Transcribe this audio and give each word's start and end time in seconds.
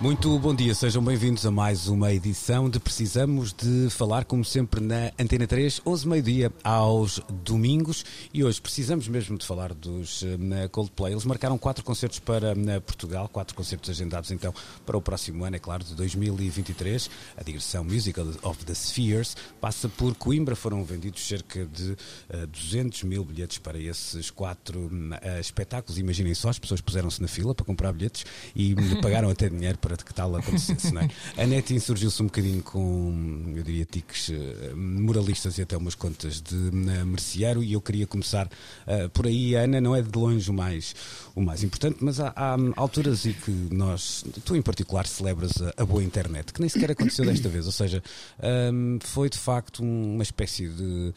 Muito 0.00 0.36
bom 0.40 0.52
dia, 0.52 0.74
sejam 0.74 1.02
bem-vindos 1.02 1.46
a 1.46 1.52
mais 1.52 1.86
uma 1.86 2.12
edição 2.12 2.68
de 2.68 2.80
Precisamos 2.80 3.52
de 3.52 3.88
Falar, 3.90 4.24
como 4.24 4.44
sempre, 4.44 4.80
na 4.80 5.12
Antena 5.16 5.46
3, 5.46 5.82
11 5.86 6.08
meio-dia 6.08 6.52
aos 6.64 7.20
domingos. 7.44 8.04
E 8.34 8.42
hoje 8.42 8.60
precisamos 8.60 9.06
mesmo 9.06 9.38
de 9.38 9.46
falar 9.46 9.72
dos 9.72 10.24
na 10.36 10.68
Coldplay. 10.68 11.12
Eles 11.12 11.24
marcaram 11.24 11.56
quatro 11.56 11.84
concertos 11.84 12.18
para 12.18 12.56
na 12.56 12.80
Portugal, 12.80 13.28
quatro 13.28 13.54
concertos 13.54 13.88
agendados 13.88 14.32
então 14.32 14.52
para 14.84 14.96
o 14.96 15.00
próximo 15.00 15.44
ano, 15.44 15.54
é 15.54 15.58
claro, 15.60 15.84
de 15.84 15.94
2023. 15.94 17.08
A 17.36 17.44
digressão 17.44 17.84
Musical 17.84 18.26
of 18.42 18.64
the 18.64 18.74
Spheres 18.74 19.36
passa 19.60 19.88
por 19.88 20.12
Coimbra. 20.16 20.56
Foram 20.56 20.84
vendidos 20.84 21.24
cerca 21.26 21.64
de 21.64 21.92
uh, 21.92 22.46
200 22.48 23.04
mil 23.04 23.24
bilhetes 23.24 23.58
para 23.58 23.78
esses 23.78 24.28
quatro 24.28 24.90
espetáculos. 25.38 25.98
Imaginem 25.98 26.34
só, 26.34 26.48
as 26.48 26.58
pessoas 26.58 26.80
puseram-se 26.80 27.22
na 27.22 27.28
fila 27.28 27.54
para 27.54 27.64
comprar 27.64 27.92
bilhetes 27.92 28.26
e 28.56 28.74
pagaram 29.00 29.30
até 29.30 29.48
dinheiro 29.48 29.78
para 29.84 29.93
que 30.02 30.14
tal 30.14 30.34
acontecesse, 30.34 30.92
não 30.92 31.02
é? 31.02 31.10
A 31.36 31.46
NET 31.46 31.74
insurgiu-se 31.74 32.22
um 32.22 32.26
bocadinho 32.26 32.62
com, 32.62 33.52
eu 33.54 33.62
diria, 33.62 33.84
tiques 33.84 34.28
uh, 34.28 34.76
moralistas 34.76 35.58
e 35.58 35.62
até 35.62 35.76
umas 35.76 35.94
contas 35.94 36.40
de 36.40 36.54
uh, 36.54 37.06
merceeiro 37.06 37.62
e 37.62 37.74
eu 37.74 37.80
queria 37.80 38.06
começar 38.06 38.46
uh, 38.46 39.08
por 39.10 39.26
aí. 39.26 39.56
A 39.56 39.60
Ana 39.60 39.80
não 39.80 39.94
é 39.94 40.02
de 40.02 40.18
longe 40.18 40.50
o 40.50 40.54
mais, 40.54 40.94
o 41.34 41.40
mais 41.40 41.62
importante, 41.62 41.98
mas 42.00 42.20
há, 42.20 42.32
há 42.34 42.56
alturas 42.76 43.26
em 43.26 43.32
que 43.32 43.50
nós, 43.70 44.24
tu 44.44 44.56
em 44.56 44.62
particular, 44.62 45.06
celebras 45.06 45.52
a, 45.60 45.82
a, 45.82 45.84
boa 45.84 46.02
internet, 46.02 46.52
que 46.52 46.60
nem 46.60 46.68
sequer 46.68 46.92
aconteceu 46.92 47.24
desta 47.24 47.48
vez, 47.48 47.66
ou 47.66 47.72
seja, 47.72 48.02
um, 48.72 48.98
foi 49.02 49.28
de 49.28 49.38
facto 49.38 49.82
uma 49.82 50.22
espécie 50.22 50.68
de 50.68 51.12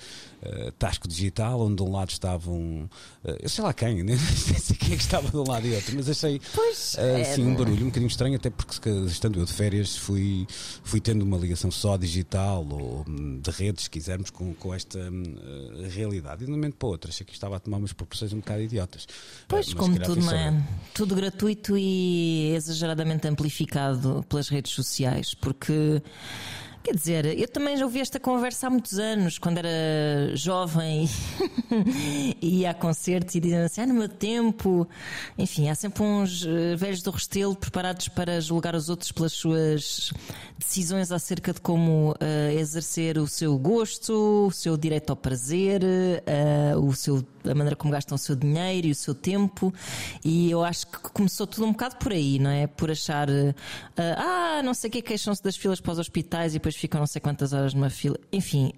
tasco 0.79 1.07
digital 1.07 1.61
onde 1.61 1.77
de 1.77 1.83
um 1.83 1.91
lado 1.91 2.09
estavam, 2.09 2.89
eu 3.41 3.49
sei 3.49 3.63
lá 3.63 3.73
quem, 3.73 4.01
nem 4.03 4.17
sei 4.17 4.75
quem 4.77 4.93
é 4.93 4.95
que 4.95 5.01
estava 5.01 5.29
de 5.29 5.37
um 5.37 5.47
lado 5.47 5.67
e 5.67 5.75
outro, 5.75 5.95
mas 5.95 6.09
achei 6.09 6.39
pois, 6.53 6.95
assim, 7.21 7.45
um 7.45 7.55
barulho 7.55 7.83
um 7.83 7.87
bocadinho 7.87 8.07
estranho, 8.07 8.35
até 8.35 8.49
porque 8.57 8.89
estando 8.89 9.39
eu 9.39 9.45
de 9.45 9.53
férias 9.53 9.95
fui, 9.95 10.47
fui 10.83 10.99
tendo 10.99 11.23
uma 11.23 11.37
ligação 11.37 11.71
só 11.71 11.95
digital 11.95 12.67
ou 12.67 13.05
de 13.05 13.51
redes, 13.51 13.85
se 13.85 13.89
quisermos, 13.89 14.29
com, 14.29 14.53
com 14.55 14.73
esta 14.73 14.99
uh, 14.99 15.89
realidade. 15.89 16.43
E 16.43 16.45
de 16.45 16.51
um 16.51 16.55
momento 16.55 16.75
para 16.75 16.87
outro, 16.87 17.09
achei 17.09 17.25
que 17.25 17.33
estava 17.33 17.55
a 17.55 17.59
tomar 17.59 17.77
umas 17.77 17.93
proporções 17.93 18.33
um 18.33 18.37
bocado 18.37 18.61
idiotas. 18.61 19.07
Pois, 19.47 19.67
uh, 19.69 19.75
como 19.75 19.99
tudo, 19.99 20.21
não 20.21 20.33
é? 20.33 20.67
Tudo 20.93 21.15
gratuito 21.15 21.77
e 21.77 22.53
exageradamente 22.55 23.27
amplificado 23.27 24.25
pelas 24.27 24.49
redes 24.49 24.71
sociais, 24.73 25.33
porque. 25.33 26.01
Quer 26.87 26.95
dizer, 26.95 27.37
eu 27.37 27.49
também 27.49 27.75
já 27.75 27.83
ouvi 27.83 27.99
esta 27.99 28.17
conversa 28.17 28.67
há 28.67 28.69
muitos 28.69 28.97
anos, 28.97 29.37
quando 29.37 29.57
era 29.57 30.33
jovem 30.35 31.09
e 32.41 32.61
ia 32.61 32.69
a 32.69 32.73
concertos 32.73 33.35
e 33.35 33.41
diziam 33.41 33.65
assim: 33.65 33.81
ah, 33.81 33.85
no 33.85 33.93
meu 33.93 34.07
tempo. 34.07 34.87
Enfim, 35.37 35.67
há 35.67 35.75
sempre 35.75 36.01
uns 36.01 36.45
velhos 36.77 37.01
do 37.01 37.11
Restelo 37.11 37.57
preparados 37.57 38.07
para 38.07 38.39
julgar 38.39 38.73
os 38.73 38.87
outros 38.89 39.11
pelas 39.11 39.33
suas 39.33 40.13
decisões 40.57 41.11
acerca 41.11 41.53
de 41.53 41.59
como 41.59 42.11
uh, 42.11 42.57
exercer 42.57 43.17
o 43.17 43.27
seu 43.27 43.57
gosto, 43.57 44.47
o 44.47 44.51
seu 44.51 44.75
direito 44.75 45.09
ao 45.09 45.15
prazer, 45.15 45.83
uh, 45.83 46.79
o 46.79 46.95
seu, 46.95 47.21
a 47.43 47.53
maneira 47.53 47.75
como 47.75 47.91
gastam 47.91 48.15
o 48.15 48.17
seu 48.17 48.35
dinheiro 48.35 48.87
e 48.87 48.91
o 48.91 48.95
seu 48.95 49.13
tempo. 49.13 49.73
E 50.23 50.49
eu 50.49 50.63
acho 50.63 50.87
que 50.87 50.99
começou 50.99 51.45
tudo 51.45 51.65
um 51.65 51.71
bocado 51.71 51.97
por 51.97 52.13
aí, 52.13 52.39
não 52.39 52.49
é? 52.49 52.65
Por 52.65 52.89
achar, 52.89 53.29
uh, 53.29 53.53
ah, 53.97 54.61
não 54.63 54.73
sei 54.73 54.87
o 54.87 54.91
que, 54.91 55.01
queixam-se 55.01 55.43
das 55.43 55.57
filas 55.57 55.79
para 55.79 55.91
os 55.91 55.99
hospitais 55.99 56.53
e 56.53 56.57
depois 56.57 56.76
ficam 56.77 56.99
não 56.99 57.07
sei 57.07 57.19
quantas 57.21 57.53
horas 57.53 57.73
numa 57.73 57.89
fila. 57.89 58.17
Enfim, 58.31 58.73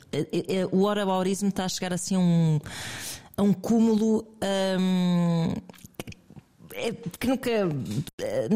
o 0.71 0.83
orabaurismo 0.83 1.49
está 1.49 1.65
a 1.65 1.69
chegar 1.69 1.93
assim 1.93 2.15
a 2.15 2.19
um, 2.19 2.59
a 3.37 3.43
um 3.43 3.53
cúmulo. 3.53 4.27
Um, 4.79 5.53
é, 6.71 6.93
que 7.19 7.27
nunca 7.27 7.49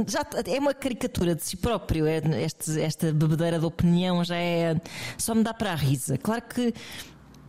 já 0.08 0.26
é 0.46 0.60
uma 0.60 0.74
caricatura 0.74 1.36
de 1.36 1.44
si 1.44 1.58
próprio 1.58 2.06
é, 2.06 2.22
este, 2.44 2.80
esta 2.80 3.12
bebedeira 3.12 3.58
de 3.58 3.66
opinião 3.66 4.24
já 4.24 4.38
é 4.38 4.80
só 5.18 5.34
me 5.34 5.44
dá 5.44 5.52
para 5.52 5.72
a 5.72 5.76
risa 5.76 6.16
claro 6.18 6.44
que 6.44 6.74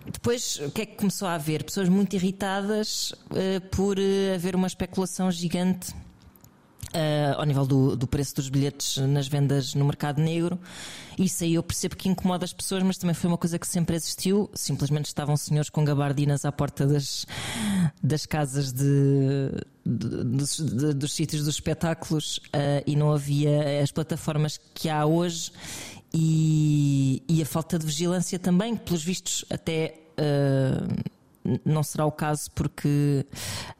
depois, 0.06 0.56
o 0.60 0.70
que 0.70 0.82
é 0.82 0.86
que 0.86 0.96
começou 0.96 1.26
a 1.26 1.34
haver? 1.34 1.64
Pessoas 1.64 1.88
muito 1.88 2.14
irritadas 2.14 3.12
uh, 3.12 3.60
por 3.70 3.98
uh, 3.98 4.34
haver 4.34 4.54
uma 4.54 4.66
especulação 4.66 5.30
gigante 5.30 5.94
Uh, 6.94 7.34
ao 7.38 7.44
nível 7.44 7.66
do, 7.66 7.96
do, 7.96 8.06
preço 8.06 8.36
dos 8.36 8.48
bilhetes 8.48 8.98
nas 8.98 9.26
vendas 9.26 9.74
no 9.74 9.84
mercado 9.84 10.22
negro. 10.22 10.56
Isso 11.18 11.42
aí 11.42 11.54
eu 11.54 11.62
percebo 11.62 11.96
que 11.96 12.08
incomoda 12.08 12.44
as 12.44 12.52
pessoas, 12.52 12.84
mas 12.84 12.96
também 12.96 13.14
foi 13.14 13.26
uma 13.26 13.36
coisa 13.36 13.58
que 13.58 13.66
sempre 13.66 13.96
existiu. 13.96 14.48
Simplesmente 14.54 15.06
estavam 15.06 15.36
senhores 15.36 15.68
com 15.68 15.84
gabardinas 15.84 16.44
à 16.44 16.52
porta 16.52 16.86
das, 16.86 17.26
das 18.00 18.26
casas 18.26 18.72
de, 18.72 19.50
de, 19.84 20.08
de, 20.76 20.94
dos 20.94 21.12
sítios 21.12 21.44
dos 21.44 21.56
espetáculos 21.56 22.36
uh, 22.36 22.84
e 22.86 22.94
não 22.94 23.12
havia 23.12 23.82
as 23.82 23.90
plataformas 23.90 24.60
que 24.72 24.88
há 24.88 25.04
hoje. 25.04 25.50
E, 26.16 27.24
e 27.28 27.42
a 27.42 27.46
falta 27.46 27.76
de 27.76 27.84
vigilância 27.86 28.38
também, 28.38 28.76
pelos 28.76 29.02
vistos 29.02 29.44
até 29.50 29.96
uh, 30.16 31.10
não 31.64 31.82
será 31.82 32.06
o 32.06 32.12
caso 32.12 32.50
porque 32.52 33.26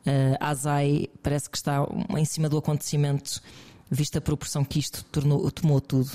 uh, 0.06 0.36
a 0.41 0.50
ASAI 0.50 1.08
parece 1.22 1.48
que 1.48 1.56
está 1.56 1.86
em 2.16 2.25
cima 2.25 2.48
do 2.48 2.58
acontecimento 2.58 3.41
vista 3.91 4.19
a 4.19 4.20
proporção 4.20 4.64
que 4.64 4.78
isto 4.78 5.04
tornou, 5.04 5.50
tomou 5.50 5.80
tudo. 5.80 6.10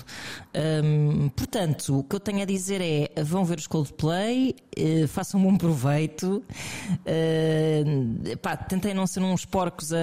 Um, 0.84 1.30
portanto, 1.30 2.00
o 2.00 2.04
que 2.04 2.16
eu 2.16 2.20
tenho 2.20 2.42
a 2.42 2.46
dizer 2.46 2.82
é: 2.82 3.24
vão 3.24 3.46
ver 3.46 3.58
os 3.58 3.68
Coldplay, 3.68 4.56
uh, 4.78 5.08
façam 5.08 5.40
um 5.40 5.44
bom 5.44 5.58
proveito, 5.58 6.44
uh, 6.90 8.38
pá, 8.38 8.58
não 8.94 9.08
ser 9.08 9.22
uns 9.22 9.46
porcos 9.46 9.94
a, 9.94 9.98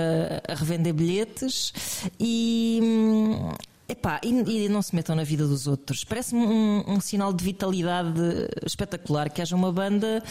a 0.48 0.54
revender 0.54 0.94
bilhetes 0.94 1.72
e. 2.18 2.80
Um, 2.82 3.52
Epá, 3.88 4.20
e, 4.24 4.64
e 4.64 4.68
não 4.68 4.82
se 4.82 4.96
metam 4.96 5.14
na 5.14 5.22
vida 5.22 5.46
dos 5.46 5.68
outros. 5.68 6.02
Parece-me 6.02 6.44
um, 6.44 6.82
um, 6.88 7.00
sinal 7.00 7.32
de 7.32 7.44
vitalidade 7.44 8.20
espetacular 8.64 9.30
que 9.30 9.40
haja 9.40 9.54
uma 9.54 9.70
banda 9.70 10.24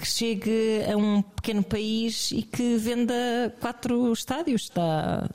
que 0.00 0.06
chegue 0.06 0.82
a 0.90 0.96
um 0.96 1.20
pequeno 1.20 1.62
país 1.62 2.32
e 2.32 2.42
que 2.42 2.76
venda 2.78 3.54
quatro 3.60 4.10
estádios. 4.12 4.62
Está. 4.62 5.28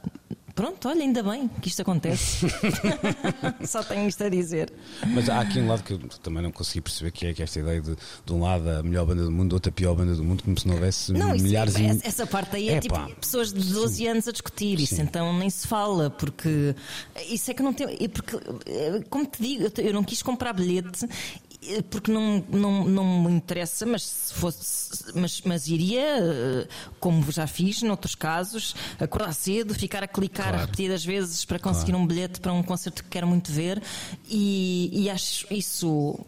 Pronto, 0.56 0.88
olha, 0.88 1.02
ainda 1.02 1.22
bem 1.22 1.50
que 1.62 1.68
isto 1.68 1.82
acontece. 1.82 2.48
Só 3.68 3.84
tenho 3.84 4.08
isto 4.08 4.24
a 4.24 4.30
dizer. 4.30 4.72
Mas 5.14 5.30
há 5.30 5.42
aqui 5.42 5.60
um 5.60 5.68
lado 5.68 5.84
que 5.84 5.92
eu 5.92 6.00
também 6.24 6.42
não 6.42 6.50
consegui 6.50 6.80
perceber, 6.80 7.12
que 7.12 7.28
é 7.28 7.34
que 7.34 7.44
esta 7.44 7.60
ideia 7.60 7.82
de, 7.82 7.94
de 8.26 8.34
um 8.34 8.42
lado 8.42 8.70
a 8.70 8.82
melhor 8.82 9.06
banda 9.06 9.26
do 9.26 9.32
mundo, 9.32 9.52
outra 9.52 9.70
a 9.70 9.74
pior 9.74 9.94
banda 9.94 10.16
do 10.16 10.24
mundo, 10.24 10.44
como 10.44 10.58
se 10.58 10.66
não 10.66 10.76
houvesse 10.76 11.12
não, 11.12 11.34
milhares 11.34 11.76
isso, 11.78 12.06
e... 12.06 12.08
Essa 12.08 12.26
parte 12.26 12.56
aí 12.56 12.70
é, 12.70 12.76
é 12.76 12.80
tipo 12.80 12.96
pá. 12.96 13.10
pessoas 13.20 13.52
de 13.52 13.74
12 13.74 13.96
Sim. 13.96 14.08
anos 14.08 14.28
a 14.30 14.32
discutir, 14.32 14.80
isso 14.80 14.96
Sim. 14.96 15.02
então 15.02 15.38
nem 15.38 15.50
se 15.50 15.68
fala, 15.68 16.10
porque 16.10 16.74
isso 17.30 17.52
é 17.52 17.54
que 17.54 17.62
não 17.62 17.74
tem. 17.74 18.08
Porque, 18.08 18.38
como 19.10 19.26
te 19.26 19.44
digo, 19.44 19.70
eu 19.82 19.94
não 19.94 20.06
quis 20.06 20.24
comprar 20.24 20.54
bilhete 20.54 21.06
porque 21.90 22.12
não, 22.12 22.44
não, 22.50 22.86
não 22.86 23.24
me 23.24 23.32
interessa, 23.32 23.86
mas 23.86 24.04
se 24.04 24.34
fosse, 24.34 25.12
mas, 25.16 25.42
mas 25.42 25.68
iria, 25.68 26.18
eh, 26.20 26.68
como 27.00 27.32
já 27.32 27.48
fiz 27.48 27.82
noutros 27.82 28.16
casos, 28.16 28.76
acordar 29.00 29.34
cedo, 29.34 29.74
ficar 29.74 30.04
a 30.04 30.08
clicar 30.08 30.50
claro. 30.50 30.66
repetidas 30.66 31.06
vezes 31.06 31.46
para 31.46 31.60
conseguir 31.60 31.92
claro. 31.92 32.04
um 32.04 32.08
bilhete 32.08 32.40
para 32.40 32.54
um 32.54 32.64
concerto 32.64 33.04
que 33.04 33.10
quero 33.10 33.28
muito 33.28 33.52
ver 33.52 33.82
e, 34.30 34.90
e 34.94 35.10
acho 35.10 35.52
isso 35.54 36.20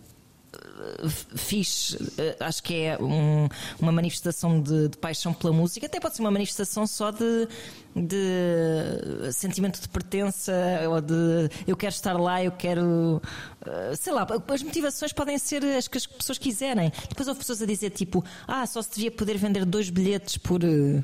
fiz, 1.35 1.97
eh, 2.17 2.35
acho 2.39 2.61
que 2.63 2.75
é 2.75 2.97
um, 3.01 3.47
uma 3.79 3.91
manifestação 3.91 4.61
de, 4.61 4.89
de, 4.89 4.97
paixão 4.97 5.33
pela 5.33 5.53
música, 5.53 5.85
até 5.85 5.99
pode 5.99 6.15
ser 6.15 6.21
uma 6.21 6.31
manifestação 6.31 6.85
só 6.85 7.11
de, 7.11 7.47
de 7.95 9.31
sentimento 9.33 9.81
de 9.81 9.89
pertença 9.89 10.53
ou 10.89 11.01
de 11.01 11.49
eu 11.65 11.75
quero 11.75 11.93
estar 11.93 12.13
lá, 12.13 12.43
eu 12.43 12.51
quero, 12.51 13.21
eh, 13.65 13.95
sei 13.95 14.13
lá, 14.13 14.27
as 14.47 14.63
motivações 14.63 15.13
podem 15.13 15.37
ser 15.37 15.63
as 15.63 15.87
que 15.87 15.97
as 15.97 16.05
pessoas 16.05 16.37
quiserem. 16.37 16.91
Depois 17.09 17.27
houve 17.27 17.39
pessoas 17.39 17.61
a 17.61 17.65
dizer 17.65 17.89
tipo, 17.91 18.23
ah, 18.47 18.65
só 18.65 18.81
se 18.81 18.91
devia 18.91 19.11
poder 19.11 19.37
vender 19.37 19.65
dois 19.65 19.89
bilhetes 19.89 20.37
por 20.37 20.63
eh, 20.63 21.03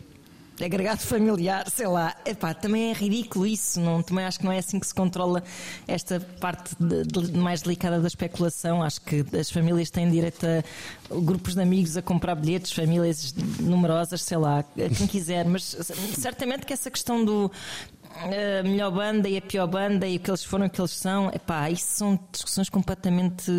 agregado 0.62 1.02
familiar, 1.02 1.70
sei 1.70 1.88
lá, 1.88 2.16
epá, 2.26 2.54
também 2.54 2.92
é 2.92 2.94
ridículo 2.94 3.46
isso, 3.46 3.80
não, 3.80 4.04
também 4.04 4.26
acho 4.26 4.40
que 4.40 4.46
não 4.46 4.52
é 4.52 4.60
assim 4.60 4.80
que 4.80 4.86
se 4.86 4.94
controla 4.94 5.44
esta 5.88 6.20
parte 6.20 6.76
de, 6.80 7.04
de, 7.04 7.38
mais 7.38 7.62
delicada 7.62 8.00
da 8.00 8.08
especulação. 8.08 8.84
Acho 8.84 9.02
que 9.02 9.26
as 9.38 9.50
famílias 9.50 9.90
têm 9.90 10.10
direito 10.10 10.46
a 10.46 10.64
grupos 11.22 11.56
de 11.56 11.62
amigos 11.62 11.98
a 11.98 12.02
comprar 12.02 12.36
bilhetes, 12.36 12.72
famílias 12.72 13.34
numerosas, 13.60 14.22
sei 14.22 14.38
lá, 14.38 14.64
quem 14.98 15.08
quiser, 15.08 15.46
mas 15.46 15.76
certamente 16.18 16.66
que 16.66 16.74
essa 16.74 16.92
questão 16.92 17.24
do 17.24 17.52
a 18.16 18.64
melhor 18.64 18.92
banda 18.92 19.28
e 19.28 19.38
a 19.38 19.42
pior 19.42 19.68
banda 19.68 20.08
e 20.08 20.18
o 20.18 20.20
que 20.20 20.30
eles 20.30 20.44
foram, 20.44 20.68
o 20.68 20.70
que 20.70 20.80
eles 20.80 20.92
são. 20.92 21.30
Epá, 21.34 21.70
isso 21.70 21.98
são 21.98 22.20
discussões 22.32 22.70
completamente 22.70 23.52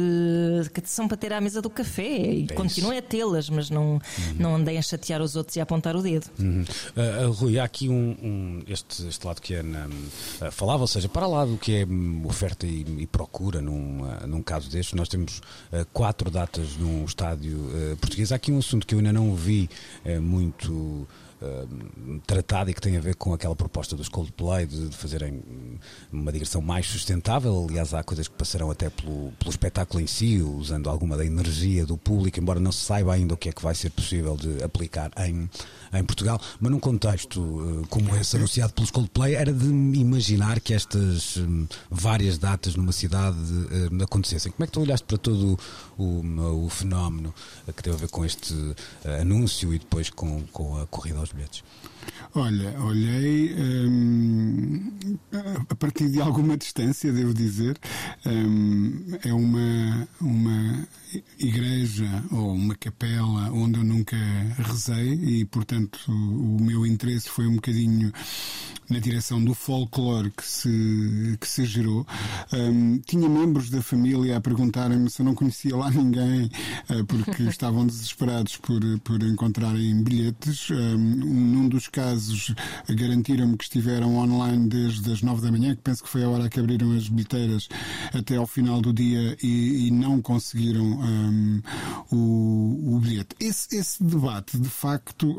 que 0.73 0.83
são 0.85 1.09
para 1.09 1.17
ter 1.17 1.33
à 1.33 1.41
mesa 1.41 1.61
do 1.61 1.69
café 1.69 2.09
e 2.09 2.47
é 2.49 2.55
continuem 2.55 2.99
a 2.99 3.03
tê-las, 3.03 3.49
mas 3.51 3.71
não, 3.71 3.95
uhum. 3.95 4.01
não 4.39 4.57
andem 4.57 4.79
a 4.79 4.83
chatear 4.83 5.21
os 5.21 5.37
outros 5.37 5.57
e 5.57 5.61
a 5.61 5.63
apontar 5.63 5.97
o 5.97 6.03
dedo. 6.03 6.27
Uhum. 6.39 6.65
Uh, 6.97 7.33
Rui, 7.33 7.59
há 7.59 7.65
aqui 7.65 7.89
um, 7.89 8.17
um, 8.23 8.63
este, 8.69 9.07
este 9.09 9.27
lado 9.27 9.41
que 9.41 9.55
é 9.55 9.63
na, 9.63 9.87
uh, 9.87 10.51
falava, 10.51 10.83
ou 10.83 10.89
seja, 10.89 11.09
para 11.09 11.27
lá 11.27 11.45
do 11.45 11.57
que 11.57 11.77
é 11.77 11.87
hum, 11.87 12.23
oferta 12.25 12.67
e, 12.67 12.85
e 12.99 13.07
procura 13.07 13.61
num, 13.61 14.03
uh, 14.03 14.27
num 14.27 14.43
caso 14.43 14.71
destes, 14.71 14.95
nós 14.95 15.09
temos 15.09 15.41
quatro 15.93 16.31
datas 16.31 16.77
num 16.77 17.05
estádio 17.05 17.71
português. 18.01 18.33
Há 18.33 18.37
aqui 18.37 18.53
um 18.53 18.59
assunto 18.59 18.87
que 18.87 18.95
eu 18.95 18.99
ainda 18.99 19.13
não 19.13 19.35
vi 19.35 19.69
muito 20.21 21.07
eh, 21.43 21.67
tratado 22.27 22.71
e 22.71 22.75
que 22.75 22.81
tem 22.81 22.97
a 22.97 23.01
ver 23.01 23.17
com 23.17 23.35
aquela 23.35 23.57
proposta 23.57 23.97
dos 23.97 24.09
Coldplay 24.09 24.67
de, 24.67 24.89
de, 24.89 24.97
fazerem 24.97 25.43
uma 26.13 26.31
digressão 26.31 26.63
mais 26.63 26.87
sustentável. 26.87 27.67
Aliás, 27.69 27.93
há 27.93 28.03
coisas 28.05 28.29
que 28.29 28.35
passarão 28.35 28.71
até 28.71 28.89
pelo, 28.89 29.33
pelo 29.33 29.51
espetáculo 29.51 30.01
em 30.01 30.07
si, 30.07 30.41
usando 30.41 30.89
alguma 30.89 31.17
da 31.17 31.25
energia 31.25 31.85
do 31.85 31.99
público, 31.99 32.39
embora 32.39 32.61
não 32.61 32.71
se 32.71 32.85
saiba 32.85 33.13
ainda 33.13 33.35
o 33.35 33.37
que 33.37 33.49
é 33.49 33.53
que 33.53 33.63
vai 33.63 33.75
ser 33.75 33.91
possível 33.91 34.37
de 34.37 34.63
aplicar 34.63 35.11
em, 35.19 35.51
em 35.93 36.05
Portugal. 36.05 36.41
Mas 36.61 36.71
num 36.71 36.79
contexto 36.79 37.41
uh, 37.41 37.87
como 37.89 38.15
esse 38.17 38.37
anunciado 38.37 38.73
pelos 38.73 38.91
Coldplay, 38.93 39.35
era 39.35 39.53
de 39.53 39.67
imaginar 39.67 40.61
que 40.61 40.73
estas 40.73 41.37
um, 41.37 41.67
várias 41.91 42.39
datas 42.39 42.77
numa 42.77 42.93
cidade 42.93 43.37
uh, 43.37 44.03
acontecessem. 44.05 44.53
Como 44.53 44.65
é 44.65 44.67
que 44.67 44.73
tu 44.73 44.81
olhaste 44.81 45.05
para 45.05 45.19
todo 45.19 45.59
o, 45.99 46.65
o 46.65 46.69
fenómeno 46.69 47.35
que 47.75 47.83
teve 47.83 47.97
a 47.97 47.99
ver 47.99 48.09
com 48.09 48.25
este 48.25 48.55
uh, 48.55 48.77
anúncio 49.21 49.75
e 49.75 49.79
depois 49.79 50.11
com, 50.11 50.43
com 50.53 50.81
a 50.81 50.87
corrida 50.87 51.24
aos 51.25 51.33
bilhetes? 51.33 51.65
Olha, 52.37 52.75
olhei 52.81 53.55
hum, 53.55 54.91
a 55.69 55.75
partir 55.77 56.11
de 56.11 56.21
alguma 56.21 56.57
distância, 56.57 57.13
devo 57.13 57.33
dizer. 57.33 57.79
Hum, 58.27 59.05
é 59.25 59.33
uma, 59.33 60.09
uma 60.21 60.89
igreja 61.39 62.25
ou 62.33 62.55
uma 62.55 62.75
capela 62.75 63.53
onde 63.53 63.79
eu 63.79 63.85
nunca 63.85 64.17
rezei 64.59 65.13
e, 65.13 65.45
portanto, 65.45 66.01
o, 66.09 66.57
o 66.57 66.61
meu 66.61 66.85
interesse 66.85 67.29
foi 67.29 67.47
um 67.47 67.55
bocadinho 67.55 68.13
na 68.89 68.99
direção 68.99 69.43
do 69.43 69.55
folclore 69.55 70.31
que 70.31 70.45
se, 70.45 71.37
que 71.41 71.49
se 71.49 71.65
gerou. 71.65 72.07
Um, 72.53 72.99
tinha 72.99 73.29
membros 73.29 73.71
da 73.71 73.83
família 73.83 74.37
a 74.37 74.41
perguntarem-me 74.41 75.11
se 75.11 75.23
eu 75.23 75.27
não 75.27 75.35
conhecia 75.35 75.77
lá 75.77 75.91
ninguém, 75.91 76.51
uh, 76.91 77.05
porque 77.07 77.43
estavam 77.49 77.87
desesperados 77.87 78.57
por, 78.57 78.81
por 79.01 79.23
encontrarem 79.23 80.03
bilhetes. 80.03 80.71
Um, 80.71 80.99
num 80.99 81.69
dos 81.69 81.89
casos, 81.89 82.24
garantiram-me 82.89 83.57
que 83.57 83.65
estiveram 83.65 84.17
online 84.17 84.69
desde 84.69 85.13
as 85.13 85.23
nove 85.23 85.43
da 85.43 85.51
manhã, 85.51 85.75
que 85.75 85.83
penso 85.83 86.03
que 86.03 86.09
foi 86.09 86.25
a 86.25 86.29
hora 86.29 86.49
que 86.49 86.61
abriram 86.61 86.93
as 86.97 87.09
bilheteiras 87.09 87.69
até 88.13 88.37
ao 88.37 88.47
final 88.47 88.81
do 88.81 88.93
dia 88.93 89.37
e, 89.43 89.87
e 89.87 89.91
não 89.91 90.21
conseguiram 90.21 90.85
um, 90.85 91.63
o, 92.11 92.97
o 92.97 93.01
bilhete. 93.01 93.35
Esse, 93.41 93.77
esse 93.77 94.03
debate, 94.03 94.59
de 94.59 94.69
facto, 94.69 95.37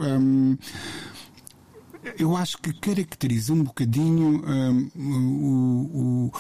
eu 2.20 2.36
acho 2.36 2.58
que 2.58 2.74
caracteriza 2.74 3.54
um 3.54 3.64
bocadinho 3.64 4.44
um, 4.46 4.92
o, 4.96 6.28
o 6.28 6.32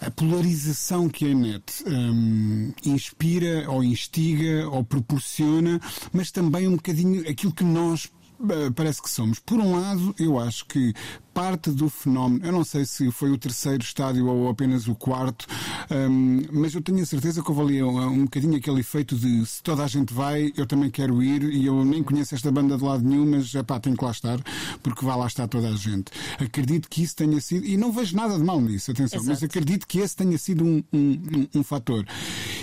a 0.00 0.10
polarização 0.10 1.08
que 1.08 1.30
a 1.30 1.34
net 1.34 1.84
um, 1.86 2.72
inspira 2.84 3.70
ou 3.70 3.84
instiga 3.84 4.68
ou 4.70 4.82
proporciona, 4.82 5.78
mas 6.12 6.30
também 6.30 6.66
um 6.66 6.76
bocadinho 6.76 7.28
aquilo 7.28 7.52
que 7.52 7.64
nós 7.64 8.10
parece 8.74 9.02
que 9.02 9.10
somos. 9.10 9.38
Por 9.38 9.58
um 9.58 9.80
lado, 9.80 10.14
eu 10.18 10.38
acho 10.38 10.64
que 10.66 10.94
parte 11.40 11.70
do 11.70 11.88
fenómeno, 11.88 12.44
eu 12.44 12.52
não 12.52 12.62
sei 12.62 12.84
se 12.84 13.10
foi 13.10 13.30
o 13.30 13.38
terceiro 13.38 13.82
estádio 13.82 14.26
ou 14.26 14.50
apenas 14.50 14.86
o 14.86 14.94
quarto, 14.94 15.46
um, 15.90 16.42
mas 16.52 16.74
eu 16.74 16.82
tenho 16.82 17.02
a 17.02 17.06
certeza 17.06 17.42
que 17.42 17.50
houve 17.50 17.62
ali 17.62 17.82
um, 17.82 17.98
um 17.98 18.24
bocadinho 18.24 18.58
aquele 18.58 18.80
efeito 18.80 19.16
de 19.16 19.46
se 19.46 19.62
toda 19.62 19.82
a 19.82 19.86
gente 19.86 20.12
vai, 20.12 20.52
eu 20.54 20.66
também 20.66 20.90
quero 20.90 21.22
ir 21.22 21.42
e 21.44 21.64
eu 21.64 21.82
nem 21.82 22.02
conheço 22.02 22.34
esta 22.34 22.52
banda 22.52 22.76
de 22.76 22.84
lado 22.84 23.02
nenhum, 23.02 23.24
mas 23.24 23.50
pá, 23.66 23.80
tenho 23.80 23.96
que 23.96 24.04
lá 24.04 24.10
estar, 24.10 24.38
porque 24.82 25.02
vai 25.02 25.16
lá 25.16 25.26
estar 25.26 25.48
toda 25.48 25.70
a 25.70 25.74
gente. 25.74 26.12
Acredito 26.38 26.90
que 26.90 27.02
isso 27.02 27.16
tenha 27.16 27.40
sido, 27.40 27.64
e 27.64 27.78
não 27.78 27.90
vejo 27.90 28.14
nada 28.14 28.36
de 28.36 28.44
mal 28.44 28.60
nisso, 28.60 28.90
atenção, 28.90 29.20
Exato. 29.20 29.30
mas 29.30 29.42
acredito 29.42 29.86
que 29.86 30.00
esse 30.00 30.14
tenha 30.14 30.36
sido 30.36 30.62
um, 30.62 30.84
um, 30.92 31.48
um 31.54 31.62
fator. 31.62 32.04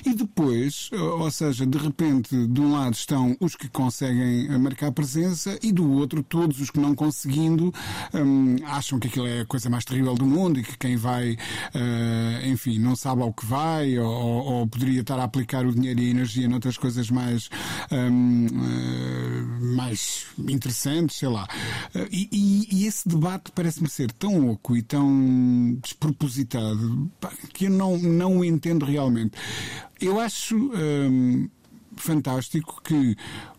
E 0.05 0.13
depois, 0.13 0.91
ou 0.93 1.31
seja, 1.31 1.65
de 1.65 1.79
repente, 1.79 2.45
de 2.45 2.61
um 2.61 2.73
lado 2.73 2.93
estão 2.93 3.35
os 3.39 3.55
que 3.55 3.67
conseguem 3.69 4.55
marcar 4.59 4.91
presença 4.91 5.57
e 5.63 5.71
do 5.71 5.91
outro 5.93 6.21
todos 6.21 6.61
os 6.61 6.69
que 6.69 6.79
não 6.79 6.93
conseguindo 6.93 7.73
um, 8.13 8.55
acham 8.67 8.99
que 8.99 9.07
aquilo 9.07 9.27
é 9.27 9.41
a 9.41 9.45
coisa 9.45 9.69
mais 9.69 9.85
terrível 9.85 10.15
do 10.15 10.25
mundo 10.25 10.59
e 10.59 10.63
que 10.63 10.77
quem 10.77 10.95
vai, 10.95 11.33
uh, 11.33 12.47
enfim, 12.47 12.79
não 12.79 12.95
sabe 12.95 13.21
ao 13.21 13.33
que 13.33 13.45
vai 13.45 13.97
ou, 13.97 14.07
ou, 14.09 14.67
poderia 14.67 15.01
estar 15.01 15.19
a 15.19 15.23
aplicar 15.23 15.65
o 15.65 15.73
dinheiro 15.73 15.99
e 15.99 16.07
a 16.07 16.09
energia 16.09 16.47
noutras 16.47 16.77
coisas 16.77 17.09
mais, 17.09 17.49
um, 17.91 18.45
uh, 18.45 18.49
eh, 18.49 19.75
mais 19.75 20.25
interessantes, 20.37 21.17
sei 21.17 21.29
lá. 21.29 21.47
Uh, 21.95 22.07
e, 22.11 22.67
e, 22.71 22.85
esse 22.85 23.07
debate 23.07 23.51
parece-me 23.53 23.89
ser 23.89 24.11
tão 24.11 24.49
oco 24.49 24.75
e 24.75 24.81
tão 24.81 25.77
despropositado 25.81 27.09
que 27.53 27.65
eu 27.65 27.71
não, 27.71 27.97
não 27.97 28.39
o 28.39 28.45
entendo 28.45 28.85
realmente. 28.85 29.37
Eu 29.99 30.19
acho. 30.19 30.55
Um, 30.55 31.49
fantástico 31.97 32.81
que 32.83 33.17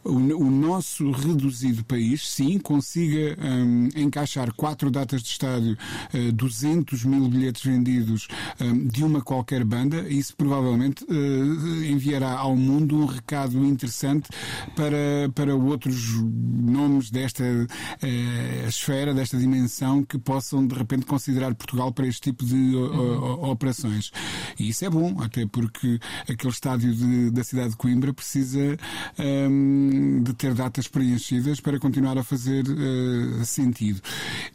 o, 0.08 0.16
o 0.16 0.50
nosso 0.50 1.10
reduzido 1.10 1.84
país, 1.84 2.28
sim, 2.28 2.58
consiga 2.58 3.36
um, 3.40 3.88
encaixar 3.94 4.52
quatro 4.54 4.90
datas 4.90 5.22
de 5.22 5.28
estádio, 5.28 5.76
uh, 6.14 6.32
200 6.32 7.04
mil 7.04 7.28
bilhetes 7.28 7.62
vendidos 7.62 8.28
um, 8.60 8.86
de 8.86 9.04
uma 9.04 9.20
qualquer 9.20 9.64
banda. 9.64 10.08
Isso 10.08 10.34
provavelmente 10.36 11.04
uh, 11.04 11.84
enviará 11.84 12.32
ao 12.32 12.56
mundo 12.56 12.96
um 12.96 13.04
recado 13.04 13.64
interessante 13.64 14.28
para, 14.74 15.30
para 15.34 15.54
outros 15.54 16.14
nomes 16.14 17.10
desta 17.10 17.44
uh, 17.44 18.68
esfera, 18.68 19.12
desta 19.12 19.36
dimensão, 19.36 20.02
que 20.02 20.18
possam 20.18 20.66
de 20.66 20.74
repente 20.74 21.04
considerar 21.04 21.54
Portugal 21.54 21.92
para 21.92 22.06
este 22.06 22.20
tipo 22.22 22.44
de 22.44 22.54
uhum. 22.54 23.50
operações. 23.50 24.10
E 24.58 24.70
isso 24.70 24.84
é 24.84 24.90
bom, 24.90 25.20
até 25.20 25.46
porque 25.46 25.98
aquele 26.28 26.52
estádio 26.52 26.94
de, 26.94 27.30
da 27.30 27.44
cidade 27.44 27.70
de 27.70 27.76
Coimbra 27.76 28.12
precisa 28.12 28.76
um, 29.18 29.97
de 30.22 30.32
ter 30.34 30.54
datas 30.54 30.88
preenchidas 30.88 31.60
para 31.60 31.78
continuar 31.78 32.18
a 32.18 32.22
fazer 32.22 32.64
uh, 32.68 33.44
sentido. 33.44 34.00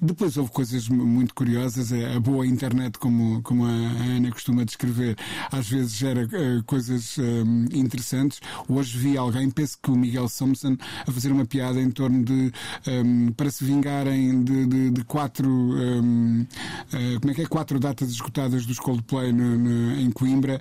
Depois 0.01 0.38
houve 0.38 0.51
coisas 0.51 0.88
muito 0.90 1.34
curiosas, 1.34 1.92
a 1.94 2.19
boa 2.19 2.45
internet, 2.45 2.97
como, 2.97 3.42
como 3.42 3.66
a 3.66 3.69
Ana 3.69 4.31
costuma 4.31 4.66
descrever, 4.66 5.18
às 5.52 5.69
vezes 5.69 5.94
gera 5.94 6.26
uh, 6.26 6.64
coisas 6.66 7.18
um, 7.18 7.66
interessantes. 7.73 8.40
Hoje 8.68 8.97
vi 8.97 9.18
alguém, 9.18 9.50
penso 9.50 9.78
que 9.81 9.92
o 9.92 9.95
Miguel 9.95 10.28
Thompson, 10.30 10.78
a 11.07 11.12
fazer 11.12 11.31
uma 11.31 11.45
piada 11.45 11.80
em 11.80 11.92
torno 11.92 12.23
de 12.23 12.52
um, 12.88 13.31
para 13.31 13.50
se 13.50 13.64
vingarem 13.64 14.44
de, 14.44 14.66
de, 14.66 14.90
de 14.92 15.04
quatro 15.04 15.50
um, 15.50 16.42
uh, 16.42 16.47
eh, 16.94 17.19
como 17.19 17.31
é 17.31 17.35
que 17.35 17.42
é? 17.42 17.45
Quatro 17.45 17.80
datas 17.80 18.09
esgotadas 18.09 18.66
dos 18.66 18.80
Coldplay 18.80 19.31
no, 19.31 19.57
no, 19.57 20.00
em 20.00 20.12
Coimbra. 20.12 20.59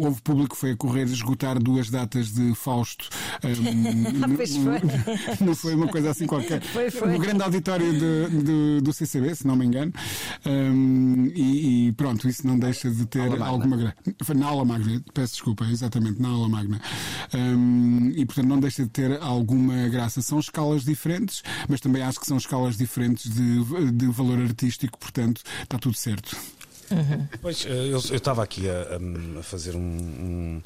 Houve 0.00 0.20
público 0.22 0.54
que 0.54 0.60
foi 0.60 0.70
a 0.72 0.76
correr 0.76 1.04
esgotar 1.04 1.58
duas 1.58 1.90
datas 1.90 2.32
de 2.32 2.54
Fausto. 2.54 3.08
Um, 3.42 4.34
pois 4.36 4.56
foi. 4.56 4.80
Não 5.40 5.54
foi 5.54 5.74
uma 5.74 5.88
coisa 5.88 6.10
assim 6.10 6.26
qualquer. 6.26 6.62
Foi, 6.74 6.90
foi. 6.90 7.12
No 7.12 7.18
grande 7.18 7.42
auditório 7.42 7.92
de, 7.92 8.42
de, 8.42 8.80
do 8.80 8.92
CCB, 8.92 9.34
se 9.34 9.46
não 9.46 9.54
me 9.54 9.64
engano. 9.66 9.92
Um, 10.44 11.26
e, 11.34 11.88
e, 11.88 11.92
pronto, 11.92 12.28
isso 12.28 12.46
não 12.46 12.58
deixa 12.58 12.90
de 12.90 13.06
ter 13.06 13.20
aula 13.20 13.46
alguma 13.46 13.76
graça. 13.76 13.94
Na 14.34 14.46
aula 14.46 14.64
magna, 14.64 15.02
peço 15.12 15.34
desculpa, 15.34 15.64
exatamente, 15.66 16.20
na 16.20 16.28
aula 16.28 16.48
magna. 16.48 16.80
Um, 17.32 18.12
e 18.16 18.24
portanto 18.26 18.46
não 18.46 18.58
deixa 18.58 18.82
de 18.82 18.90
ter 18.90 19.20
alguma 19.20 19.88
graça. 19.88 20.20
São 20.22 20.38
escalas 20.40 20.84
diferentes, 20.84 21.42
mas 21.68 21.80
também 21.80 22.02
acho 22.02 22.18
que 22.18 22.26
são 22.26 22.36
escalas 22.36 22.76
diferentes 22.76 23.30
de, 23.30 23.92
de 23.92 24.06
valor 24.06 24.40
artístico, 24.40 24.98
portanto 24.98 25.42
está 25.62 25.78
tudo 25.78 25.94
certo. 25.96 26.36
Uhum. 26.90 27.26
Pois, 27.40 27.64
eh, 27.66 27.88
eu 27.90 27.98
estava 27.98 28.42
aqui 28.42 28.68
a, 28.68 28.98
a 29.38 29.42
fazer 29.42 29.74
um, 29.74 29.80
um, 29.80 30.62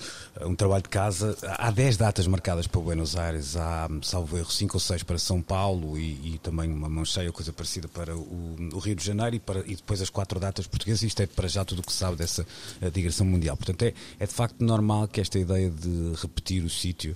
um, 0.46 0.54
trabalho 0.54 0.82
de 0.82 0.88
casa. 0.88 1.36
Há 1.42 1.70
10 1.70 1.96
datas 1.96 2.26
marcadas 2.26 2.66
para 2.66 2.80
Buenos 2.80 3.16
Aires, 3.16 3.56
há, 3.56 3.88
salvo 4.02 4.36
erro, 4.36 4.50
5 4.50 4.76
ou 4.76 4.80
6 4.80 5.02
para 5.02 5.18
São 5.18 5.40
Paulo 5.40 5.98
e, 5.98 6.34
e, 6.34 6.38
também 6.38 6.70
uma 6.70 6.88
mão 6.88 7.04
cheia, 7.04 7.30
coisa 7.32 7.52
parecida 7.52 7.88
para 7.88 8.16
o, 8.16 8.56
o 8.72 8.78
Rio 8.78 8.94
de 8.94 9.04
Janeiro 9.04 9.36
e, 9.36 9.40
para, 9.40 9.60
e, 9.60 9.76
depois 9.76 10.00
as 10.00 10.10
quatro 10.10 10.40
datas 10.40 10.66
portuguesas. 10.66 11.02
Isto 11.02 11.22
é 11.22 11.26
para 11.26 11.48
já 11.48 11.64
tudo 11.64 11.80
o 11.80 11.82
que 11.82 11.92
sabe 11.92 12.16
dessa 12.16 12.46
eh, 12.80 12.90
digressão 12.90 13.26
mundial. 13.26 13.56
Portanto, 13.56 13.82
é, 13.82 13.94
é 14.18 14.26
de 14.26 14.32
facto 14.32 14.60
normal 14.62 15.08
que 15.08 15.20
esta 15.20 15.38
ideia 15.38 15.70
de 15.70 16.12
repetir 16.20 16.64
o 16.64 16.70
sítio 16.70 17.14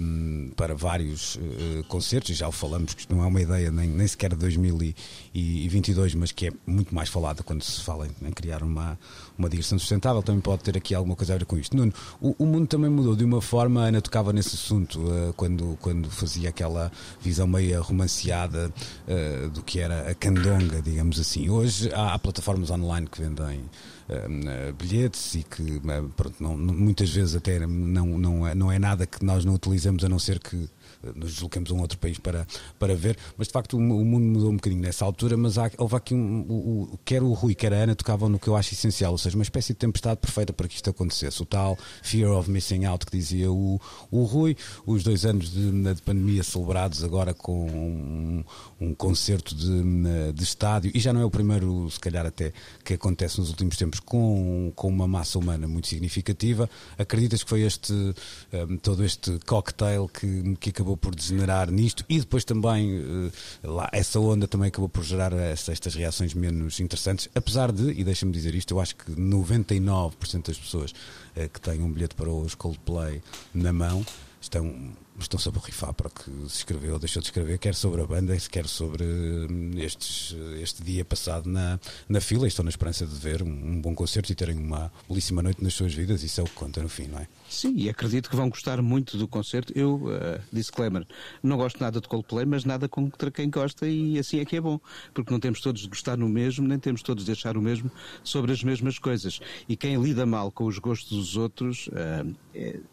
um, 0.00 0.52
para 0.56 0.74
vários 0.74 1.36
uh, 1.36 1.84
concertos, 1.88 2.36
já 2.36 2.48
o 2.48 2.52
falamos, 2.52 2.94
que 2.94 3.00
isto 3.00 3.14
não 3.14 3.22
é 3.24 3.26
uma 3.26 3.40
ideia 3.40 3.70
nem, 3.70 3.88
nem 3.88 4.06
sequer 4.06 4.30
de 4.30 4.36
2022, 4.36 6.14
mas 6.14 6.32
que 6.32 6.48
é 6.48 6.52
muito 6.66 6.94
mais 6.94 7.08
falada 7.08 7.42
quando 7.42 7.62
se 7.62 7.82
fala 7.82 8.06
em 8.22 8.29
em 8.30 8.32
criar 8.32 8.62
uma, 8.62 8.98
uma 9.36 9.48
digressão 9.48 9.78
sustentável, 9.78 10.22
também 10.22 10.40
pode 10.40 10.62
ter 10.62 10.76
aqui 10.76 10.94
alguma 10.94 11.16
coisa 11.16 11.34
a 11.34 11.38
ver 11.38 11.44
com 11.44 11.58
isto. 11.58 11.76
Nuno, 11.76 11.92
o, 12.20 12.34
o 12.38 12.46
mundo 12.46 12.66
também 12.66 12.90
mudou 12.90 13.14
de 13.14 13.24
uma 13.24 13.42
forma, 13.42 13.82
a 13.82 13.88
Ana 13.88 14.00
tocava 14.00 14.32
nesse 14.32 14.54
assunto 14.54 15.00
uh, 15.00 15.32
quando, 15.34 15.76
quando 15.80 16.08
fazia 16.08 16.48
aquela 16.48 16.90
visão 17.20 17.46
meio 17.46 17.82
romanceada 17.82 18.72
uh, 19.06 19.50
do 19.50 19.62
que 19.62 19.80
era 19.80 20.10
a 20.10 20.14
candonga, 20.14 20.80
digamos 20.80 21.18
assim. 21.18 21.50
Hoje 21.50 21.92
há, 21.92 22.14
há 22.14 22.18
plataformas 22.18 22.70
online 22.70 23.06
que 23.06 23.20
vendem 23.20 23.60
uh, 23.60 24.72
bilhetes 24.74 25.34
e 25.34 25.42
que 25.42 25.80
pronto, 26.16 26.36
não, 26.40 26.56
muitas 26.56 27.10
vezes 27.10 27.34
até 27.34 27.58
não, 27.66 28.06
não, 28.18 28.46
é, 28.46 28.54
não 28.54 28.72
é 28.72 28.78
nada 28.78 29.06
que 29.06 29.24
nós 29.24 29.44
não 29.44 29.54
utilizamos 29.54 30.04
a 30.04 30.08
não 30.08 30.18
ser 30.18 30.38
que 30.38 30.68
nos 31.14 31.34
deslocamos 31.34 31.70
a 31.70 31.74
um 31.74 31.80
outro 31.80 31.98
país 31.98 32.18
para, 32.18 32.46
para 32.78 32.94
ver, 32.94 33.16
mas 33.36 33.46
de 33.46 33.52
facto 33.52 33.76
o, 33.76 33.80
mundo 33.80 34.24
mudou 34.24 34.50
um 34.50 34.56
bocadinho 34.56 34.82
nessa 34.82 35.04
altura, 35.04 35.36
mas 35.36 35.58
há, 35.58 35.70
houve 35.78 35.96
aqui 35.96 36.14
um, 36.14 36.40
o, 36.48 36.92
o, 36.94 36.98
quer 37.04 37.22
o 37.22 37.32
Rui, 37.32 37.54
quer 37.54 37.72
a 37.72 37.76
Ana 37.76 37.94
tocavam 37.94 38.28
no 38.28 38.38
que 38.38 38.48
eu 38.48 38.56
acho 38.56 38.74
essencial, 38.74 39.12
ou 39.12 39.18
seja, 39.18 39.36
uma 39.36 39.42
espécie 39.42 39.72
de 39.72 39.78
tempestade 39.78 40.20
perfeita 40.20 40.52
para 40.52 40.68
que 40.68 40.74
isto 40.74 40.90
acontecesse. 40.90 41.42
O 41.42 41.46
tal 41.46 41.78
Fear 42.02 42.30
of 42.30 42.50
Missing 42.50 42.84
Out 42.84 43.06
que 43.06 43.16
dizia 43.16 43.50
o, 43.50 43.80
o 44.10 44.24
Rui, 44.24 44.56
os 44.86 45.02
dois 45.02 45.24
anos 45.24 45.50
de, 45.50 45.94
de 45.94 46.02
pandemia 46.02 46.42
celebrados 46.42 47.02
agora 47.02 47.32
com 47.32 47.66
um, 47.66 48.44
um 48.80 48.94
concerto 48.94 49.54
de, 49.54 50.32
de 50.32 50.42
estádio, 50.42 50.90
e 50.94 51.00
já 51.00 51.12
não 51.12 51.20
é 51.20 51.24
o 51.24 51.30
primeiro, 51.30 51.90
se 51.90 51.98
calhar 51.98 52.26
até, 52.26 52.52
que 52.84 52.94
acontece 52.94 53.38
nos 53.38 53.48
últimos 53.48 53.76
tempos 53.76 54.00
com, 54.00 54.72
com 54.74 54.88
uma 54.88 55.08
massa 55.08 55.38
humana 55.38 55.66
muito 55.66 55.88
significativa. 55.88 56.68
Acreditas 56.98 57.42
que 57.42 57.48
foi 57.48 57.62
este, 57.62 57.92
um, 57.92 58.76
todo 58.76 59.04
este 59.04 59.38
cocktail 59.46 60.08
que, 60.08 60.56
que 60.56 60.70
acabou 60.70 60.89
por 60.96 61.14
degenerar 61.14 61.70
nisto 61.70 62.04
e 62.08 62.18
depois 62.20 62.44
também 62.44 62.98
uh, 63.00 63.32
lá, 63.62 63.88
essa 63.92 64.18
onda 64.20 64.46
também 64.46 64.68
acabou 64.68 64.88
por 64.88 65.04
gerar 65.04 65.32
essa, 65.32 65.72
estas 65.72 65.94
reações 65.94 66.34
menos 66.34 66.80
interessantes, 66.80 67.28
apesar 67.34 67.72
de, 67.72 67.90
e 67.90 68.04
deixa-me 68.04 68.32
dizer 68.32 68.54
isto, 68.54 68.74
eu 68.74 68.80
acho 68.80 68.96
que 68.96 69.12
99% 69.12 70.46
das 70.46 70.58
pessoas 70.58 70.90
uh, 70.90 71.48
que 71.48 71.60
têm 71.60 71.82
um 71.82 71.90
bilhete 71.90 72.14
para 72.14 72.30
os 72.30 72.54
Coldplay 72.54 73.22
na 73.54 73.72
mão 73.72 74.04
estão 74.40 74.92
estão-se 75.24 75.48
a 75.48 75.52
borrifar 75.52 75.92
para 75.92 76.10
que 76.10 76.30
se 76.48 76.58
escreveu 76.58 76.94
ou 76.94 76.98
deixou 76.98 77.20
de 77.20 77.28
escrever, 77.28 77.58
quer 77.58 77.74
sobre 77.74 78.02
a 78.02 78.06
banda, 78.06 78.36
quer 78.50 78.66
sobre 78.66 79.04
hum, 79.04 79.72
estes, 79.76 80.36
este 80.60 80.82
dia 80.82 81.04
passado 81.04 81.48
na, 81.48 81.78
na 82.08 82.20
fila. 82.20 82.46
E 82.46 82.48
estão 82.48 82.64
na 82.64 82.70
esperança 82.70 83.06
de 83.06 83.14
ver 83.14 83.42
um, 83.42 83.48
um 83.48 83.80
bom 83.80 83.94
concerto 83.94 84.30
e 84.32 84.34
terem 84.34 84.56
uma 84.56 84.92
belíssima 85.08 85.42
noite 85.42 85.62
nas 85.62 85.74
suas 85.74 85.94
vidas. 85.94 86.22
Isso 86.22 86.40
é 86.40 86.44
o 86.44 86.46
que 86.46 86.54
conta 86.54 86.82
no 86.82 86.88
fim, 86.88 87.06
não 87.06 87.18
é? 87.18 87.28
Sim, 87.48 87.74
e 87.76 87.88
acredito 87.88 88.30
que 88.30 88.36
vão 88.36 88.48
gostar 88.48 88.80
muito 88.82 89.16
do 89.16 89.26
concerto. 89.26 89.72
Eu, 89.76 89.96
uh, 89.96 90.40
disclaimer, 90.52 91.06
não 91.42 91.56
gosto 91.56 91.80
nada 91.80 92.00
de 92.00 92.08
Coldplay, 92.08 92.46
mas 92.46 92.64
nada 92.64 92.88
contra 92.88 93.30
quem 93.30 93.50
gosta 93.50 93.86
e 93.88 94.18
assim 94.18 94.40
é 94.40 94.44
que 94.44 94.56
é 94.56 94.60
bom. 94.60 94.80
Porque 95.12 95.32
não 95.32 95.40
temos 95.40 95.60
todos 95.60 95.82
de 95.82 95.88
gostar 95.88 96.16
no 96.16 96.28
mesmo, 96.28 96.66
nem 96.66 96.78
temos 96.78 97.02
todos 97.02 97.24
de 97.24 97.32
achar 97.32 97.56
o 97.56 97.62
mesmo 97.62 97.90
sobre 98.22 98.52
as 98.52 98.62
mesmas 98.62 98.98
coisas. 98.98 99.40
E 99.68 99.76
quem 99.76 100.00
lida 100.00 100.24
mal 100.24 100.50
com 100.50 100.64
os 100.64 100.78
gostos 100.78 101.10
dos 101.10 101.36
outros 101.36 101.88
uh, 101.88 102.36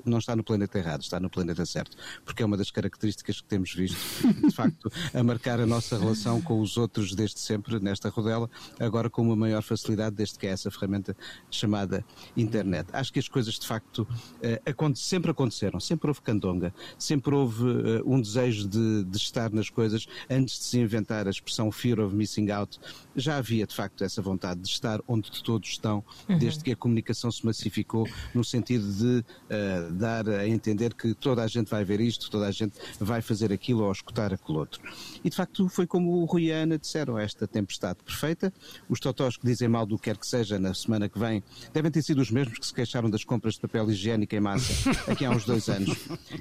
não 0.05 0.17
está 0.19 0.36
no 0.36 0.43
planeta 0.43 0.77
errado, 0.77 1.01
está 1.01 1.19
no 1.19 1.29
planeta 1.29 1.65
certo 1.65 1.98
porque 2.25 2.43
é 2.43 2.45
uma 2.45 2.57
das 2.57 2.71
características 2.71 3.41
que 3.41 3.47
temos 3.47 3.74
visto, 3.74 3.97
de 4.47 4.53
facto, 4.53 4.91
a 5.13 5.24
marcar 5.24 5.59
a 5.59 5.65
nossa 5.65 5.97
relação 5.97 6.41
com 6.41 6.59
os 6.62 6.77
outros 6.77 7.15
desde 7.15 7.39
sempre 7.39 7.79
nesta 7.79 8.09
rodela, 8.09 8.50
agora 8.79 9.09
com 9.09 9.21
uma 9.21 9.36
maior 9.36 9.62
facilidade, 9.62 10.15
desde 10.15 10.38
que 10.38 10.47
é 10.47 10.50
essa 10.50 10.69
ferramenta 10.71 11.15
chamada 11.50 12.05
internet. 12.36 12.89
Acho 12.93 13.12
que 13.12 13.19
as 13.19 13.27
coisas, 13.27 13.55
de 13.55 13.67
facto, 13.67 14.07
eh, 14.41 14.62
sempre 14.95 15.31
aconteceram, 15.31 15.79
sempre 15.79 16.07
houve 16.07 16.21
candonga, 16.21 16.74
sempre 16.97 17.33
houve 17.33 17.63
eh, 17.63 18.01
um 18.05 18.21
desejo 18.21 18.67
de, 18.67 19.03
de 19.03 19.17
estar 19.17 19.51
nas 19.51 19.69
coisas 19.69 20.07
antes 20.29 20.59
de 20.59 20.65
se 20.65 20.79
inventar 20.79 21.27
a 21.27 21.29
expressão 21.29 21.71
fear 21.71 22.00
of 22.00 22.15
missing 22.15 22.50
out. 22.51 22.79
Já 23.15 23.38
havia, 23.38 23.65
de 23.65 23.75
facto, 23.75 24.03
essa 24.03 24.21
vontade 24.21 24.62
de 24.62 24.69
estar 24.69 25.01
onde 25.07 25.31
todos 25.43 25.69
estão, 25.69 26.03
uhum. 26.27 26.38
desde 26.38 26.63
que 26.63 26.71
a 26.71 26.75
comunicação 26.75 27.31
se 27.31 27.45
massificou, 27.45 28.07
no 28.33 28.43
sentido 28.43 28.91
de 28.91 29.19
uh, 29.19 29.93
dar 29.93 30.27
a 30.29 30.47
entender 30.47 30.93
que 30.93 31.13
toda 31.13 31.43
a 31.43 31.47
gente 31.47 31.69
vai 31.69 31.83
ver 31.83 31.97
isto, 32.01 32.30
toda 32.30 32.48
a 32.48 32.51
gente 32.51 32.74
vai 33.00 33.22
fazer 33.22 33.51
aquilo 33.51 33.84
ou 33.84 33.92
escutar 33.92 34.34
aquilo 34.34 34.60
outro. 34.60 34.82
E 35.24 35.30
de 35.30 35.36
facto 35.36 35.68
foi 35.70 35.86
como 35.86 36.22
o 36.22 36.25
Rui 36.25 36.46
e 36.46 36.51
a 36.51 36.58
Ana 36.58 36.77
disseram, 36.77 37.18
esta 37.18 37.48
tempestade 37.48 38.00
perfeita. 38.04 38.54
Os 38.89 39.00
totós 39.00 39.38
que 39.38 39.46
dizem 39.46 39.68
mal 39.68 39.86
do 39.86 39.98
que 39.98 40.06
quer 40.06 40.18
que 40.18 40.27
seja 40.27 40.58
na 40.58 40.74
semana 40.74 41.10
que 41.10 41.20
vem 41.20 41.44
devem 41.74 41.92
ter 41.92 42.01
sido 42.01 42.22
os 42.22 42.32
mesmos 42.32 42.60
que 42.60 42.66
se 42.66 42.74
queixaram 42.74 43.10
das 43.10 43.24
compras 43.24 43.56
de 43.56 43.62
papel 43.62 43.89
higiênico 43.92 44.34
em 44.36 44.39
massa 44.39 44.89
aqui 45.08 45.25
há 45.25 45.32
uns 45.32 45.46
dois 45.46 45.68
anos. 45.70 45.98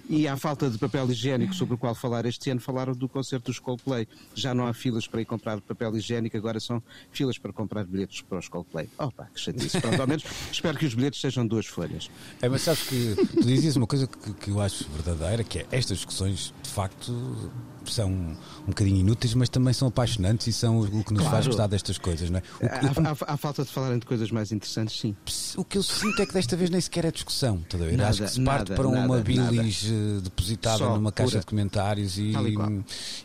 E 0.09 0.29
à 0.29 0.37
falta 0.37 0.71
de 0.71 0.79
papel 0.79 1.11
higiênico 1.11 1.55
sobre 1.55 1.75
o 1.75 1.79
qual 1.79 1.95
falar 1.95 2.27
este 2.27 2.51
ano, 2.51 2.61
falaram 2.61 2.93
do 2.93 3.09
concerto 3.09 3.47
dos 3.47 3.59
Coldplay. 3.59 4.07
Já 4.35 4.55
não 4.55 4.67
há 4.67 4.75
filas 4.75 5.07
para 5.07 5.21
ir 5.21 5.25
comprar 5.25 5.61
papel 5.61 5.97
higiênico, 5.97 6.37
agora 6.37 6.61
são 6.61 6.83
filas 7.11 7.39
para 7.39 7.53
comprar 7.53 7.85
bilhetes 7.85 8.23
para 8.23 8.39
os 8.39 8.49
Coldplay. 8.49 8.89
Opa, 8.99 9.29
que 9.33 9.41
chatice. 9.41 9.81
Pronto, 9.81 10.01
ao 10.01 10.07
menos 10.07 10.25
espero 10.51 10.79
que 10.79 10.87
os 10.87 10.95
bilhetes 10.95 11.21
sejam 11.21 11.47
duas 11.47 11.67
folhas. 11.67 12.11
É, 12.41 12.49
mas 12.49 12.63
sabes 12.63 12.83
que 12.83 13.17
tu 13.17 13.45
dizias 13.45 13.77
uma 13.77 13.87
coisa 13.87 14.07
que, 14.07 14.33
que 14.35 14.51
eu 14.51 14.61
acho 14.61 14.89
verdadeira, 14.91 15.43
que 15.49 15.61
é? 15.61 15.67
Estas 15.73 15.99
discussões 15.99 16.53
de 16.63 16.69
facto 16.69 17.51
são 17.93 18.11
um 18.11 18.69
bocadinho 18.69 18.99
inúteis, 18.99 19.35
mas 19.35 19.49
também 19.49 19.73
são 19.73 19.89
apaixonantes 19.89 20.47
e 20.47 20.53
são 20.53 20.81
o 20.81 21.05
que 21.05 21.13
nos 21.13 21.23
claro. 21.23 21.31
faz 21.31 21.47
gostar 21.47 21.67
destas 21.67 21.99
coisas, 21.99 22.31
não 22.31 22.39
é? 22.39 22.43
O, 22.61 22.67
há, 22.67 23.11
há, 23.11 23.35
há, 23.35 23.37
falta 23.37 23.65
de 23.65 23.71
falarem 23.71 23.99
de 23.99 24.07
coisas 24.07 24.31
mais 24.31 24.53
interessantes, 24.53 24.99
sim. 24.99 25.17
O 25.57 25.65
que 25.65 25.79
eu 25.79 25.83
sinto 25.83 26.21
é 26.21 26.27
que 26.27 26.33
desta 26.33 26.57
vez 26.57 26.71
nem 26.71 26.81
sequer 26.81 27.05
é 27.05 27.11
discussão, 27.11 27.59
tá 27.69 27.77
a 27.77 27.81
ver? 27.81 28.01
Acho 28.03 28.23
que 28.23 28.31
se 28.31 28.45
parte 28.45 28.73
para 28.73 28.89
nada, 28.89 29.07
uma 29.07 29.19
bilis 29.19 29.85
nada. 29.85 29.97
Eh, 29.97 30.21
depositada 30.23 30.79
Só 30.79 30.95
numa 30.95 31.13
caixa 31.13 31.31
pura. 31.33 31.41
de 31.41 31.47
comentários 31.47 32.19
e 32.19 32.33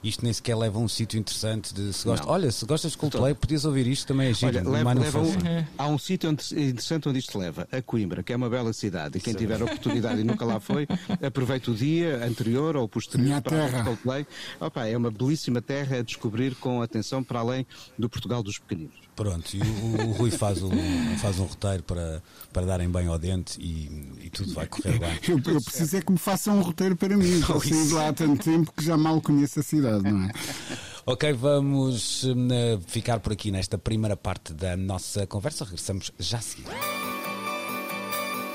isto 0.03 0.24
nem 0.24 0.34
sequer 0.34 0.56
leva 0.56 0.77
a 0.77 0.82
um 0.82 0.88
sítio 0.88 1.20
interessante 1.20 1.74
de 1.74 1.94
se 1.94 2.06
gosta. 2.06 2.27
Olha, 2.27 2.51
se 2.51 2.65
gostas 2.65 2.91
de 2.91 2.98
Coldplay, 2.98 3.34
podias 3.34 3.65
ouvir 3.65 3.88
isto 3.88 4.08
também 4.08 4.30
é 4.30 4.34
giro, 4.34 4.58
Olha, 4.58 4.70
leva, 4.70 4.94
leva 4.94 5.20
um, 5.20 5.34
Há 5.77 5.88
um 5.88 5.98
sítio 5.98 6.30
interessante 6.30 7.10
onde 7.10 7.20
isto 7.20 7.38
leva, 7.38 7.68
a 7.72 7.82
Coimbra, 7.82 8.24
que 8.24 8.34
é 8.34 8.36
uma 8.36 8.50
bela 8.50 8.74
cidade, 8.74 9.18
e 9.18 9.22
quem 9.22 9.34
tiver 9.34 9.62
a 9.62 9.65
oportunidade 9.65 10.22
e 10.22 10.24
nunca 10.24 10.46
lá 10.46 10.60
foi, 10.60 10.88
aproveita 11.25 11.72
o 11.72 11.75
dia 11.75 12.24
anterior 12.25 12.75
ou 12.75 12.88
posterior 12.88 13.25
Minha 13.25 13.41
para 13.41 13.58
terra. 13.58 13.84
Coldplay. 13.84 14.25
Opa, 14.60 14.86
é 14.86 14.96
uma 14.98 15.12
belíssima 15.12 15.62
terra 15.62 15.98
a 15.98 16.01
descobrir 16.01 16.55
com 16.55 16.81
atenção 16.81 17.24
para 17.24 17.39
além 17.39 17.65
do 17.98 18.10
Portugal 18.10 18.43
dos 18.43 18.58
pequeninos. 18.58 18.96
Pronto, 19.15 19.53
e 19.55 19.60
o, 19.62 20.10
o 20.10 20.12
Rui 20.13 20.31
faz 20.31 20.63
um, 20.63 20.72
faz 21.17 21.39
um 21.39 21.46
roteiro 21.46 21.84
para, 21.84 22.24
para 22.51 22.65
darem 22.65 22.89
bem 22.89 23.08
ao 23.08 23.20
dente 23.20 23.60
e, 23.60 24.25
e 24.25 24.29
tudo 24.29 24.53
vai 24.53 24.65
correr 24.65 24.98
bem. 24.98 25.20
Eu, 25.27 25.38
eu 25.53 25.62
preciso 25.62 25.98
é 25.98 26.01
que 26.01 26.12
me 26.12 26.17
façam 26.17 26.58
um 26.58 26.62
roteiro 26.62 26.96
para 26.96 27.15
mim, 27.15 27.39
já 27.39 27.48
saí 27.60 27.88
de 27.88 27.93
lá 27.93 28.10
há 28.10 28.13
tanto 28.13 28.43
tempo 28.43 28.72
que 28.75 28.84
já 28.84 28.98
mal 28.98 29.22
conheço 29.22 29.60
a 29.60 29.63
cidade, 29.63 30.03
não 30.03 30.24
é? 30.24 30.31
Ok, 31.03 31.34
vamos 31.34 32.24
uh, 32.25 32.79
ficar 32.86 33.20
por 33.20 33.34
aqui 33.34 33.50
nesta 33.50 33.75
primeira 33.75 34.15
parte 34.15 34.53
da 34.53 34.77
nossa 34.77 35.25
conversa. 35.25 35.65
Regressamos 35.65 36.12
já 36.20 36.38
a 36.38 36.41
seguir. 36.41 36.65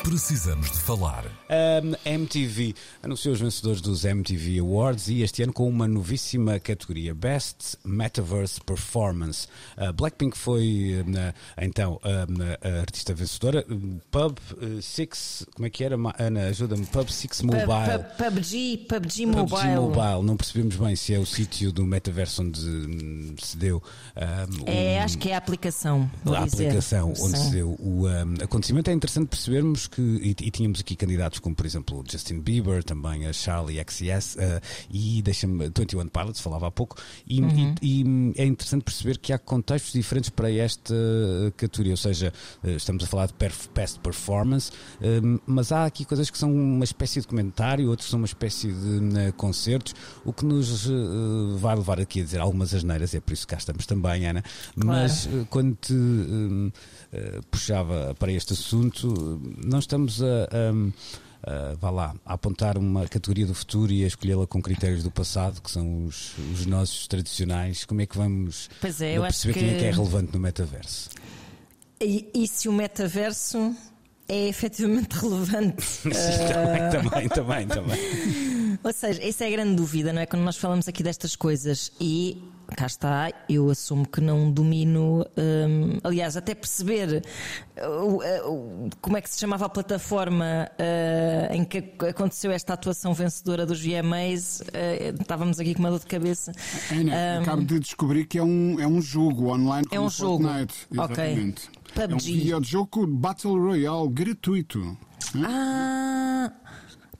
Precisamos 0.06 0.70
de 0.70 0.78
falar. 0.78 1.25
Um, 1.50 2.08
MTV 2.08 2.76
anunciou 3.02 3.34
os 3.34 3.40
vencedores 3.40 3.80
dos 3.80 4.04
MTV 4.04 4.60
Awards 4.60 5.08
e 5.08 5.22
este 5.22 5.42
ano 5.42 5.52
com 5.52 5.68
uma 5.68 5.88
novíssima 5.88 6.60
categoria 6.60 7.12
Best 7.12 7.76
Metaverse 7.84 8.60
Performance. 8.60 9.48
Uh, 9.76 9.92
Blackpink 9.92 10.38
foi 10.38 11.04
uh, 11.04 11.34
então 11.60 12.00
a 12.04 12.80
artista 12.82 13.12
vencedora. 13.14 13.66
Pub 14.12 14.38
Six, 14.80 15.44
como 15.52 15.66
é 15.66 15.70
que 15.70 15.82
era? 15.82 15.96
Ana, 16.20 16.46
ajuda-me. 16.50 16.86
Pub 16.86 17.08
Six 17.08 17.42
Mobile. 17.42 17.66
PUBG, 18.16 18.86
PUBG 18.88 19.26
Mobile. 19.26 19.48
PUBG 19.48 19.75
Mobile. 19.75 20.22
Não 20.22 20.36
percebemos 20.36 20.76
bem 20.76 20.94
se 20.94 21.14
é 21.14 21.18
o 21.18 21.26
sítio 21.26 21.72
do 21.72 21.84
metaverso 21.84 22.42
onde 22.42 22.60
hum, 22.60 23.34
se 23.42 23.56
deu. 23.56 23.82
Um, 24.16 24.70
é, 24.70 25.02
acho 25.02 25.18
que 25.18 25.30
é 25.30 25.34
a 25.34 25.38
aplicação. 25.38 26.08
A 26.26 26.44
aplicação 26.44 27.12
onde 27.18 27.38
Sim. 27.38 27.44
se 27.44 27.50
deu 27.50 27.70
o 27.80 28.06
um, 28.06 28.34
acontecimento. 28.40 28.88
É 28.88 28.92
interessante 28.92 29.26
percebermos 29.26 29.88
que, 29.95 29.95
e, 30.02 30.30
e, 30.30 30.50
tínhamos 30.50 30.80
aqui 30.80 30.96
candidatos 30.96 31.38
como, 31.38 31.54
por 31.54 31.66
exemplo, 31.66 32.04
Justin 32.08 32.40
Bieber, 32.40 32.82
também 32.82 33.26
a 33.26 33.32
Charlie 33.32 33.78
XCS 33.78 34.36
uh, 34.36 34.38
e 34.90 35.22
deixa-me 35.22 35.70
21 35.76 36.08
Pilots, 36.08 36.40
falava 36.40 36.68
há 36.68 36.70
pouco, 36.70 36.96
e, 37.26 37.40
uhum. 37.40 37.74
e, 37.80 38.02
e, 38.02 38.32
é 38.36 38.44
interessante 38.44 38.82
perceber 38.82 39.18
que 39.18 39.32
há 39.32 39.38
contextos 39.38 39.92
diferentes 39.92 40.30
para 40.30 40.50
esta 40.50 40.94
categoria, 41.56 41.92
ou 41.92 41.96
seja, 41.96 42.32
uh, 42.62 42.70
estamos 42.70 43.04
a 43.04 43.06
falar 43.06 43.26
de 43.26 43.34
best 43.74 44.00
performance, 44.00 44.70
uh, 44.70 45.40
mas 45.46 45.72
há 45.72 45.84
aqui 45.84 46.04
coisas 46.04 46.30
que 46.30 46.38
são 46.38 46.52
uma 46.52 46.84
espécie 46.84 47.20
de 47.20 47.26
comentário, 47.26 47.88
outros 47.88 48.08
são 48.08 48.18
uma 48.18 48.26
espécie 48.26 48.72
de 48.72 49.32
concertos, 49.36 49.94
o 50.24 50.32
que 50.32 50.44
nos 50.44 50.88
vai 51.56 51.74
levar 51.74 52.00
aqui 52.00 52.20
a 52.20 52.24
dizer 52.24 52.40
algumas 52.40 52.74
asneiras, 52.74 53.14
é 53.14 53.20
por 53.20 53.32
isso 53.32 53.46
que 53.46 53.54
cá 53.54 53.58
estamos 53.58 53.86
também, 53.86 54.26
Ana, 54.26 54.42
claro. 54.42 54.86
mas 54.86 55.28
quando 55.50 55.76
te 55.76 55.94
puxava 57.50 58.14
para 58.18 58.32
este 58.32 58.52
assunto, 58.52 59.40
não 59.64 59.78
estamos 59.86 60.22
a, 60.22 60.26
a, 60.26 61.70
a, 61.70 61.74
vá 61.76 61.90
lá, 61.90 62.14
a 62.24 62.34
apontar 62.34 62.76
uma 62.76 63.06
categoria 63.06 63.46
do 63.46 63.54
futuro 63.54 63.92
e 63.92 64.04
a 64.04 64.06
escolhê-la 64.06 64.46
com 64.46 64.60
critérios 64.60 65.02
do 65.02 65.10
passado, 65.10 65.62
que 65.62 65.70
são 65.70 66.04
os, 66.04 66.32
os 66.52 66.66
nossos 66.66 67.06
tradicionais. 67.06 67.84
Como 67.84 68.00
é 68.00 68.06
que 68.06 68.16
vamos 68.16 68.68
é, 69.00 69.18
perceber 69.18 69.54
que... 69.54 69.60
quem 69.60 69.70
é 69.70 69.78
que 69.78 69.84
é 69.84 69.90
relevante 69.90 70.32
no 70.32 70.40
metaverso? 70.40 71.10
E, 72.00 72.28
e 72.34 72.46
se 72.46 72.68
o 72.68 72.72
metaverso 72.72 73.74
é 74.28 74.48
efetivamente 74.48 75.14
relevante. 75.18 75.82
Sim, 75.82 76.08
uh... 76.10 76.90
também, 76.90 77.28
também, 77.28 77.68
também, 77.68 78.78
Ou 78.82 78.92
seja, 78.92 79.22
essa 79.22 79.44
é 79.44 79.48
a 79.48 79.50
grande 79.50 79.76
dúvida, 79.76 80.12
não 80.12 80.20
é? 80.20 80.26
Quando 80.26 80.42
nós 80.42 80.56
falamos 80.56 80.86
aqui 80.88 81.02
destas 81.02 81.34
coisas 81.34 81.92
e 82.00 82.42
cá 82.75 82.87
está, 82.87 83.32
eu 83.49 83.70
assumo 83.70 84.06
que 84.06 84.20
não 84.20 84.50
domino, 84.50 85.25
hum, 85.37 85.99
aliás, 86.02 86.37
até 86.37 86.54
perceber 86.54 87.23
uh, 87.78 88.16
uh, 88.16 88.90
como 89.00 89.16
é 89.16 89.20
que 89.20 89.30
se 89.30 89.38
chamava 89.38 89.66
a 89.66 89.68
plataforma 89.68 90.68
uh, 90.73 91.54
em 91.54 91.64
que 91.64 91.78
aconteceu 92.08 92.50
esta 92.50 92.75
atuação 92.75 93.14
vencedora 93.14 93.64
dos 93.64 93.80
VMAs, 93.80 94.62
estávamos 95.20 95.61
aqui 95.61 95.75
com 95.75 95.80
uma 95.80 95.90
dor 95.90 96.00
de 96.00 96.06
cabeça. 96.06 96.52
Ana, 96.90 97.38
um, 97.38 97.42
acabo 97.42 97.64
de 97.64 97.78
descobrir 97.80 98.26
que 98.26 98.38
é 98.38 98.42
um, 98.42 98.80
é 98.80 98.87
um 98.87 99.00
jogo 99.00 99.50
online 99.50 99.87
é 99.90 100.00
um 100.00 100.08
jogo. 100.08 100.44
Fortnite. 100.44 100.87
Exatamente. 100.90 101.68
Ok. 101.68 102.06
PUBG. 102.06 102.12
É 102.12 102.14
um 102.14 102.18
videojogo 102.18 103.06
Battle 103.06 103.58
Royale 103.58 104.08
gratuito. 104.08 104.96
Ah. 105.37 106.52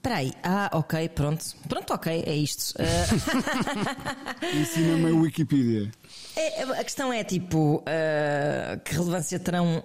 Espera 0.07 0.33
Ah, 0.41 0.69
ok, 0.71 1.09
pronto. 1.09 1.43
Pronto, 1.67 1.93
ok, 1.93 2.23
é 2.25 2.33
isto. 2.33 2.75
Uh... 2.79 4.55
Ensina-me 4.55 5.11
a 5.11 5.15
Wikipedia. 5.15 5.91
É, 6.33 6.63
a 6.63 6.83
questão 6.83 7.11
é 7.11 7.25
tipo: 7.25 7.77
uh, 7.77 8.79
que 8.85 8.93
relevância 8.93 9.37
terão 9.37 9.83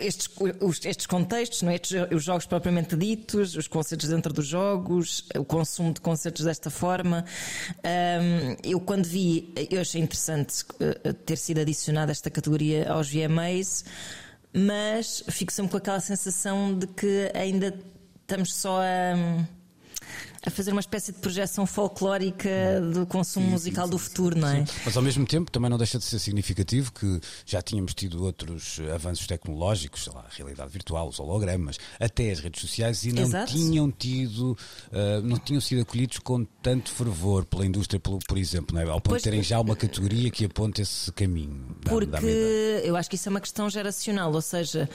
estes, 0.00 0.30
estes 0.86 1.06
contextos, 1.06 1.60
não 1.60 1.70
é? 1.70 1.74
estes, 1.74 1.92
os 2.10 2.24
jogos 2.24 2.46
propriamente 2.46 2.96
ditos, 2.96 3.54
os 3.54 3.68
concertos 3.68 4.08
dentro 4.08 4.32
dos 4.32 4.46
jogos, 4.46 5.28
o 5.36 5.44
consumo 5.44 5.92
de 5.92 6.00
concertos 6.00 6.46
desta 6.46 6.70
forma. 6.70 7.22
Um, 7.84 8.56
eu, 8.64 8.80
quando 8.80 9.04
vi, 9.04 9.52
eu 9.70 9.82
achei 9.82 10.00
interessante 10.00 10.62
uh, 10.62 11.12
ter 11.12 11.36
sido 11.36 11.60
adicionada 11.60 12.10
esta 12.10 12.30
categoria 12.30 12.90
aos 12.90 13.12
VMAs, 13.12 13.84
mas 14.50 15.22
fico 15.28 15.52
sempre 15.52 15.72
com 15.72 15.76
aquela 15.76 16.00
sensação 16.00 16.78
de 16.78 16.86
que 16.86 17.30
ainda 17.34 17.91
estamos 18.32 18.54
só 18.54 18.80
a 18.80 19.14
a 20.44 20.50
fazer 20.50 20.72
uma 20.72 20.80
espécie 20.80 21.12
de 21.12 21.18
projeção 21.18 21.64
folclórica 21.66 22.50
do 22.92 23.06
consumo 23.06 23.46
sim, 23.46 23.52
musical 23.52 23.84
sim, 23.84 23.90
do 23.92 23.98
futuro, 23.98 24.38
não 24.38 24.48
é? 24.48 24.64
Mas 24.84 24.96
ao 24.96 25.02
mesmo 25.02 25.24
tempo 25.24 25.50
também 25.50 25.70
não 25.70 25.78
deixa 25.78 25.98
de 25.98 26.04
ser 26.04 26.18
significativo 26.18 26.92
que 26.92 27.20
já 27.46 27.62
tínhamos 27.62 27.94
tido 27.94 28.24
outros 28.24 28.80
avanços 28.92 29.26
tecnológicos, 29.26 30.04
sei 30.04 30.12
lá, 30.12 30.26
a 30.28 30.34
realidade 30.34 30.70
virtual, 30.70 31.08
os 31.08 31.20
hologramas, 31.20 31.78
até 32.00 32.30
as 32.32 32.40
redes 32.40 32.60
sociais 32.60 33.04
e 33.04 33.12
não 33.12 33.22
Exato. 33.22 33.52
tinham 33.52 33.90
tido, 33.90 34.56
uh, 34.90 35.22
não 35.22 35.38
tinham 35.38 35.60
sido 35.60 35.82
acolhidos 35.82 36.18
com 36.18 36.44
tanto 36.60 36.90
fervor 36.90 37.44
pela 37.44 37.64
indústria, 37.64 38.00
por, 38.00 38.18
por 38.26 38.36
exemplo, 38.36 38.74
não 38.74 38.82
é? 38.82 38.84
ao 38.84 39.00
ponto 39.00 39.10
pois, 39.10 39.22
de 39.22 39.30
terem 39.30 39.42
já 39.42 39.60
uma 39.60 39.76
categoria 39.76 40.30
que 40.30 40.44
aponte 40.44 40.82
esse 40.82 41.12
caminho. 41.12 41.76
Porque 41.82 42.82
eu 42.84 42.96
acho 42.96 43.08
que 43.08 43.14
isso 43.14 43.28
é 43.28 43.30
uma 43.30 43.40
questão 43.40 43.70
geracional, 43.70 44.32
ou 44.32 44.42
seja, 44.42 44.88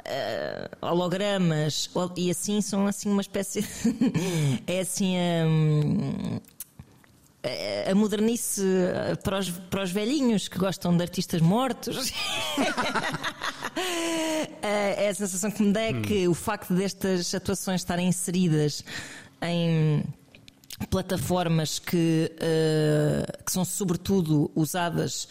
uh, 0.00 0.86
hologramas 0.86 1.88
e 2.16 2.30
assim 2.30 2.60
são 2.60 2.86
assim 2.86 3.08
uma 3.10 3.20
espécie 3.20 3.64
é 4.66 4.80
assim 4.80 4.89
a, 7.42 7.90
a 7.90 7.94
modernice 7.94 8.62
para 9.22 9.38
os, 9.38 9.50
para 9.50 9.82
os 9.82 9.90
velhinhos 9.90 10.48
que 10.48 10.58
gostam 10.58 10.96
de 10.96 11.02
artistas 11.02 11.40
mortos. 11.40 12.12
é 14.62 15.08
a 15.08 15.14
sensação 15.14 15.50
que 15.50 15.62
me 15.62 15.72
dá 15.72 15.82
é 15.82 16.00
que 16.00 16.28
o 16.28 16.34
facto 16.34 16.74
destas 16.74 17.34
atuações 17.34 17.80
estarem 17.80 18.08
inseridas 18.08 18.84
em 19.42 20.04
plataformas 20.88 21.78
que, 21.78 22.32
uh, 22.36 23.44
que 23.44 23.52
são 23.52 23.64
sobretudo 23.64 24.50
usadas 24.54 25.28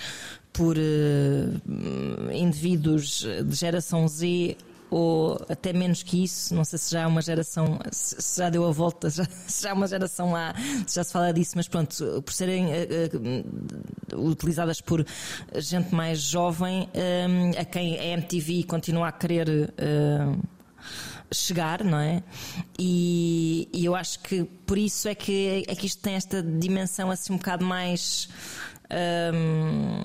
por 0.53 0.77
uh, 0.77 2.31
indivíduos 2.31 3.25
de 3.45 3.55
geração 3.55 4.07
Z 4.07 4.57
ou 4.89 5.39
até 5.49 5.71
menos 5.71 6.03
que 6.03 6.23
isso, 6.23 6.53
não 6.53 6.63
sei 6.63 6.79
se 6.79 6.91
já 6.91 7.01
é 7.01 7.07
uma 7.07 7.21
geração, 7.21 7.79
se 7.91 8.37
já 8.37 8.49
deu 8.49 8.65
a 8.65 8.71
volta, 8.71 9.09
já, 9.11 9.25
se 9.47 9.63
já 9.63 9.69
é 9.69 9.73
uma 9.73 9.87
geração 9.87 10.31
lá, 10.31 10.53
já 10.87 11.03
se 11.03 11.11
fala 11.11 11.31
disso, 11.31 11.53
mas 11.55 11.67
pronto, 11.67 12.21
por 12.23 12.33
serem 12.33 12.67
uh, 12.67 14.15
uh, 14.15 14.27
utilizadas 14.27 14.81
por 14.81 15.05
gente 15.55 15.93
mais 15.93 16.19
jovem, 16.19 16.83
uh, 16.83 17.59
a 17.59 17.65
quem 17.65 17.99
a 17.99 18.05
MTV 18.05 18.63
continua 18.63 19.09
a 19.09 19.11
querer 19.11 19.73
chegar, 21.31 21.83
não 21.83 21.99
é? 21.99 22.23
E, 22.77 23.69
e, 23.73 23.85
eu 23.85 23.95
acho 23.95 24.19
que 24.19 24.43
por 24.65 24.77
isso 24.77 25.07
é 25.07 25.15
que, 25.15 25.63
é 25.67 25.75
que 25.75 25.85
isto 25.85 26.01
tem 26.01 26.15
esta 26.15 26.41
dimensão 26.41 27.11
assim 27.11 27.33
um 27.33 27.37
bocado 27.37 27.65
mais. 27.65 28.29
Um, 29.33 29.99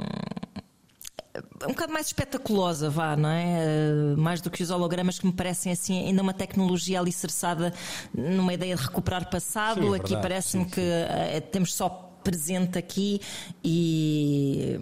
um 1.64 1.68
bocado 1.68 1.92
mais 1.92 2.06
espetaculosa, 2.06 2.88
vá, 2.88 3.16
não 3.16 3.28
é? 3.28 4.14
Uh, 4.14 4.20
mais 4.20 4.40
do 4.40 4.50
que 4.50 4.62
os 4.62 4.70
hologramas 4.70 5.18
que 5.18 5.26
me 5.26 5.32
parecem 5.32 5.73
assim 5.73 6.06
ainda 6.06 6.23
uma 6.23 6.34
tecnologia 6.34 7.00
alicerçada 7.00 7.73
numa 8.12 8.52
ideia 8.54 8.76
de 8.76 8.82
recuperar 8.82 9.28
passado. 9.28 9.82
Sim, 9.82 9.94
é 9.94 9.97
Aqui 9.97 10.14
parece-me 10.14 10.64
que 10.66 10.80
uh, 10.80 11.40
temos 11.50 11.75
só 11.75 11.88
presente 12.23 12.78
aqui 12.78 13.20
e 13.62 14.78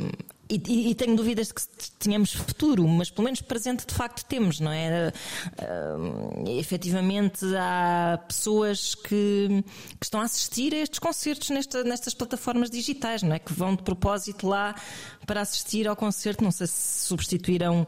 e, 0.57 0.91
e, 0.91 0.95
tenho 0.95 1.17
dúvidas 1.17 1.49
de 1.49 1.55
que 1.55 1.63
tenhamos 1.99 2.33
futuro, 2.33 2.87
mas 2.87 3.11
pelo 3.11 3.25
menos 3.25 3.41
presente 3.41 3.87
de 3.87 3.95
facto 3.95 4.25
temos, 4.25 4.61
não 4.61 4.73
é? 4.73 5.13
Uh, 5.59 6.59
efetivamente 6.59 7.45
há 7.57 8.19
pessoas 8.27 8.95
que, 8.95 9.65
que, 9.99 10.05
estão 10.05 10.21
a 10.21 10.25
assistir 10.25 10.75
a 10.75 10.79
estes 10.79 10.99
concertos 10.99 11.51
nesta, 11.51 11.83
nestas 11.85 12.15
plataformas 12.15 12.71
digitais, 12.71 13.23
não 13.23 13.35
é? 13.35 13.39
Que 13.39 13.53
vão 13.53 13.75
de 13.75 13.83
propósito 13.83 14.47
lá 14.47 14.75
para 15.27 15.41
assistir 15.41 15.89
ao 15.89 15.97
concerto, 15.97 16.45
não 16.45 16.51
sei 16.51 16.67
se 16.67 17.07
substituirão 17.07 17.87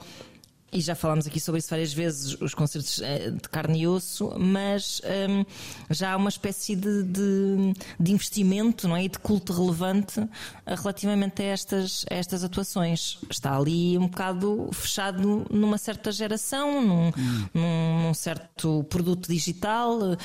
e 0.75 0.81
já 0.81 0.97
falámos 0.97 1.25
aqui 1.25 1.39
sobre 1.39 1.61
isso 1.61 1.71
várias 1.71 1.93
vezes, 1.93 2.37
os 2.41 2.53
concertos 2.53 3.01
eh, 3.01 3.31
de 3.31 3.49
carne 3.49 3.83
e 3.83 3.87
osso, 3.87 4.35
mas 4.37 5.01
um, 5.31 5.45
já 5.89 6.13
há 6.13 6.17
uma 6.17 6.29
espécie 6.29 6.75
de, 6.75 7.05
de, 7.05 7.73
de, 7.99 8.13
investimento 8.13 8.89
não 8.89 8.97
é? 8.97 9.05
e 9.05 9.09
de 9.09 9.17
culto 9.21 9.53
relevante 9.53 10.21
eh, 10.67 10.75
relativamente 10.75 11.43
a 11.43 11.45
estas, 11.45 12.05
a 12.11 12.15
estas 12.15 12.43
atuações. 12.43 13.19
Está 13.31 13.57
ali 13.57 13.97
um 13.97 14.09
bocado 14.09 14.69
fechado 14.73 15.47
numa 15.49 15.79
certa 15.79 16.11
geração, 16.11 16.83
num, 16.83 17.09
hum. 17.09 17.47
num, 17.55 18.03
num 18.09 18.15
certo 18.15 18.85
produto 18.91 19.29
digital, 19.29 19.97
uh, 20.01 20.17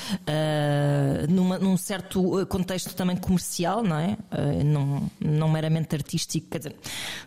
numa, 1.28 1.60
num 1.60 1.76
certo 1.76 2.44
contexto 2.48 2.92
também 2.94 3.16
comercial, 3.16 3.84
não 3.84 3.96
é? 3.96 4.18
Uh, 4.32 4.64
não, 4.64 5.10
não 5.20 5.48
meramente 5.48 5.94
artístico, 5.94 6.48
quer 6.50 6.58
dizer, 6.58 6.76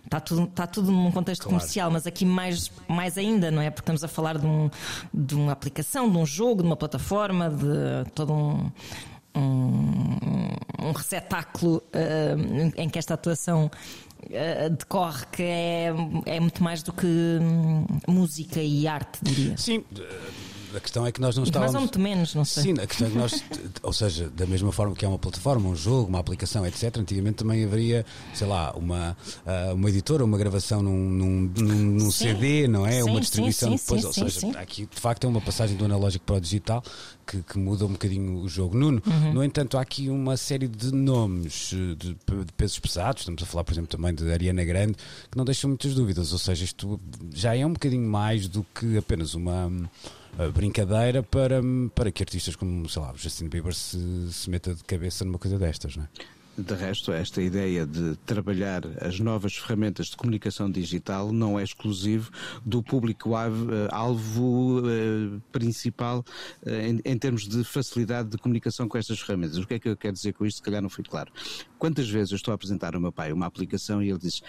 está 0.04 0.20
tudo, 0.20 0.44
está 0.44 0.68
tudo 0.68 0.92
num 0.92 1.12
contexto 1.12 1.44
claro. 1.44 1.58
comercial, 1.58 1.90
mas 1.90 2.06
aqui 2.06 2.26
mais, 2.26 2.70
mais 2.86 3.12
mais 3.13 3.17
ainda, 3.17 3.52
não 3.52 3.62
é? 3.62 3.69
Porque 3.69 3.84
estamos 3.84 4.04
a 4.04 4.08
falar 4.08 4.38
de, 4.38 4.45
um, 4.45 4.69
de 5.13 5.36
uma 5.36 5.52
aplicação, 5.52 6.10
de 6.10 6.17
um 6.17 6.26
jogo, 6.26 6.62
de 6.62 6.67
uma 6.67 6.76
plataforma, 6.76 7.49
de 7.49 8.10
todo 8.12 8.34
um. 8.34 8.71
Um, 9.36 10.19
um 10.80 10.91
receptáculo 10.91 11.78
uh, 11.78 12.71
em 12.78 12.88
que 12.88 12.99
esta 12.99 13.15
atuação 13.15 13.71
uh, 14.26 14.69
decorre 14.69 15.26
que 15.32 15.41
é, 15.41 15.91
é 16.28 16.39
muito 16.39 16.63
mais 16.63 16.84
do 16.84 16.93
que 16.93 17.08
um, 17.08 17.84
música 18.08 18.62
e 18.62 18.88
arte, 18.88 19.17
diria. 19.23 19.58
Sim, 19.58 19.84
a 20.76 20.80
questão 20.80 21.06
é 21.06 21.12
que 21.12 21.22
nós 21.22 21.36
não 21.36 21.44
estávamos. 21.44 21.74
Muito 21.74 22.00
menos, 22.00 22.36
não 22.36 22.46
sei. 22.46 22.64
Sim, 22.64 22.74
a 22.82 22.88
questão 22.88 23.08
é 23.08 23.12
que 23.12 23.18
nós, 23.18 23.44
ou 23.82 23.94
seja, 23.94 24.30
da 24.30 24.46
mesma 24.46 24.72
forma 24.72 24.96
que 24.96 25.06
é 25.06 25.08
uma 25.08 25.20
plataforma, 25.20 25.70
um 25.70 25.76
jogo, 25.76 26.10
uma 26.10 26.20
aplicação, 26.20 26.66
etc., 26.66 26.98
antigamente 26.98 27.36
também 27.36 27.64
haveria, 27.64 28.06
sei 28.34 28.48
lá, 28.48 28.72
uma, 28.74 29.18
uh, 29.46 29.74
uma 29.76 29.90
editora, 29.90 30.24
uma 30.24 30.38
gravação 30.38 30.82
num, 30.82 31.10
num, 31.10 31.52
num 31.56 32.12
CD, 32.12 32.68
não 32.68 32.86
é? 32.86 33.02
Sim, 33.02 33.10
uma 33.10 33.20
distribuição 33.20 33.78
sim, 33.78 33.84
depois, 33.84 34.06
ou 34.06 34.14
seja, 34.14 34.60
aqui 34.60 34.86
de 34.86 35.00
facto 35.00 35.26
é 35.26 35.28
uma 35.28 35.42
passagem 35.42 35.76
do 35.78 35.86
analógico 35.86 36.26
para 36.26 36.36
o 36.36 36.42
digital 36.42 36.84
que, 37.26 37.42
que 37.42 37.58
muda 37.58 37.86
um 37.86 37.94
bocadinho 37.94 38.40
o 38.40 38.50
jogo. 38.50 38.78
Nuno, 38.78 39.02
uhum. 39.06 39.34
no 39.34 39.44
entanto, 39.44 39.78
há 39.78 39.82
aqui 39.82 40.10
uma 40.10 40.38
série 40.38 40.68
de 40.68 40.94
nomes 40.94 41.70
de, 41.72 41.96
de, 41.96 42.16
pesos 42.58 42.80
pesados, 42.80 43.22
estamos 43.22 43.42
a 43.42 43.46
falar, 43.46 43.64
por 43.64 43.74
exemplo, 43.74 43.90
também 43.90 44.14
de 44.14 44.32
Ariana 44.32 44.64
Grande, 44.64 44.96
que 45.30 45.38
não 45.38 45.46
deixam 45.46 45.70
muitas 45.70 45.94
dúvidas, 45.94 46.34
ou 46.34 46.40
seja, 46.40 46.64
isto 46.64 47.00
já 47.34 47.56
é 47.56 47.66
um 47.66 47.74
bocadinho 47.74 48.08
mais 48.08 48.48
do 48.48 48.66
que 48.76 48.98
apenas 48.98 49.34
uma 49.34 49.72
brincadeira 50.54 51.22
para, 51.22 51.62
para 51.93 52.12
que 52.12 52.24
artistas 52.24 52.56
como, 52.56 52.89
sei 52.89 53.02
lá, 53.02 53.13
Justin 53.15 53.48
Bieber 53.48 53.74
se, 53.74 53.98
se 54.32 54.50
meta 54.50 54.74
de 54.74 54.84
cabeça 54.84 55.24
numa 55.24 55.39
coisa 55.39 55.58
destas, 55.58 55.96
não 55.96 56.04
é? 56.04 56.10
De 56.56 56.76
resto, 56.76 57.12
esta 57.12 57.41
ideia 57.41 57.84
de 57.84 58.15
trabalhar 58.28 58.84
as 59.02 59.19
novas 59.19 59.58
ferramentas 59.58 60.08
de 60.08 60.15
comunicação 60.15 60.69
digital 60.69 61.34
não 61.34 61.60
é 61.60 61.63
exclusivo 61.63 62.30
do 62.63 62.84
público-alvo 62.84 64.84
eh, 64.88 65.39
principal 65.52 66.24
eh, 66.63 66.89
em, 66.89 67.02
em, 67.04 67.17
termos 67.17 67.48
de 67.48 67.63
facilidade 67.63 68.30
de 68.30 68.38
comunicação 68.38 68.88
com 68.88 69.00
estas 69.00 69.19
ferramentas. 69.19 69.58
O 69.58 69.65
que 69.65 69.74
é 69.74 69.80
que 69.80 69.89
eu 69.89 69.98
quero 69.98 70.13
dizer 70.13 70.34
com 70.34 70.46
isto? 70.46 70.58
Se 70.58 70.62
calhar 70.62 70.80
não 70.80 70.91
fui 70.91 71.04
claro. 71.04 71.32
Quantas 71.80 72.08
vezes 72.08 72.32
eu 72.32 72.36
estou 72.36 72.52
a 72.52 72.56
apresentar 72.56 72.93
ao 72.93 73.02
meu 73.02 73.12
pai 73.12 73.34
uma 73.34 73.48
aplicação 73.48 74.04
e 74.04 74.12
ele 74.12 74.19
diz: 74.19 74.43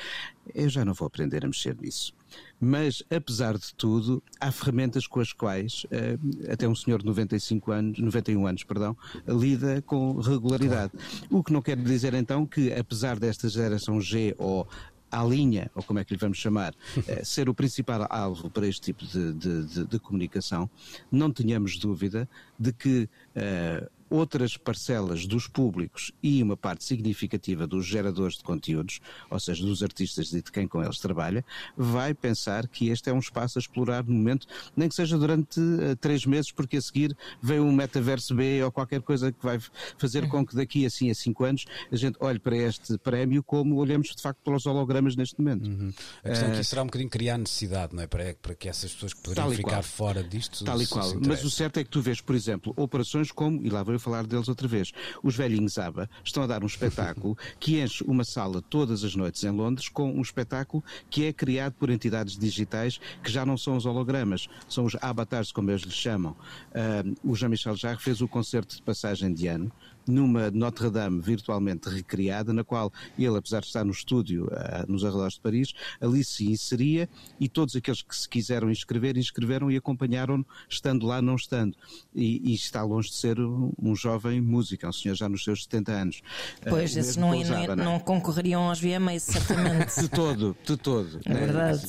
Eu 0.55 0.68
já 0.68 0.85
não 0.85 0.92
vou 0.92 1.07
aprender 1.07 1.42
a 1.42 1.49
mexer 1.49 1.75
nisso. 1.81 2.12
Mas, 2.61 3.03
apesar 3.11 3.59
de 3.59 3.75
tudo, 3.75 4.23
há 4.40 4.51
ferramentas 4.51 5.07
com 5.07 5.20
as 5.20 5.33
quais 5.33 5.85
uh, 5.85 6.51
até 6.53 6.66
um 6.66 6.75
senhor 6.75 7.01
de 7.01 7.07
95 7.07 7.73
anos, 7.73 7.99
91 7.99 8.47
anos, 8.47 8.64
perdão, 8.64 8.97
lida 9.29 9.83
com 9.83 10.18
regularidade. 10.20 10.92
O 11.31 11.42
que 11.42 11.53
não 11.53 11.61
quer 11.61 11.77
dizer 11.77 12.14
então 12.14 12.47
que, 12.47 12.73
apesar 12.73 13.18
desta 13.18 13.49
geração 13.49 14.01
G 14.01 14.35
ou 14.38 14.66
à 15.11 15.23
linha, 15.23 15.70
ou 15.75 15.83
como 15.83 16.01
é 16.01 16.05
que 16.05 16.12
lhe 16.12 16.18
vamos 16.18 16.38
chamar, 16.38 16.73
uh, 16.73 17.03
ser 17.25 17.49
o 17.49 17.55
principal 17.55 18.07
alvo 18.11 18.51
para 18.51 18.66
este 18.66 18.81
tipo 18.92 19.05
de, 19.07 19.33
de, 19.35 19.64
de, 19.66 19.87
de 19.87 19.99
comunicação, 19.99 20.68
não 21.11 21.31
tenhamos 21.31 21.79
dúvida 21.79 22.29
de 22.59 22.73
que 22.73 23.09
uh, 23.37 23.90
outras 24.09 24.57
parcelas 24.57 25.27
dos 25.27 25.49
públicos 25.49 26.12
e 26.23 26.43
uma 26.43 26.57
parte 26.57 26.85
significativa 26.85 27.67
dos 27.67 27.87
geradores 27.87 28.37
de 28.37 28.43
conteúdos, 28.43 29.01
ou 29.31 29.40
seja, 29.40 29.64
dos 29.64 29.83
artistas 29.83 30.33
e 30.33 30.43
de 30.43 30.53
quem 30.53 30.67
com 30.69 30.83
eles 30.83 30.99
trabalha, 30.99 31.45
vai 31.77 32.14
pensar 32.14 32.69
que 32.69 32.88
este 32.88 33.11
é 33.11 33.12
um 33.12 33.19
espaço 33.19 33.59
a 33.59 33.61
explorar 33.61 34.05
no 34.05 34.14
momento, 34.14 34.47
nem 34.77 34.88
que 34.88 34.95
seja 34.95 35.19
durante 35.19 35.61
uh, 35.61 35.97
três 36.01 36.27
meses, 36.27 36.53
porque 36.53 36.77
a 36.77 36.81
seguir 36.81 37.17
vem 37.43 37.61
um 37.61 37.73
metaverso 37.73 38.35
B 38.35 38.62
ou 38.62 38.71
qualquer 38.71 39.03
coisa 39.03 39.33
que 39.33 39.43
vai 39.43 39.59
fazer 39.99 40.29
com 40.29 40.45
que 40.47 40.55
daqui 40.55 40.87
assim 40.87 41.11
a 41.11 41.14
cinco 41.14 41.45
anos 41.45 41.64
a 41.90 41.97
gente 41.97 42.17
olhe 42.21 42.38
para 42.38 42.57
este 42.57 42.99
prémio 42.99 43.43
como 43.43 43.77
olhamos 43.77 44.14
de 44.14 44.23
facto 44.23 44.38
pelos 44.45 44.67
hologramas 44.67 45.17
neste 45.17 45.40
momento. 45.40 45.67
Uhum. 45.67 45.93
A 46.23 46.29
questão 46.29 46.49
uh, 46.49 46.53
aqui 46.53 46.64
será 46.64 46.83
um 46.83 46.87
bocadinho 46.87 47.11
criar 47.11 47.38
necessidade, 47.38 47.95
não 47.95 48.03
é? 48.03 48.07
Para, 48.07 48.35
para 48.40 48.55
que 48.55 48.69
essas 48.69 48.93
pessoas 48.93 49.14
que 49.14 49.23
poderiam 49.23 49.51
ficar 49.51 49.71
qual. 49.71 49.83
fora 49.83 50.23
disto. 50.23 50.64
Tal 50.64 50.81
e 50.81 50.87
qual. 50.87 51.14
Mas 51.27 51.45
o 51.45 51.51
certo 51.51 51.79
é 51.79 51.85
que 51.85 51.90
tu 51.90 52.01
vês, 52.01 52.21
por 52.21 52.35
exemplo, 52.35 52.73
operações 52.77 53.31
como, 53.31 53.62
e 53.64 53.71
lá 53.71 53.83
vou 53.83 53.93
eu 53.94 54.00
falar 54.00 54.26
deles 54.26 54.48
outra 54.48 54.68
vez, 54.68 54.92
os 55.22 55.37
velhinhos 55.37 55.78
ABBA 55.78 56.09
estão 56.24 56.42
a 56.42 56.46
dar 56.46 56.62
um 56.62 56.66
espetáculo 56.66 57.37
que 57.59 57.80
enche 57.80 58.04
uma 58.04 58.24
sala 58.24 58.62
todas 58.62 59.04
as 59.04 59.14
noites 59.14 59.42
em 59.44 59.50
Londres 59.50 59.88
com 59.88 60.12
um 60.12 60.20
espetáculo 60.20 60.83
que 61.09 61.26
é 61.26 61.33
criado 61.33 61.74
por 61.74 61.90
entidades 61.90 62.37
digitais 62.37 63.00
que 63.22 63.30
já 63.30 63.44
não 63.46 63.57
são 63.57 63.76
os 63.76 63.87
hologramas, 63.87 64.48
são 64.68 64.85
os 64.85 64.96
avatars, 65.00 65.52
como 65.52 65.70
eles 65.70 65.83
lhes 65.83 65.94
chamam. 65.94 66.33
Uh, 66.33 67.30
o 67.30 67.35
Jean-Michel 67.35 67.76
Jarre 67.76 68.00
fez 68.00 68.20
o 68.20 68.28
concerto 68.28 68.76
de 68.76 68.83
passagem 68.83 69.33
de 69.33 69.46
ano 69.46 69.72
numa 70.07 70.51
Notre-Dame 70.51 71.21
virtualmente 71.21 71.88
recriada, 71.88 72.53
na 72.53 72.64
qual 72.64 72.93
ele, 73.19 73.37
apesar 73.37 73.61
de 73.61 73.67
estar 73.67 73.85
no 73.85 73.93
estúdio 73.93 74.47
uh, 74.47 74.90
nos 74.90 75.05
arredores 75.05 75.35
de 75.35 75.40
Paris, 75.40 75.73
ali 76.01 76.25
se 76.25 76.51
inseria 76.51 77.09
e 77.40 77.49
todos 77.49 77.75
aqueles 77.77 78.03
que 78.03 78.14
se 78.14 78.29
quiseram 78.29 78.71
inscrever, 78.71 79.17
inscreveram 79.17 79.71
e 79.71 79.77
acompanharam 79.77 80.45
estando 80.69 81.07
lá, 81.07 81.21
não 81.23 81.37
estando. 81.37 81.77
E, 82.14 82.51
e 82.51 82.55
está 82.55 82.83
longe 82.83 83.09
de 83.09 83.17
ser 83.17 83.40
um, 83.40 83.73
um, 83.81 83.95
jovem 83.95 84.40
músico, 84.40 84.87
é 84.87 84.88
um 84.88 84.93
senhor 84.93 85.14
já 85.14 85.29
nos 85.29 85.45
seus 85.45 85.64
70 85.64 85.93
anos. 85.93 86.23
Pois, 86.69 86.95
uh, 86.95 86.99
esse 86.99 87.19
não, 87.19 87.33
não, 87.35 87.77
não, 87.77 88.01
concorreriam 88.01 88.62
aos 88.62 88.81
VMAs, 88.81 89.23
certamente. 89.25 90.01
de 90.01 90.09
todo, 90.09 90.57
de 90.64 90.77
todo. 90.77 91.21
É 91.25 91.35
verdade. 91.35 91.87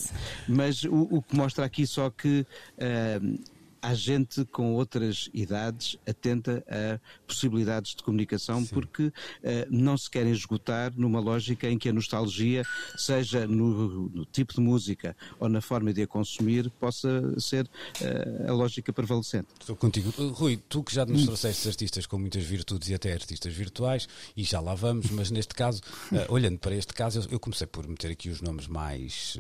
Mas 0.48 0.84
o, 0.84 1.08
o, 1.12 1.22
que 1.22 1.36
mostra 1.36 1.66
aqui 1.66 1.86
só 1.86 2.10
que 2.10 2.46
uh, 2.78 3.55
há 3.86 3.94
gente 3.94 4.44
com 4.46 4.74
outras 4.74 5.30
idades 5.32 5.98
atenta 6.08 6.64
a 6.68 7.00
possibilidades 7.28 7.94
de 7.94 8.02
comunicação 8.02 8.62
Sim. 8.62 8.74
porque 8.74 9.04
uh, 9.04 9.14
não 9.70 9.96
se 9.96 10.10
querem 10.10 10.32
esgotar 10.32 10.92
numa 10.96 11.20
lógica 11.20 11.70
em 11.70 11.78
que 11.78 11.90
a 11.90 11.94
nostalgia, 11.94 12.64
seja 12.98 13.46
no, 13.46 14.10
no, 14.10 14.26
tipo 14.26 14.54
de 14.56 14.60
música 14.60 15.16
ou 15.40 15.48
na 15.48 15.62
forma 15.62 15.94
de 15.94 16.02
a 16.02 16.08
consumir, 16.08 16.70
possa 16.80 17.40
ser 17.40 17.66
uh, 17.66 18.50
a 18.50 18.54
lógica 18.54 18.92
prevalecente. 18.92 19.48
Estou 19.60 19.76
contigo. 19.76 20.10
Rui, 20.32 20.58
tu 20.68 20.84
que 20.84 20.94
já 20.94 21.06
nos 21.06 21.26
trouxeste 21.26 21.68
artistas 21.68 22.08
com 22.08 22.18
muitas 22.18 22.44
virtudes 22.44 22.90
e 22.90 22.96
até 22.96 23.14
artistas 23.14 23.54
virtuais, 23.54 24.08
e 24.36 24.44
já 24.44 24.60
lá 24.60 24.74
vamos, 24.74 25.12
mas 25.12 25.30
neste 25.30 25.54
caso, 25.54 25.82
uh, 26.12 26.34
olhando 26.34 26.58
para 26.58 26.76
este 26.76 26.94
caso, 26.94 27.20
eu, 27.20 27.34
eu, 27.34 27.40
comecei 27.40 27.68
por 27.68 27.88
meter 27.88 28.12
aqui 28.12 28.30
os 28.30 28.42
nomes 28.42 28.68
mais, 28.68 29.38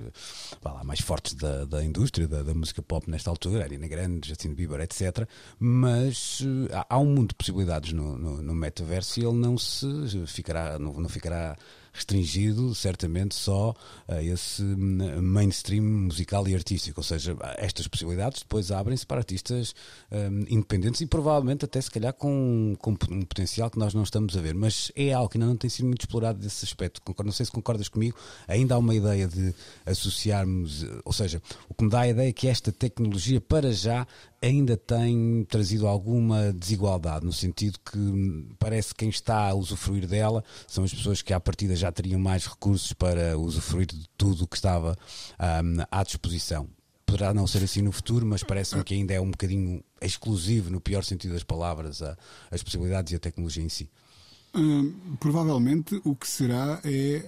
lá, 0.63 0.83
mais 0.83 0.99
fortes 0.99 1.33
da, 1.33 1.65
da 1.65 1.83
indústria, 1.83 2.27
da, 2.27 2.43
da 2.43 2.53
música 2.53 2.81
pop 2.83 3.09
nesta 3.09 3.31
altura, 3.31 3.63
Arina 3.63 3.87
Grande, 3.87 4.34
Justin 4.35 4.53
Bieber, 4.53 4.81
etc. 4.81 5.27
Mas 5.57 6.41
uh, 6.41 6.85
há 6.89 6.99
um 6.99 7.05
mundo 7.05 7.29
de 7.29 7.35
possibilidades 7.35 7.93
no, 7.93 8.17
no, 8.17 8.41
no, 8.41 8.53
metaverso 8.53 9.19
e 9.19 9.23
ele 9.23 9.37
não 9.37 9.57
se 9.57 9.87
ficará, 10.27 10.77
não, 10.77 10.93
não 10.93 11.09
ficará 11.09 11.55
restringido 11.95 12.75
certamente 12.75 13.35
só 13.35 13.73
a 14.07 14.21
esse 14.21 14.61
hum, 14.61 15.21
mainstream 15.21 15.83
musical 15.83 16.45
e 16.47 16.53
artístico, 16.53 16.99
ou 16.99 17.03
seja, 17.03 17.35
estas 17.57 17.87
possibilidades 17.87 18.41
depois 18.41 18.69
abrem-se 18.69 19.05
para 19.05 19.17
artistas 19.17 19.73
um, 20.11 20.41
independentes 20.49 20.99
e 20.99 21.05
provavelmente 21.05 21.63
até 21.63 21.79
se 21.79 21.89
calhar 21.89 22.13
com, 22.13 22.75
com, 22.79 22.91
um 22.91 23.21
potencial 23.21 23.69
que 23.69 23.79
nós 23.79 23.93
não 23.93 24.03
estamos 24.03 24.35
a 24.35 24.41
ver, 24.41 24.53
mas 24.53 24.91
é 24.95 25.13
algo 25.13 25.29
que 25.29 25.37
ainda 25.37 25.47
não 25.47 25.55
tem 25.55 25.69
sido 25.69 25.87
muito 25.87 26.01
explorado 26.01 26.39
desse 26.39 26.65
aspecto. 26.65 27.01
Não 27.23 27.31
sei 27.31 27.45
se 27.45 27.51
concordas 27.51 27.87
comigo, 27.87 28.17
ainda 28.47 28.75
há 28.75 28.77
uma 28.77 28.93
ideia 28.93 29.27
de 29.27 29.55
associarmos, 29.85 30.85
ou 31.05 31.13
seja, 31.13 31.41
o 31.69 31.73
que 31.73 31.83
me 31.85 31.89
dá 31.89 32.01
a 32.01 32.07
ideia 32.09 32.29
é 32.29 32.33
que 32.33 32.47
esta 32.47 32.71
tecnologia 32.71 33.39
para 33.39 33.71
já 33.71 34.05
ainda 34.45 34.77
tem 34.77 35.45
trazido 35.49 35.87
alguma 35.87 36.53
desigualdade, 36.53 37.25
no 37.25 37.33
sentido 37.33 37.79
que 37.79 38.55
parece 38.59 38.89
que 38.89 38.99
quem 38.99 39.09
está 39.09 39.49
a 39.49 39.53
usufruir 39.53 40.07
dela 40.07 40.43
são 40.67 40.83
as 40.83 40.93
pessoas 40.93 41.21
que 41.21 41.33
à 41.33 41.39
partida 41.39 41.75
já 41.75 41.91
teriam 41.91 42.19
mais 42.19 42.45
recursos 42.45 42.93
para 42.93 43.37
usufruir 43.37 43.87
de 43.87 44.07
tudo 44.17 44.43
o 44.43 44.47
que 44.47 44.55
estava 44.55 44.95
um, 45.39 45.83
à 45.89 46.03
disposição. 46.03 46.67
Poderá 47.05 47.33
não 47.33 47.47
ser 47.47 47.63
assim 47.63 47.81
no 47.81 47.91
futuro, 47.91 48.25
mas 48.25 48.43
parece-me 48.43 48.83
que 48.83 48.93
ainda 48.93 49.13
é 49.13 49.21
um 49.21 49.31
bocadinho 49.31 49.83
exclusivo, 50.01 50.69
no 50.69 50.81
pior 50.81 51.03
sentido 51.03 51.33
das 51.33 51.43
palavras, 51.43 52.01
a, 52.01 52.17
as 52.51 52.63
possibilidades 52.63 53.13
e 53.13 53.15
a 53.15 53.19
tecnologia 53.19 53.63
em 53.63 53.69
si. 53.69 53.89
Hum, 54.55 54.93
provavelmente 55.19 55.99
o 56.05 56.15
que 56.15 56.27
será 56.27 56.79
é 56.83 57.23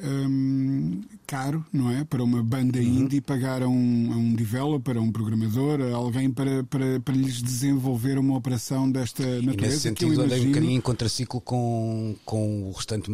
caro, 1.28 1.66
não 1.74 1.92
é? 1.92 2.06
Para 2.06 2.24
uma 2.24 2.42
banda 2.42 2.80
uhum. 2.80 2.86
indie 2.86 3.20
pagar 3.20 3.62
a 3.62 3.68
um, 3.68 4.14
a 4.14 4.16
um 4.16 4.34
developer, 4.34 4.96
a 4.96 5.02
um 5.02 5.12
programador, 5.12 5.82
a 5.82 5.94
alguém 5.94 6.32
para, 6.32 6.64
para, 6.64 7.02
para 7.02 7.14
lhes 7.14 7.42
desenvolver 7.42 8.18
uma 8.18 8.38
operação 8.38 8.90
desta 8.90 9.24
natureza. 9.24 9.52
E 9.52 9.62
nesse 9.62 9.80
sentido, 9.82 10.14
imagino... 10.14 10.24
andei 10.24 10.46
um 10.46 10.48
bocadinho 10.48 10.78
em 10.78 10.82
contraciclo 10.82 11.42
com, 11.42 12.16
com 12.24 12.70
o 12.70 12.72
restante, 12.72 13.12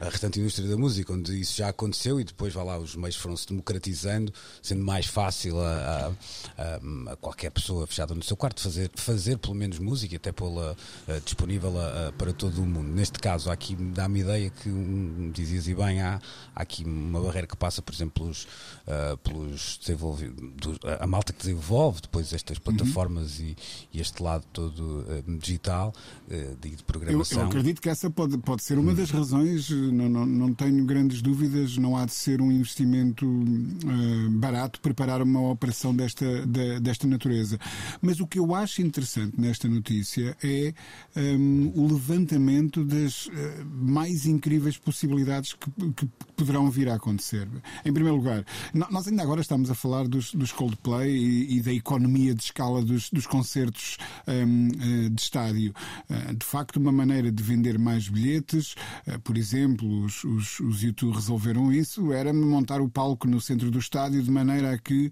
a 0.00 0.06
restante 0.06 0.40
indústria 0.40 0.68
da 0.68 0.76
música, 0.76 1.12
onde 1.12 1.40
isso 1.40 1.56
já 1.56 1.68
aconteceu 1.68 2.20
e 2.20 2.24
depois, 2.24 2.52
vai 2.52 2.64
lá, 2.64 2.76
os 2.76 2.96
meios 2.96 3.16
foram-se 3.16 3.46
democratizando, 3.46 4.32
sendo 4.60 4.82
mais 4.82 5.06
fácil 5.06 5.60
a, 5.60 6.12
a, 6.58 7.12
a, 7.12 7.16
qualquer 7.16 7.50
pessoa 7.50 7.86
fechada 7.86 8.14
no 8.14 8.22
seu 8.22 8.36
quarto 8.36 8.60
fazer, 8.60 8.90
fazer 8.96 9.38
pelo 9.38 9.54
menos 9.54 9.78
música 9.78 10.14
e 10.14 10.16
até 10.16 10.32
pô-la 10.32 10.72
uh, 10.72 11.20
disponível 11.24 11.72
a, 11.78 12.12
para 12.12 12.32
todo 12.32 12.60
o 12.60 12.66
mundo. 12.66 12.88
Neste 12.88 13.20
caso, 13.20 13.43
caso, 13.44 13.50
há 13.50 13.52
aqui, 13.52 13.76
dá-me 13.76 14.20
ideia 14.20 14.50
que, 14.50 14.68
um, 14.68 15.30
dizias 15.32 15.68
e 15.68 15.74
bem, 15.74 16.00
há, 16.00 16.20
há 16.54 16.62
aqui 16.62 16.84
uma 16.84 17.20
barreira 17.20 17.46
que 17.46 17.56
passa, 17.56 17.82
por 17.82 17.94
exemplo, 17.94 18.24
pelos, 18.24 18.44
uh, 18.86 19.16
pelos 19.18 19.78
desenvolvidos, 19.78 20.78
a 20.98 21.06
malta 21.06 21.32
que 21.32 21.40
desenvolve 21.40 22.00
depois 22.00 22.32
estas 22.32 22.58
plataformas 22.58 23.38
uhum. 23.38 23.46
e, 23.46 23.56
e, 23.92 24.00
este 24.00 24.22
lado 24.22 24.44
todo 24.52 24.80
uh, 24.80 25.38
digital 25.38 25.92
uh, 26.28 26.56
de, 26.60 26.76
de 26.76 26.82
programação. 26.82 27.38
Eu, 27.38 27.44
eu, 27.44 27.48
acredito 27.48 27.80
que 27.80 27.88
essa 27.88 28.10
pode, 28.10 28.38
pode 28.38 28.62
ser 28.62 28.78
uma 28.78 28.90
uhum. 28.90 28.96
das 28.96 29.10
razões, 29.10 29.70
não, 29.70 30.08
não, 30.08 30.26
não 30.26 30.54
tenho 30.54 30.84
grandes 30.84 31.20
dúvidas, 31.20 31.76
não 31.76 31.96
há 31.96 32.06
de 32.06 32.14
ser 32.14 32.40
um 32.40 32.50
investimento 32.50 33.26
barato 34.32 34.80
preparar 34.80 35.22
uma 35.22 35.50
operação 35.50 35.94
desta, 35.94 36.46
de, 36.46 36.80
desta 36.80 37.06
natureza. 37.06 37.58
Mas 38.00 38.20
o 38.20 38.26
que 38.26 38.38
eu 38.38 38.54
acho 38.54 38.82
interessante 38.82 39.40
nesta 39.40 39.68
notícia 39.68 40.36
é 40.42 40.74
um, 41.16 41.72
o 41.74 41.86
levantamento 41.86 42.84
das 42.84 43.23
mais 43.64 44.26
incríveis 44.26 44.76
possibilidades 44.76 45.52
que, 45.52 45.70
que, 45.92 46.08
poderão 46.36 46.70
vir 46.70 46.88
a 46.88 46.94
acontecer. 46.94 47.48
Em 47.84 47.92
primeiro 47.92 48.16
lugar, 48.16 48.44
nós 48.72 49.06
ainda 49.06 49.22
agora 49.22 49.40
estamos 49.40 49.70
a 49.70 49.74
falar 49.74 50.08
dos, 50.08 50.34
dos 50.34 50.50
Coldplay 50.50 51.10
e, 51.10 51.58
e, 51.58 51.62
da 51.62 51.72
economia 51.72 52.34
de 52.34 52.42
escala 52.42 52.82
dos, 52.82 53.08
dos 53.10 53.26
concertos 53.26 53.98
um, 54.26 54.68
eh, 54.68 55.08
de 55.08 55.20
estádio. 55.20 55.72
Uh, 56.10 56.34
de 56.34 56.44
facto, 56.44 56.76
uma 56.76 56.90
maneira 56.90 57.30
de 57.30 57.42
vender 57.42 57.78
mais 57.78 58.08
bilhetes, 58.08 58.74
por 59.22 59.38
exemplo, 59.38 60.04
os, 60.04 60.24
os, 60.24 60.60
os 60.60 60.82
YouTube 60.82 61.14
resolveram 61.14 61.72
isso, 61.72 62.12
era 62.12 62.32
montar 62.32 62.80
o 62.80 62.88
palco 62.88 63.28
no 63.28 63.40
centro 63.40 63.70
do 63.70 63.78
estádio 63.78 64.22
de 64.22 64.30
maneira 64.30 64.72
a 64.72 64.78
que 64.78 65.10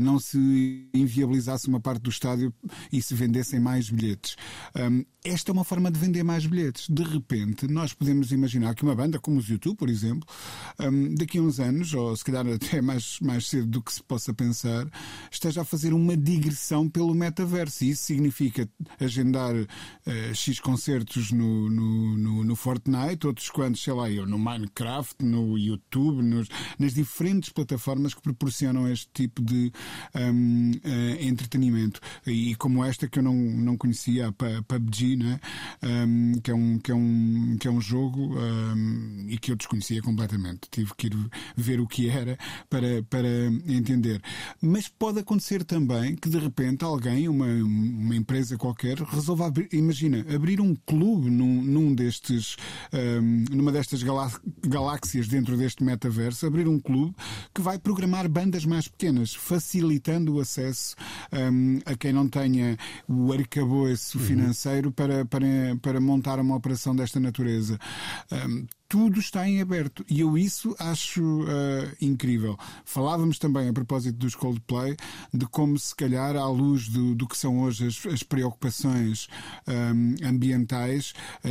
não 0.00 0.18
se 0.18 0.88
inviabilizasse 0.94 1.68
uma 1.68 1.80
parte 1.80 2.02
do 2.02 2.10
estádio 2.10 2.52
e 2.92 3.00
se 3.00 3.14
vendessem 3.14 3.60
mais 3.60 3.90
bilhetes. 3.90 4.36
Um, 4.76 5.04
esta 5.24 5.50
é 5.50 5.52
uma 5.52 5.64
forma 5.64 5.90
de 5.90 5.98
vender 5.98 6.22
mais 6.22 6.46
bilhetes. 6.46 6.88
De 6.88 7.02
repente, 7.02 7.47
nós 7.68 7.92
podemos 7.92 8.32
imaginar 8.32 8.74
que 8.74 8.82
uma 8.82 8.94
banda 8.94 9.18
como 9.18 9.38
os 9.38 9.48
YouTube, 9.48 9.76
por 9.76 9.88
exemplo, 9.88 10.28
um, 10.80 11.14
daqui 11.14 11.38
a 11.38 11.42
uns 11.42 11.60
anos, 11.60 11.94
ou 11.94 12.16
se 12.16 12.24
calhar 12.24 12.46
até 12.46 12.80
mais, 12.80 13.18
mais 13.20 13.46
cedo 13.48 13.66
do 13.66 13.82
que 13.82 13.92
se 13.92 14.02
possa 14.02 14.32
pensar, 14.32 14.86
esteja 15.30 15.62
a 15.62 15.64
fazer 15.64 15.92
uma 15.92 16.16
digressão 16.16 16.88
pelo 16.88 17.14
metaverso. 17.14 17.84
E 17.84 17.90
isso 17.90 18.04
significa 18.04 18.68
agendar 19.00 19.54
uh, 19.54 20.34
X 20.34 20.60
concertos 20.60 21.32
no, 21.32 21.68
no, 21.70 22.18
no, 22.18 22.44
no, 22.44 22.56
Fortnite, 22.56 23.26
outros 23.26 23.50
quantos, 23.50 23.82
sei 23.82 23.92
lá, 23.92 24.10
eu, 24.10 24.26
no 24.26 24.38
Minecraft, 24.38 25.24
no 25.24 25.56
YouTube, 25.56 26.22
nos, 26.22 26.48
nas 26.78 26.94
diferentes 26.94 27.50
plataformas 27.50 28.14
que 28.14 28.22
proporcionam 28.22 28.88
este 28.88 29.08
tipo 29.12 29.42
de 29.42 29.72
um, 30.14 30.70
uh, 30.70 31.22
entretenimento. 31.22 32.00
E, 32.26 32.54
como 32.56 32.84
esta 32.84 33.08
que 33.08 33.18
eu 33.18 33.22
não, 33.22 33.34
não 33.34 33.76
conhecia, 33.76 34.28
a 34.28 34.62
PUBG, 34.62 35.16
né? 35.16 35.40
Um, 35.82 36.32
que, 36.40 36.50
é 36.50 36.54
um, 36.54 36.78
que, 36.78 36.90
é 36.90 36.94
um, 36.94 37.37
que 37.58 37.68
é 37.68 37.70
um 37.70 37.80
jogo 37.80 38.36
um, 38.38 39.26
e 39.28 39.38
que 39.38 39.52
eu 39.52 39.56
desconhecia 39.56 40.00
completamente. 40.02 40.68
Tive 40.70 40.92
que 40.96 41.06
ir 41.08 41.16
ver 41.56 41.80
o 41.80 41.86
que 41.86 42.08
era 42.08 42.38
para, 42.68 43.02
para 43.08 43.28
entender. 43.66 44.20
Mas 44.60 44.88
pode 44.88 45.20
acontecer 45.20 45.64
também 45.64 46.16
que 46.16 46.28
de 46.28 46.38
repente 46.38 46.84
alguém, 46.84 47.28
uma, 47.28 47.46
uma 47.46 48.16
empresa 48.16 48.56
qualquer, 48.56 48.98
resolva 48.98 49.46
abrir, 49.46 49.68
imagina, 49.72 50.24
abrir 50.34 50.60
um 50.60 50.74
clube 50.74 51.30
num, 51.30 51.62
num 51.62 51.94
destes, 51.94 52.56
um, 52.92 53.44
numa 53.54 53.72
destas 53.72 54.02
galáxias 54.62 55.28
dentro 55.28 55.56
deste 55.56 55.82
metaverso, 55.82 56.46
abrir 56.46 56.68
um 56.68 56.78
clube 56.78 57.14
que 57.54 57.60
vai 57.60 57.78
programar 57.78 58.28
bandas 58.28 58.64
mais 58.64 58.88
pequenas, 58.88 59.34
facilitando 59.34 60.34
o 60.34 60.40
acesso 60.40 60.96
a 61.84 61.96
quem 61.96 62.12
não 62.12 62.28
tenha 62.28 62.76
o 63.06 63.32
arcabouço 63.32 64.18
uhum. 64.18 64.24
financeiro 64.24 64.92
para, 64.92 65.24
para, 65.24 65.46
para 65.80 66.00
montar 66.00 66.38
uma 66.38 66.56
operação 66.56 66.94
desta 66.94 67.18
natureza. 67.20 67.27
Um, 68.30 68.68
tudo 68.88 69.20
está 69.20 69.46
em 69.46 69.60
aberto 69.60 70.04
e 70.08 70.20
eu 70.20 70.38
isso 70.38 70.74
acho 70.78 71.22
uh, 71.42 71.46
incrível. 72.00 72.58
Falávamos 72.84 73.38
também 73.38 73.68
a 73.68 73.72
propósito 73.72 74.16
dos 74.16 74.34
Coldplay 74.34 74.96
de 75.32 75.46
como 75.46 75.78
se 75.78 75.94
calhar 75.94 76.34
à 76.36 76.48
luz 76.48 76.88
do, 76.88 77.14
do 77.14 77.28
que 77.28 77.36
são 77.36 77.60
hoje 77.60 77.86
as, 77.86 78.06
as 78.06 78.22
preocupações 78.22 79.28
um, 79.66 80.26
ambientais, 80.26 81.12
uh, 81.44 81.48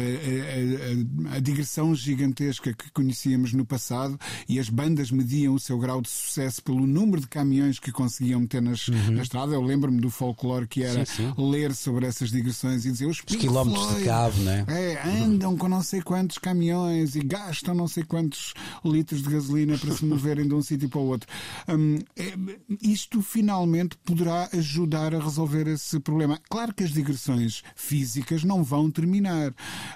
a, 1.30 1.34
a, 1.34 1.36
a, 1.36 1.40
digressão 1.40 1.94
gigantesca 1.94 2.74
que 2.74 2.90
conhecíamos 2.92 3.54
no 3.54 3.66
passado 3.66 4.20
e 4.50 4.60
as 4.60 4.68
bandas 4.68 5.12
mediam 5.12 5.54
o 5.54 5.60
seu 5.60 5.78
grau 5.78 6.02
de 6.02 6.10
sucesso 6.10 6.64
pelo 6.64 6.88
número 6.88 7.22
de 7.22 7.28
caminhões 7.28 7.78
que 7.78 7.92
conseguiam 7.92 8.40
meter 8.40 8.64
nas, 8.64 8.88
uhum. 8.88 9.12
na 9.12 9.22
estrada. 9.22 9.54
Eu 9.54 9.62
lembro-me 9.62 10.02
do 10.02 10.10
folclore 10.10 10.68
que 10.68 10.82
era 10.82 11.06
sim, 11.06 11.32
sim. 11.36 11.52
ler 11.52 11.76
sobre 11.76 12.08
essas 12.08 12.32
digressões 12.32 12.84
e 12.84 12.92
dizer 12.92 13.06
os, 13.06 13.20
os 13.20 13.36
quilómetros 13.36 13.84
Floyd, 13.84 14.00
de 14.00 14.06
cabo, 14.06 14.38
né? 14.42 14.66
É, 14.68 15.08
andam 15.22 15.56
com 15.56 15.70
não 15.70 15.84
sei 15.84 16.02
quantos 16.02 16.40
caminhões 16.40 17.16
e 17.16 17.27
gastam 17.28 17.76
não 17.76 17.88
sei 17.88 18.04
quantos 18.04 18.54
litros 18.84 19.22
de 19.22 19.30
gasolina 19.30 19.78
para 19.78 19.94
se 19.94 20.06
moverem 20.06 20.48
de 20.48 20.54
um 20.54 20.62
sítio 20.62 20.90
para 20.90 21.00
o 21.00 21.08
outro. 21.08 21.30
Um, 21.68 22.00
é, 22.16 22.34
isto 22.82 23.22
finalmente 23.22 23.98
poderá 23.98 24.50
ajudar 24.54 25.14
a 25.14 25.20
resolver 25.20 25.68
esse 25.68 26.00
problema. 26.00 26.40
Claro 26.50 26.74
que 26.74 26.84
as 26.84 26.92
digressões 26.92 27.64
físicas 27.76 28.44
não 28.44 28.64
vão 28.64 28.90
terminar, 28.90 29.54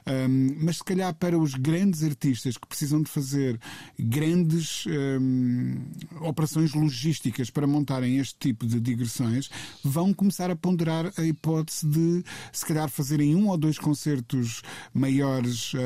um, 0.08 0.56
mas 0.62 0.78
se 0.78 0.84
calhar 0.84 1.14
para 1.16 1.38
os 1.38 1.54
grandes 1.54 2.04
artistas 2.04 2.58
que 2.58 2.68
precisam 2.68 3.02
de 3.02 3.10
fazer 3.10 3.60
grandes 3.98 4.86
um, 4.88 5.78
operações 6.22 6.74
logísticas 6.74 7.50
para 7.50 7.66
montarem 7.68 8.18
este 8.18 8.36
tipo 8.40 8.66
de 8.66 8.80
digressões, 8.80 9.50
vão 9.84 10.14
começar 10.14 10.52
a 10.52 10.56
ponderar 10.56 11.12
a 11.18 11.24
hipótese 11.24 11.88
de 11.88 12.24
se 12.52 12.66
calhar 12.66 12.90
fazerem 12.90 13.36
um 13.36 13.48
ou 13.48 13.58
dois 13.58 13.78
concertos 13.78 14.62
maiores 14.94 15.74
uh, 15.74 15.78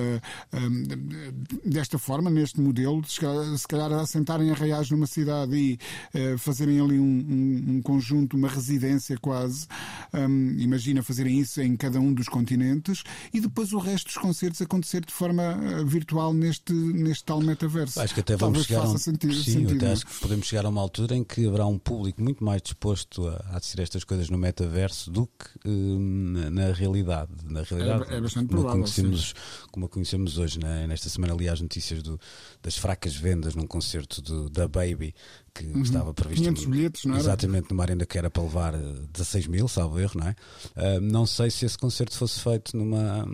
desta 1.63 1.97
forma, 1.97 2.29
neste 2.29 2.59
modelo, 2.59 3.03
se 3.05 3.19
calhar 3.67 3.91
assentarem 3.93 4.51
arraiais 4.51 4.89
numa 4.89 5.07
cidade 5.07 5.55
e 5.55 5.79
uh, 6.13 6.37
fazerem 6.37 6.79
ali 6.79 6.99
um, 6.99 7.03
um, 7.03 7.75
um, 7.75 7.81
conjunto, 7.81 8.37
uma 8.37 8.47
residência 8.47 9.17
quase. 9.17 9.67
Um, 10.13 10.55
imagina 10.57 11.03
fazerem 11.03 11.39
isso 11.39 11.61
em 11.61 11.75
cada 11.75 11.99
um 11.99 12.13
dos 12.13 12.27
continentes 12.27 13.03
e 13.33 13.39
depois 13.39 13.73
o 13.73 13.77
resto 13.77 14.07
dos 14.07 14.17
concertos 14.17 14.61
acontecer 14.61 15.05
de 15.05 15.13
forma 15.13 15.55
uh, 15.55 15.85
virtual 15.85 16.33
neste, 16.33 16.73
neste 16.73 17.23
tal 17.25 17.41
metaverso. 17.41 17.99
Acho 17.99 18.13
que 18.13 18.19
até 18.19 18.35
vamos 18.35 18.65
chegar 18.65 18.85
a 18.85 18.89
um... 18.89 18.97
sentido, 18.97 19.33
Sim, 19.33 19.51
sentido. 19.51 19.77
até 19.77 19.91
acho 19.91 20.05
que 20.05 20.19
podemos 20.19 20.45
chegar 20.45 20.65
a 20.65 20.69
uma 20.69 20.81
altura 20.81 21.15
em 21.15 21.23
que 21.23 21.45
haverá 21.45 21.65
um 21.65 21.77
público 21.77 22.21
muito 22.21 22.43
mais 22.43 22.61
disposto 22.61 23.27
a, 23.27 23.45
a 23.51 23.57
assistir 23.57 23.81
estas 23.81 24.03
coisas 24.03 24.29
no 24.29 24.37
metaverso 24.37 25.11
do 25.11 25.27
que 25.27 25.69
uh, 25.69 25.99
na, 25.99 26.49
na, 26.49 26.73
realidade. 26.73 27.31
Na 27.45 27.63
realidade, 27.63 28.13
é, 28.13 28.17
é 28.17 28.21
bastante 28.21 28.47
como 28.47 28.61
provável. 28.61 28.81
Conhecemos, 28.83 29.33
como 29.71 29.85
a 29.85 29.89
conhecemos 29.89 30.37
hoje, 30.37 30.59
né? 30.59 30.87
nesta 30.87 31.09
semana, 31.09 31.24
aliás, 31.33 31.61
notícias 31.61 32.01
do, 32.01 32.19
das 32.61 32.77
fracas 32.77 33.15
vendas 33.15 33.55
num 33.55 33.67
concerto 33.67 34.21
do, 34.21 34.49
da 34.49 34.67
Baby 34.67 35.13
que 35.53 35.65
uhum. 35.65 35.81
estava 35.81 36.13
previsto 36.13 36.43
500 36.43 36.65
bilhetes, 36.65 37.05
não 37.05 37.13
era? 37.13 37.23
exatamente 37.23 37.69
numa 37.69 37.83
arenda 37.83 38.05
que 38.05 38.17
era 38.17 38.29
para 38.29 38.43
levar 38.43 38.73
16 38.75 39.45
eh, 39.45 39.47
mil, 39.47 39.67
salvo 39.67 39.99
erro, 39.99 40.19
não 40.19 40.27
é? 40.27 40.35
Uh, 40.75 41.01
não 41.01 41.25
sei 41.25 41.49
se 41.49 41.65
esse 41.65 41.77
concerto 41.77 42.17
fosse 42.17 42.41
feito 42.41 42.75
numa 42.75 43.25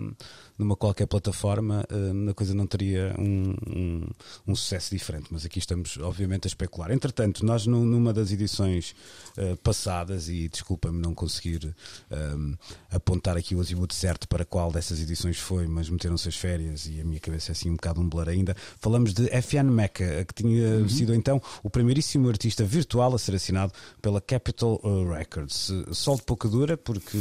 numa 0.62 0.76
qualquer 0.76 1.06
plataforma, 1.06 1.84
uh, 1.90 2.30
a 2.30 2.34
coisa 2.34 2.54
não 2.54 2.66
teria 2.66 3.14
um, 3.18 3.54
um, 3.66 4.06
um, 4.46 4.54
sucesso 4.54 4.94
diferente. 4.94 5.28
Mas 5.30 5.44
aqui 5.44 5.58
estamos, 5.58 5.98
obviamente, 5.98 6.46
a 6.46 6.48
especular. 6.48 6.90
Entretanto, 6.92 7.44
nós 7.44 7.66
numa 7.66 8.12
das 8.12 8.30
edições 8.30 8.94
uh, 9.36 9.56
passadas, 9.58 10.28
e 10.28 10.48
desculpa-me 10.48 11.00
não 11.00 11.14
conseguir 11.14 11.74
um, 12.10 12.54
apontar 12.90 13.36
aqui 13.36 13.54
o 13.54 13.60
azimuth 13.60 13.92
certo 13.92 14.28
para 14.28 14.44
qual 14.44 14.70
dessas 14.70 15.00
edições 15.00 15.38
foi, 15.38 15.66
mas 15.66 15.88
meteram-se 15.88 16.28
as 16.28 16.36
férias 16.36 16.86
e 16.86 17.00
a 17.00 17.04
minha 17.04 17.20
cabeça 17.20 17.50
é 17.50 17.52
assim 17.52 17.70
um 17.70 17.74
bocado 17.74 18.00
um 18.00 18.08
blur 18.08 18.28
ainda, 18.28 18.54
falamos 18.80 19.12
de 19.12 19.28
FN 19.42 19.70
Mecca, 19.70 20.24
que 20.24 20.34
tinha 20.34 20.76
uhum. 20.76 20.88
sido 20.88 21.14
então 21.14 21.40
o 21.62 21.70
primeiríssimo 21.70 22.28
artista 22.28 22.64
virtual 22.64 23.14
a 23.14 23.18
ser 23.18 23.34
assinado 23.34 23.72
pela 24.00 24.20
Capitol 24.20 24.80
uh, 24.84 25.10
Records. 25.10 25.72
Sol 25.92 26.16
de 26.16 26.22
pouca 26.22 26.48
dura, 26.48 26.76
porque 26.76 27.18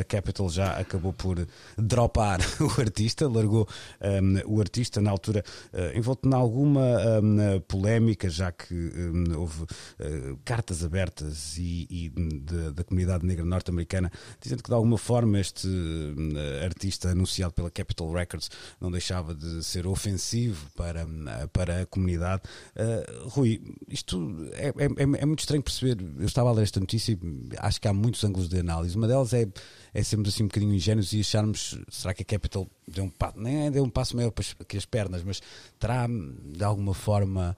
a 0.00 0.04
Capitol 0.04 0.48
já 0.48 0.72
acabou 0.72 1.12
por 1.12 1.46
dropar 1.78 2.40
o 2.76 2.80
artista, 2.82 3.28
largou 3.28 3.68
um, 4.00 4.54
o 4.56 4.60
artista 4.60 5.00
na 5.00 5.10
altura 5.10 5.44
uh, 5.72 5.96
envolto 5.98 6.28
em 6.28 6.34
alguma 6.34 6.80
um, 7.22 7.60
polémica, 7.68 8.28
já 8.28 8.52
que 8.52 8.74
um, 8.74 9.38
houve 9.38 9.62
uh, 9.62 10.38
cartas 10.44 10.84
abertas 10.84 11.56
e, 11.58 11.86
e 11.90 12.08
de, 12.08 12.72
da 12.72 12.84
comunidade 12.84 13.24
negra 13.26 13.44
norte-americana 13.44 14.10
dizendo 14.40 14.62
que 14.62 14.68
de 14.68 14.74
alguma 14.74 14.98
forma 14.98 15.38
este 15.38 15.66
hum, 15.66 16.32
artista 16.64 17.10
anunciado 17.10 17.52
pela 17.52 17.70
Capitol 17.70 18.12
Records 18.12 18.50
não 18.80 18.90
deixava 18.90 19.34
de 19.34 19.62
ser 19.64 19.86
ofensivo 19.86 20.70
para, 20.76 21.06
para 21.52 21.82
a 21.82 21.86
comunidade. 21.86 22.42
Uh, 22.76 23.28
Rui, 23.28 23.60
isto 23.88 24.48
é, 24.52 24.68
é, 24.68 24.84
é, 24.84 25.22
é 25.22 25.26
muito 25.26 25.40
estranho 25.40 25.62
perceber. 25.62 25.98
Eu 26.18 26.26
estava 26.26 26.50
a 26.50 26.52
ler 26.52 26.62
esta 26.62 26.80
notícia 26.80 27.12
e 27.12 27.18
acho 27.58 27.80
que 27.80 27.88
há 27.88 27.92
muitos 27.92 28.22
ângulos 28.24 28.48
de 28.48 28.58
análise. 28.58 28.96
Uma 28.96 29.08
delas 29.08 29.32
é 29.32 29.46
é 29.94 30.02
sermos 30.02 30.28
assim 30.28 30.42
um 30.42 30.48
bocadinho 30.48 30.74
ingênuos 30.74 31.12
e 31.12 31.20
acharmos, 31.20 31.78
será 31.88 32.12
que 32.12 32.22
a 32.22 32.26
Capital 32.26 32.63
deu 32.86 33.04
um 33.04 33.10
passo, 33.10 33.38
nem 33.38 33.66
é 33.66 33.70
deu 33.70 33.84
um 33.84 33.90
passo 33.90 34.16
maior 34.16 34.32
que 34.66 34.76
as 34.76 34.84
pernas, 34.84 35.22
mas 35.22 35.40
terá 35.78 36.06
de 36.06 36.64
alguma 36.64 36.94
forma 36.94 37.56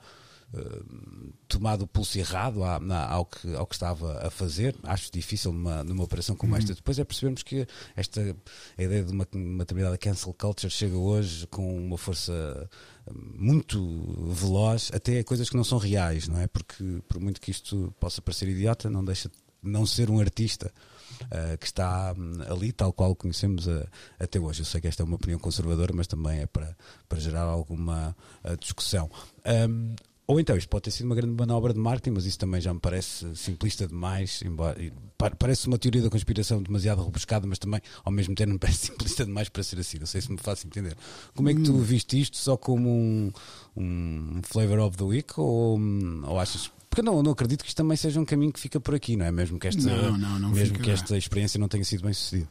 uh, 0.54 1.32
tomado 1.48 1.82
o 1.82 1.86
pulso 1.86 2.18
errado 2.18 2.62
ao, 2.62 2.80
ao, 2.92 3.26
que, 3.26 3.54
ao 3.54 3.66
que 3.66 3.74
estava 3.74 4.26
a 4.26 4.30
fazer? 4.30 4.76
Acho 4.82 5.10
difícil 5.12 5.52
numa, 5.52 5.82
numa 5.84 6.04
operação 6.04 6.36
como 6.36 6.56
esta. 6.56 6.70
Uhum. 6.70 6.76
Depois 6.76 6.98
é 6.98 7.04
percebermos 7.04 7.42
que 7.42 7.66
esta 7.94 8.36
a 8.76 8.82
ideia 8.82 9.02
de 9.04 9.12
uma, 9.12 9.26
uma 9.34 9.64
determinada 9.64 9.98
cancel 9.98 10.34
culture 10.34 10.72
chega 10.72 10.96
hoje 10.96 11.46
com 11.48 11.76
uma 11.76 11.98
força 11.98 12.68
muito 13.12 14.32
veloz 14.32 14.90
até 14.92 15.22
coisas 15.22 15.48
que 15.48 15.56
não 15.56 15.64
são 15.64 15.78
reais, 15.78 16.28
não 16.28 16.40
é? 16.40 16.46
Porque 16.46 17.02
por 17.08 17.20
muito 17.20 17.40
que 17.40 17.50
isto 17.50 17.94
possa 18.00 18.20
parecer 18.20 18.48
idiota, 18.48 18.90
não 18.90 19.04
deixa 19.04 19.28
de 19.28 19.36
não 19.62 19.86
ser 19.86 20.10
um 20.10 20.20
artista 20.20 20.72
uh, 21.24 21.58
que 21.58 21.66
está 21.66 22.14
um, 22.16 22.52
ali, 22.52 22.72
tal 22.72 22.92
qual 22.92 23.14
conhecemos 23.14 23.66
uh, 23.66 23.86
até 24.18 24.38
hoje. 24.38 24.60
Eu 24.60 24.66
sei 24.66 24.80
que 24.80 24.88
esta 24.88 25.02
é 25.02 25.04
uma 25.04 25.16
opinião 25.16 25.38
conservadora, 25.38 25.92
mas 25.94 26.06
também 26.06 26.40
é 26.40 26.46
para, 26.46 26.76
para 27.08 27.18
gerar 27.18 27.42
alguma 27.42 28.16
uh, 28.44 28.56
discussão. 28.56 29.10
Um, 29.68 29.94
ou 30.28 30.40
então, 30.40 30.56
isto 30.56 30.68
pode 30.68 30.82
ter 30.82 30.90
sido 30.90 31.06
uma 31.06 31.14
grande 31.14 31.34
manobra 31.34 31.72
de 31.72 31.78
marketing, 31.78 32.10
mas 32.10 32.26
isso 32.26 32.38
também 32.38 32.60
já 32.60 32.74
me 32.74 32.80
parece 32.80 33.36
simplista 33.36 33.86
demais. 33.86 34.42
Embora, 34.44 34.76
parece 35.38 35.68
uma 35.68 35.78
teoria 35.78 36.02
da 36.02 36.10
conspiração 36.10 36.60
demasiado 36.60 37.04
rebuscada, 37.04 37.46
mas 37.46 37.60
também, 37.60 37.80
ao 38.04 38.10
mesmo 38.10 38.34
tempo, 38.34 38.52
me 38.52 38.58
parece 38.58 38.86
simplista 38.90 39.24
demais 39.24 39.48
para 39.48 39.62
ser 39.62 39.78
assim. 39.78 40.00
Não 40.00 40.06
sei 40.06 40.20
se 40.20 40.32
me 40.32 40.38
faço 40.38 40.66
entender. 40.66 40.96
Como 41.32 41.48
é 41.48 41.54
que 41.54 41.62
tu 41.62 41.72
hum. 41.72 41.80
viste 41.80 42.20
isto 42.20 42.36
só 42.36 42.56
como 42.56 42.90
um, 42.90 43.32
um 43.76 44.40
flavor 44.42 44.80
of 44.80 44.96
the 44.96 45.04
week? 45.04 45.32
Ou, 45.38 45.78
ou 46.24 46.40
achas 46.40 46.72
porque 46.88 47.02
não, 47.02 47.22
não 47.22 47.32
acredito 47.32 47.62
que 47.62 47.68
isto 47.68 47.76
também 47.76 47.96
seja 47.96 48.20
um 48.20 48.24
caminho 48.24 48.52
que 48.52 48.60
fica 48.60 48.80
por 48.80 48.94
aqui, 48.94 49.16
não 49.16 49.26
é? 49.26 49.32
Mesmo 49.32 49.58
que 49.58 49.68
esta, 49.68 49.82
não, 49.82 50.18
não, 50.18 50.38
não 50.38 50.50
mesmo 50.50 50.78
que 50.78 50.90
esta 50.90 51.16
experiência 51.16 51.58
não 51.58 51.68
tenha 51.68 51.84
sido 51.84 52.02
bem 52.02 52.12
sucedida. 52.12 52.48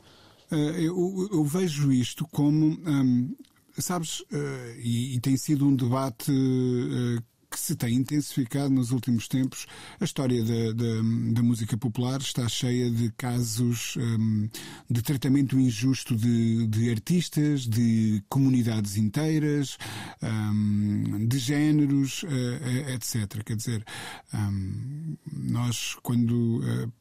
Uh, 0.52 0.56
eu, 0.56 1.30
eu, 1.32 1.44
vejo 1.44 1.92
isto 1.92 2.28
como, 2.32 2.78
um, 2.86 3.36
sabes, 3.78 4.20
uh, 4.20 4.76
e, 4.78 5.16
e, 5.16 5.20
tem 5.20 5.36
sido 5.38 5.68
um 5.68 5.76
debate 5.76 6.32
uh, 6.32 7.24
que 7.56 7.62
se 7.62 7.74
tem 7.74 7.96
intensificado 7.96 8.70
nos 8.70 8.92
últimos 8.92 9.30
tempos. 9.30 9.66
A 9.98 10.04
história 10.04 10.44
da, 10.44 10.74
da, 10.74 10.96
da 11.32 11.42
música 11.42 11.78
popular 11.78 12.20
está 12.20 12.50
cheia 12.50 12.92
de 12.92 13.10
casos 13.14 13.96
um, 13.96 14.50
de 14.90 15.02
tratamento 15.02 15.58
injusto 15.58 16.18
de, 16.18 16.68
de, 16.68 16.92
artistas, 16.92 17.66
de 17.66 18.22
comunidades 18.28 18.98
inteiras, 18.98 19.78
um, 20.22 21.26
de 21.26 21.40
géneros, 21.40 22.24
uh, 22.24 22.28
uh, 22.28 22.90
etc. 22.90 23.42
Quer 23.46 23.56
dizer, 23.56 23.86
um, 24.34 25.16
nós, 25.32 25.96
quando. 26.04 26.60
Uh, 26.60 26.92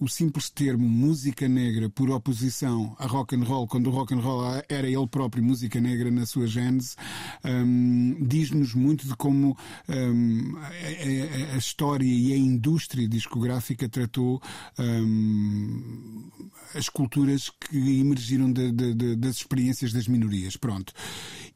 o 0.00 0.08
simples 0.08 0.50
termo 0.50 0.88
música 0.88 1.48
negra 1.48 1.88
por 1.88 2.10
oposição 2.10 2.96
a 2.98 3.06
rock 3.06 3.36
and 3.36 3.44
roll, 3.44 3.66
quando 3.66 3.88
o 3.88 3.90
rock 3.90 4.14
and 4.14 4.20
roll 4.20 4.42
era 4.68 4.88
ele 4.88 5.06
próprio 5.06 5.42
música 5.42 5.80
negra 5.80 6.10
na 6.10 6.26
sua 6.26 6.46
gênese, 6.46 6.96
um, 7.44 8.16
diz-nos 8.26 8.74
muito 8.74 9.06
de 9.06 9.14
como 9.16 9.56
um, 9.88 10.56
a, 10.58 11.54
a, 11.54 11.56
história 11.56 12.06
e 12.06 12.32
a 12.32 12.36
indústria 12.36 13.06
discográfica 13.08 13.88
tratou 13.88 14.42
um, 14.78 16.30
as 16.74 16.88
culturas 16.88 17.50
que 17.50 18.00
emergiram 18.00 18.52
de, 18.52 18.72
de, 18.72 18.94
de, 18.94 19.16
das 19.16 19.36
experiências 19.36 19.92
das 19.92 20.08
minorias. 20.08 20.56
Pronto. 20.56 20.92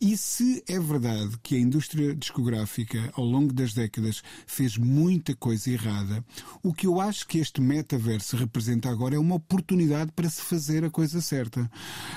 E 0.01 0.17
se 0.17 0.63
é 0.69 0.79
verdade 0.79 1.37
que 1.43 1.57
a 1.57 1.59
indústria 1.59 2.15
discográfica, 2.15 3.11
ao 3.15 3.25
longo 3.25 3.53
das 3.53 3.75
décadas, 3.75 4.23
fez 4.47 4.77
muita 4.77 5.35
coisa 5.35 5.71
errada, 5.71 6.25
o 6.63 6.73
que 6.73 6.87
eu 6.87 7.01
acho 7.01 7.27
que 7.27 7.39
este 7.39 7.61
metaverso 7.61 8.28
representa 8.37 8.89
agora 8.89 9.15
é 9.15 9.19
uma 9.19 9.37
oportunidade 9.37 10.13
para 10.13 10.29
se 10.29 10.41
fazer 10.43 10.85
a 10.85 10.91
coisa 10.91 11.21
certa. 11.21 11.71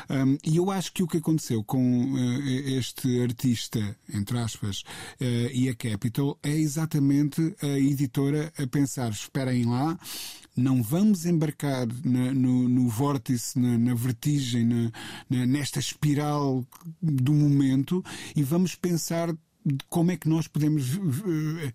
Um, 0.09 0.37
e 0.43 0.57
eu 0.57 0.71
acho 0.71 0.91
que 0.93 1.03
o 1.03 1.07
que 1.07 1.17
aconteceu 1.17 1.63
com 1.63 2.13
uh, 2.13 2.49
este 2.49 3.21
artista, 3.21 3.95
entre 4.13 4.37
aspas, 4.37 4.81
uh, 4.81 5.51
e 5.53 5.69
a 5.69 5.75
Capital 5.75 6.37
é 6.43 6.51
exatamente 6.51 7.55
a 7.61 7.79
editora 7.79 8.51
a 8.57 8.67
pensar: 8.67 9.11
esperem 9.11 9.65
lá 9.65 9.97
não 10.55 10.83
vamos 10.83 11.25
embarcar 11.25 11.87
na, 12.03 12.33
no, 12.33 12.67
no, 12.67 12.89
vórtice, 12.89 13.57
na, 13.57 13.77
na 13.77 13.93
vertigem, 13.93 14.65
na, 15.29 15.45
nesta 15.45 15.79
espiral 15.79 16.65
do 17.01 17.33
momento 17.33 18.03
e 18.35 18.43
vamos 18.43 18.75
pensar 18.75 19.33
como 19.89 20.11
é 20.11 20.17
que 20.17 20.27
nós 20.27 20.47
podemos 20.47 20.99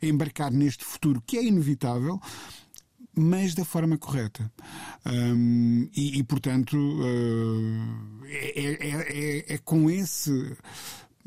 embarcar 0.03 0.53
neste 0.53 0.85
futuro 0.85 1.23
que 1.25 1.39
é 1.39 1.45
inevitável 1.45 2.21
mas 3.17 3.55
da 3.55 3.65
forma 3.65 3.97
correta. 3.97 4.51
Um, 5.07 5.89
e, 5.97 6.19
e, 6.19 6.23
portanto, 6.23 6.77
uh, 6.77 8.25
é, 8.27 8.61
é, 8.61 8.89
é, 8.91 9.55
é, 9.55 9.59
com 9.59 9.91
esse 9.91 10.57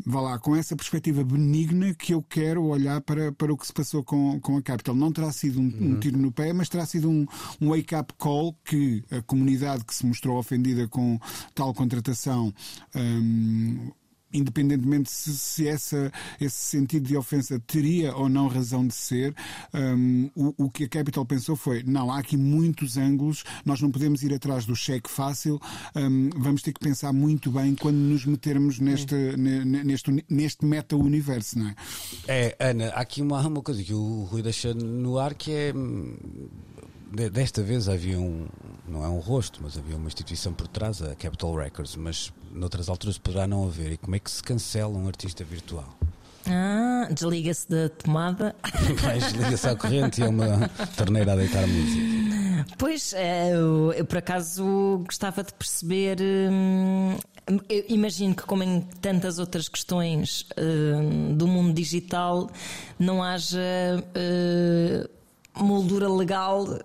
vá 0.05 0.21
lá, 0.21 0.39
com 0.39 0.55
essa 0.55 0.75
perspectiva 0.75 1.23
benigna 1.23 1.93
que 1.93 2.13
eu 2.13 2.23
quero 2.23 2.63
olhar 2.63 3.01
para, 3.01 3.31
para 3.31 3.51
o 3.51 3.57
que 3.57 3.67
se 3.67 3.73
passou 3.73 4.03
com, 4.03 4.39
com 4.39 4.57
a 4.57 4.61
Capital. 4.61 4.95
Não 4.95 5.11
terá 5.11 5.31
sido 5.31 5.59
um, 5.59 5.63
uhum. 5.63 5.91
um 5.91 5.99
tiro 5.99 6.17
no 6.17 6.31
pé, 6.31 6.53
mas 6.53 6.69
terá 6.69 6.85
sido 6.85 7.09
um, 7.09 7.25
um 7.59 7.69
wake-up 7.69 8.13
call 8.17 8.55
que 8.63 9.03
a 9.11 9.21
comunidade 9.21 9.83
que 9.83 9.93
se 9.93 10.05
mostrou 10.05 10.37
ofendida 10.37 10.87
com 10.87 11.19
tal 11.53 11.73
contratação 11.73 12.53
independentemente 14.33 15.09
se, 15.09 15.35
se 15.35 15.67
essa, 15.67 16.11
esse 16.39 16.55
sentido 16.55 17.07
de 17.07 17.17
ofensa 17.17 17.59
teria 17.59 18.15
ou 18.15 18.29
não 18.29 18.47
razão 18.47 18.85
de 18.85 18.93
ser, 18.93 19.33
um, 19.73 20.29
o, 20.35 20.65
o, 20.65 20.69
que 20.69 20.83
a 20.83 20.89
Capital 20.89 21.25
pensou 21.25 21.55
foi: 21.55 21.83
não, 21.83 22.11
há 22.11 22.19
aqui 22.19 22.37
muitos 22.37 22.97
ângulos, 22.97 23.43
nós 23.65 23.81
não 23.81 23.91
podemos 23.91 24.23
ir 24.23 24.33
atrás 24.33 24.65
do 24.65 24.75
cheque 24.75 25.09
fácil, 25.09 25.59
um, 25.95 26.29
vamos 26.35 26.61
ter 26.61 26.73
que 26.73 26.79
pensar 26.79 27.13
muito 27.13 27.51
bem 27.51 27.75
quando 27.75 27.97
nos 27.97 28.25
metermos 28.25 28.79
neste, 28.79 29.15
neste, 29.37 30.25
neste 30.29 30.65
meta-universo, 30.65 31.59
não 31.59 31.69
é? 31.69 31.75
É, 32.27 32.55
Ana, 32.59 32.89
há 32.89 33.01
aqui 33.01 33.21
uma, 33.21 33.45
uma 33.45 33.61
coisa 33.61 33.83
que 33.83 33.93
o 33.93 34.23
Rui 34.23 34.41
deixa 34.41 34.73
no 34.73 35.17
ar 35.17 35.33
que 35.33 35.51
é 35.51 35.73
hum, 35.75 36.15
desta 37.31 37.61
vez 37.61 37.89
havia 37.89 38.19
um, 38.19 38.47
não 38.87 39.03
é 39.03 39.09
um 39.09 39.19
rosto, 39.19 39.59
mas 39.61 39.77
havia 39.77 39.95
uma 39.95 40.07
instituição 40.07 40.53
por 40.53 40.67
trás, 40.67 41.01
a 41.01 41.15
Capital 41.15 41.55
Records, 41.55 41.95
mas 41.95 42.31
noutras 42.51 42.89
alturas 42.89 43.17
poderá 43.17 43.47
não 43.47 43.65
haver. 43.65 43.93
E 43.93 43.97
como 43.97 44.15
é 44.15 44.19
que 44.19 44.29
se 44.29 44.43
cancela 44.43 44.97
um 44.97 45.07
artista 45.07 45.43
virtual? 45.43 45.97
Ah, 46.47 47.07
desliga-se 47.11 47.69
da 47.69 47.89
tomada. 47.89 48.55
desliga-se 49.19 49.67
à 49.67 49.75
corrente 49.75 50.21
e 50.21 50.23
é 50.23 50.27
uma 50.27 50.69
torneira 50.97 51.33
a 51.33 51.35
deitar 51.35 51.67
música. 51.67 52.65
Pois, 52.77 53.13
eu, 53.13 53.93
eu 53.93 54.05
por 54.05 54.17
acaso 54.17 55.03
gostava 55.05 55.43
de 55.43 55.53
perceber. 55.53 56.17
Hum, 56.21 57.17
imagino 57.87 58.35
que, 58.35 58.43
como 58.43 58.63
em 58.63 58.81
tantas 59.01 59.39
outras 59.39 59.67
questões 59.67 60.45
hum, 60.57 61.35
do 61.35 61.47
mundo 61.47 61.73
digital, 61.73 62.49
não 62.97 63.23
haja 63.23 63.59
hum, 64.15 65.63
moldura 65.63 66.09
legal 66.09 66.79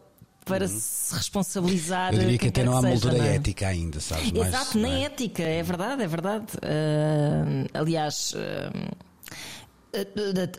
para 0.44 0.66
uhum. 0.66 0.78
se 0.78 1.14
responsabilizar. 1.14 2.12
Eu 2.12 2.20
diria 2.20 2.38
que 2.38 2.48
até 2.48 2.64
não 2.64 2.76
há 2.76 2.82
moldura 2.82 3.16
é? 3.16 3.36
ética 3.36 3.68
ainda, 3.68 4.00
sabes? 4.00 4.32
Exato, 4.32 4.78
nem 4.78 5.02
é? 5.02 5.06
ética, 5.06 5.42
é 5.42 5.62
verdade, 5.62 6.02
é 6.02 6.06
verdade. 6.06 6.46
Uh, 6.56 7.68
aliás. 7.72 8.34
Uh, 8.34 9.14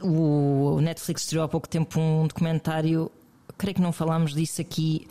o 0.02 0.80
Netflix 0.80 1.24
estreou 1.24 1.43
há 1.43 1.48
pouco 1.50 1.67
tempo 1.67 2.00
um 2.00 2.26
documentário 2.26 3.12
creio 3.58 3.76
que 3.76 3.82
não 3.82 3.91
falámos 3.91 4.34
disso 4.34 4.62
aqui. 4.62 5.08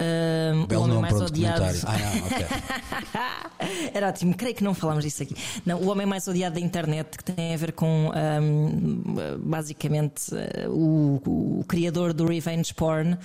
Uh, 0.00 0.74
o 0.74 0.82
homem 0.82 0.98
mais 0.98 1.20
odiado. 1.20 1.62
Ah, 1.86 1.98
não, 1.98 2.26
okay. 2.26 3.90
Era 3.94 4.08
ótimo, 4.08 4.34
creio 4.34 4.54
que 4.54 4.64
não 4.64 4.74
falámos 4.74 5.04
disso 5.04 5.22
aqui. 5.22 5.36
Não, 5.64 5.78
o 5.80 5.88
homem 5.88 6.06
mais 6.06 6.26
odiado 6.26 6.56
da 6.56 6.60
internet, 6.60 7.16
que 7.16 7.24
tem 7.24 7.54
a 7.54 7.56
ver 7.56 7.72
com 7.72 8.10
um, 8.10 9.38
basicamente 9.38 10.34
o, 10.68 11.20
o, 11.60 11.64
criador 11.68 12.12
do 12.12 12.26
revenge 12.26 12.74
porn. 12.74 13.16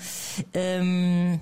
Um, 0.84 1.40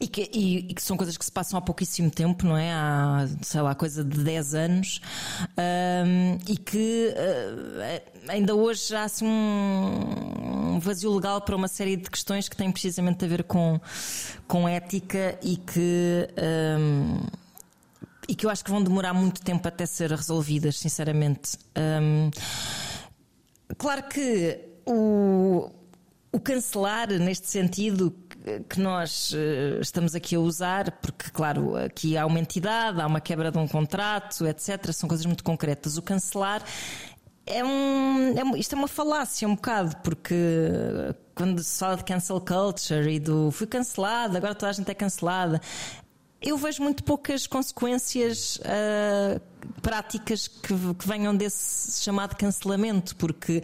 e 0.00 0.06
que, 0.06 0.30
e, 0.32 0.58
e 0.58 0.74
que, 0.74 0.82
são 0.82 0.96
coisas 0.96 1.16
que 1.16 1.24
se 1.24 1.32
passam 1.32 1.58
há 1.58 1.62
pouquíssimo 1.62 2.08
tempo, 2.08 2.46
não 2.46 2.56
é? 2.56 2.72
Há, 2.72 3.28
sei 3.42 3.60
lá, 3.60 3.74
coisa 3.74 4.04
de 4.04 4.22
10 4.22 4.54
anos. 4.54 5.00
Um, 5.58 6.38
e 6.46 6.56
que 6.56 7.12
uh, 7.16 8.30
ainda 8.30 8.54
hoje 8.54 8.94
há 8.94 9.04
assim 9.04 9.26
um, 9.26 10.74
um, 10.74 10.78
vazio 10.78 11.12
legal 11.12 11.40
para 11.40 11.56
uma 11.56 11.66
série 11.66 11.96
de 11.96 12.08
questões 12.08 12.48
que 12.48 12.56
têm 12.56 12.70
precisamente 12.70 13.24
a 13.24 13.28
ver 13.28 13.42
com, 13.42 13.80
com 14.46 14.68
ética 14.68 15.36
e 15.42 15.56
que. 15.56 16.28
Um, 16.78 17.18
e 18.28 18.34
que 18.34 18.44
eu 18.44 18.50
acho 18.50 18.62
que 18.62 18.70
vão 18.70 18.84
demorar 18.84 19.14
muito 19.14 19.40
tempo 19.40 19.66
até 19.66 19.86
ser 19.86 20.10
resolvidas, 20.10 20.78
sinceramente. 20.78 21.56
claro 23.78 24.02
que 24.02 24.60
o, 24.84 25.70
o 26.30 26.38
cancelar, 26.38 27.08
neste 27.08 27.48
sentido, 27.48 28.14
que 28.68 28.80
nós 28.80 29.32
eh, 29.34 29.78
estamos 29.80 30.14
aqui 30.14 30.34
a 30.36 30.40
usar, 30.40 30.90
porque, 31.00 31.30
claro, 31.30 31.76
aqui 31.76 32.16
há 32.16 32.26
uma 32.26 32.38
entidade, 32.38 33.00
há 33.00 33.06
uma 33.06 33.20
quebra 33.20 33.50
de 33.50 33.58
um 33.58 33.66
contrato, 33.66 34.46
etc. 34.46 34.92
São 34.92 35.08
coisas 35.08 35.26
muito 35.26 35.42
concretas. 35.42 35.96
O 35.96 36.02
cancelar 36.02 36.62
é 37.46 37.64
um, 37.64 38.34
é, 38.36 38.58
isto 38.58 38.74
é 38.74 38.78
uma 38.78 38.88
falácia 38.88 39.48
um 39.48 39.54
bocado, 39.54 39.96
porque 40.04 40.34
quando 41.34 41.62
se 41.62 41.78
fala 41.78 41.96
de 41.96 42.04
cancel 42.04 42.40
culture 42.40 43.10
e 43.10 43.18
do 43.18 43.50
fui 43.50 43.66
cancelado, 43.66 44.36
agora 44.36 44.54
toda 44.54 44.70
a 44.70 44.72
gente 44.72 44.90
é 44.90 44.94
cancelada, 44.94 45.60
eu 46.40 46.56
vejo 46.56 46.82
muito 46.82 47.02
poucas 47.02 47.46
consequências 47.46 48.56
uh, 48.58 49.40
práticas 49.82 50.46
que, 50.46 50.74
que 50.94 51.08
venham 51.08 51.34
desse 51.34 52.02
chamado 52.02 52.36
cancelamento, 52.36 53.16
porque 53.16 53.62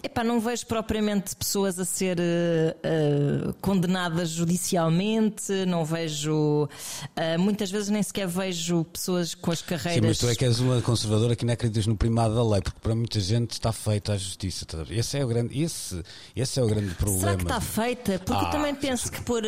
Epá, 0.00 0.22
não 0.22 0.38
vejo 0.38 0.64
propriamente 0.66 1.34
pessoas 1.34 1.76
a 1.78 1.84
ser 1.84 2.18
uh, 2.20 3.52
condenadas 3.60 4.30
judicialmente, 4.30 5.52
não 5.66 5.84
vejo. 5.84 6.68
Uh, 7.16 7.38
muitas 7.38 7.68
vezes 7.68 7.88
nem 7.88 8.00
sequer 8.00 8.28
vejo 8.28 8.84
pessoas 8.84 9.34
com 9.34 9.50
as 9.50 9.60
carreiras. 9.60 10.00
Sim, 10.00 10.06
mas 10.06 10.18
tu 10.18 10.28
é 10.28 10.36
que 10.36 10.44
és 10.44 10.60
uma 10.60 10.80
conservadora 10.82 11.34
que 11.34 11.44
não 11.44 11.52
acreditas 11.52 11.86
no 11.88 11.96
primado 11.96 12.36
da 12.36 12.44
lei, 12.44 12.62
porque 12.62 12.78
para 12.80 12.94
muita 12.94 13.18
gente 13.18 13.52
está 13.52 13.72
feita 13.72 14.12
a 14.12 14.16
justiça. 14.16 14.64
Tá 14.64 14.84
esse 14.88 15.18
é 15.18 15.24
o 15.24 15.28
grande, 15.28 15.60
esse, 15.60 16.00
esse 16.36 16.60
é 16.60 16.62
o 16.62 16.68
grande 16.68 16.94
problema. 16.94 17.20
Será 17.20 17.36
que 17.36 17.42
está 17.42 17.60
feita? 17.60 18.18
Porque 18.20 18.44
ah, 18.44 18.46
eu 18.46 18.50
também 18.50 18.74
penso 18.76 19.10
que 19.10 19.20
por. 19.22 19.42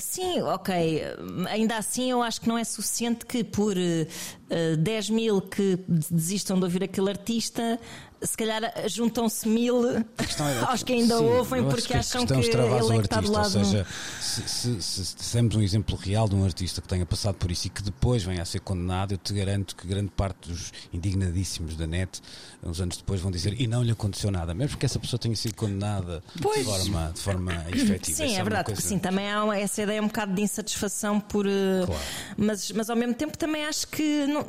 Sim, 0.00 0.42
ok. 0.42 1.02
Ainda 1.50 1.76
assim, 1.76 2.10
eu 2.10 2.20
acho 2.20 2.40
que 2.40 2.48
não 2.48 2.58
é 2.58 2.64
suficiente 2.64 3.24
que 3.24 3.44
por 3.44 3.76
uh, 3.76 4.76
10 4.76 5.10
mil 5.10 5.40
que 5.40 5.78
desistam 5.88 6.58
de 6.58 6.64
ouvir 6.64 6.82
aquele 6.82 7.10
artista 7.10 7.78
se 8.22 8.36
calhar 8.36 8.62
juntam-se 8.88 9.48
mil 9.48 9.88
é, 9.88 10.04
aos 10.66 10.82
que 10.82 10.92
ainda 10.92 11.18
sim, 11.18 11.24
ouvem 11.24 11.64
porque 11.64 11.88
que 11.88 11.94
acham 11.94 12.26
que, 12.26 12.32
ele 12.32 12.46
é 12.46 13.00
está 13.00 13.20
do 13.20 13.30
lado. 13.30 13.58
Ou 13.58 13.64
seja, 13.64 13.86
se, 14.20 14.48
se, 14.48 14.82
se, 14.82 15.04
se 15.04 15.32
temos 15.32 15.54
um 15.54 15.62
exemplo 15.62 15.96
real 15.96 16.28
de 16.28 16.34
um 16.34 16.44
artista 16.44 16.80
que 16.80 16.88
tenha 16.88 17.04
passado 17.06 17.34
por 17.36 17.50
isso 17.50 17.66
e 17.66 17.70
que 17.70 17.82
depois 17.82 18.22
venha 18.22 18.42
a 18.42 18.44
ser 18.44 18.60
condenado, 18.60 19.12
eu 19.12 19.18
te 19.18 19.32
garanto 19.32 19.76
que 19.76 19.86
grande 19.86 20.10
parte 20.10 20.48
dos 20.48 20.72
indignadíssimos 20.92 21.76
da 21.76 21.86
net, 21.86 22.20
uns 22.62 22.80
anos 22.80 22.96
depois, 22.96 23.20
vão 23.20 23.30
dizer 23.30 23.60
e 23.60 23.66
não 23.66 23.82
lhe 23.82 23.92
aconteceu 23.92 24.30
nada, 24.30 24.54
mesmo 24.54 24.76
que 24.76 24.86
essa 24.86 24.98
pessoa 24.98 25.18
tenha 25.18 25.36
sido 25.36 25.54
condenada 25.54 26.22
de 26.34 26.42
forma, 26.64 27.12
de 27.14 27.20
forma 27.20 27.52
efetiva. 27.72 28.16
Sim, 28.16 28.34
é, 28.34 28.38
é 28.38 28.42
verdade, 28.42 28.82
sim, 28.82 28.98
também 28.98 29.30
há 29.30 29.58
essa 29.58 29.82
ideia 29.82 30.02
um 30.02 30.06
bocado 30.06 30.34
de 30.34 30.42
insatisfação 30.42 31.20
por. 31.20 31.46
Eh, 31.46 31.84
claro. 31.84 32.02
Mas, 32.36 32.70
mas 32.72 32.90
ao 32.90 32.96
mesmo 32.96 33.14
tempo 33.14 33.36
também 33.36 33.64
acho 33.64 33.86
que 33.88 34.26
não, 34.26 34.46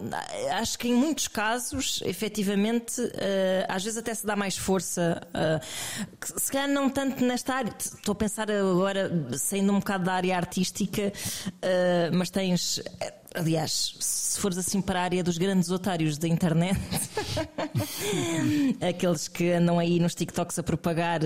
acho 0.60 0.80
que 0.80 0.88
em 0.88 0.94
muitos 0.94 1.28
casos, 1.28 2.02
efetivamente. 2.06 3.02
Uh, 3.02 3.67
às 3.68 3.84
vezes 3.84 3.98
até 3.98 4.14
se 4.14 4.26
dá 4.26 4.36
mais 4.36 4.58
força, 4.58 5.22
uh, 5.30 6.40
se 6.40 6.52
calhar 6.52 6.68
não 6.68 6.90
tanto 6.90 7.24
nesta 7.24 7.56
área. 7.56 7.74
Estou 7.78 8.14
a 8.14 8.16
pensar 8.16 8.50
agora, 8.52 9.12
saindo 9.38 9.72
um 9.72 9.80
bocado 9.80 10.06
da 10.06 10.14
área 10.14 10.36
artística, 10.38 11.12
uh, 11.48 12.16
mas 12.16 12.30
tens. 12.30 12.82
Aliás, 13.36 13.96
se 14.00 14.40
fores 14.40 14.58
assim 14.58 14.82
para 14.82 15.00
a 15.00 15.04
área 15.04 15.24
dos 15.24 15.38
grandes 15.38 15.70
otários 15.70 16.18
da 16.18 16.28
internet, 16.28 16.80
aqueles 18.82 19.28
que 19.28 19.52
andam 19.52 19.78
aí 19.78 20.00
nos 20.00 20.16
TikToks 20.16 20.58
a 20.58 20.64
propagar 20.64 21.22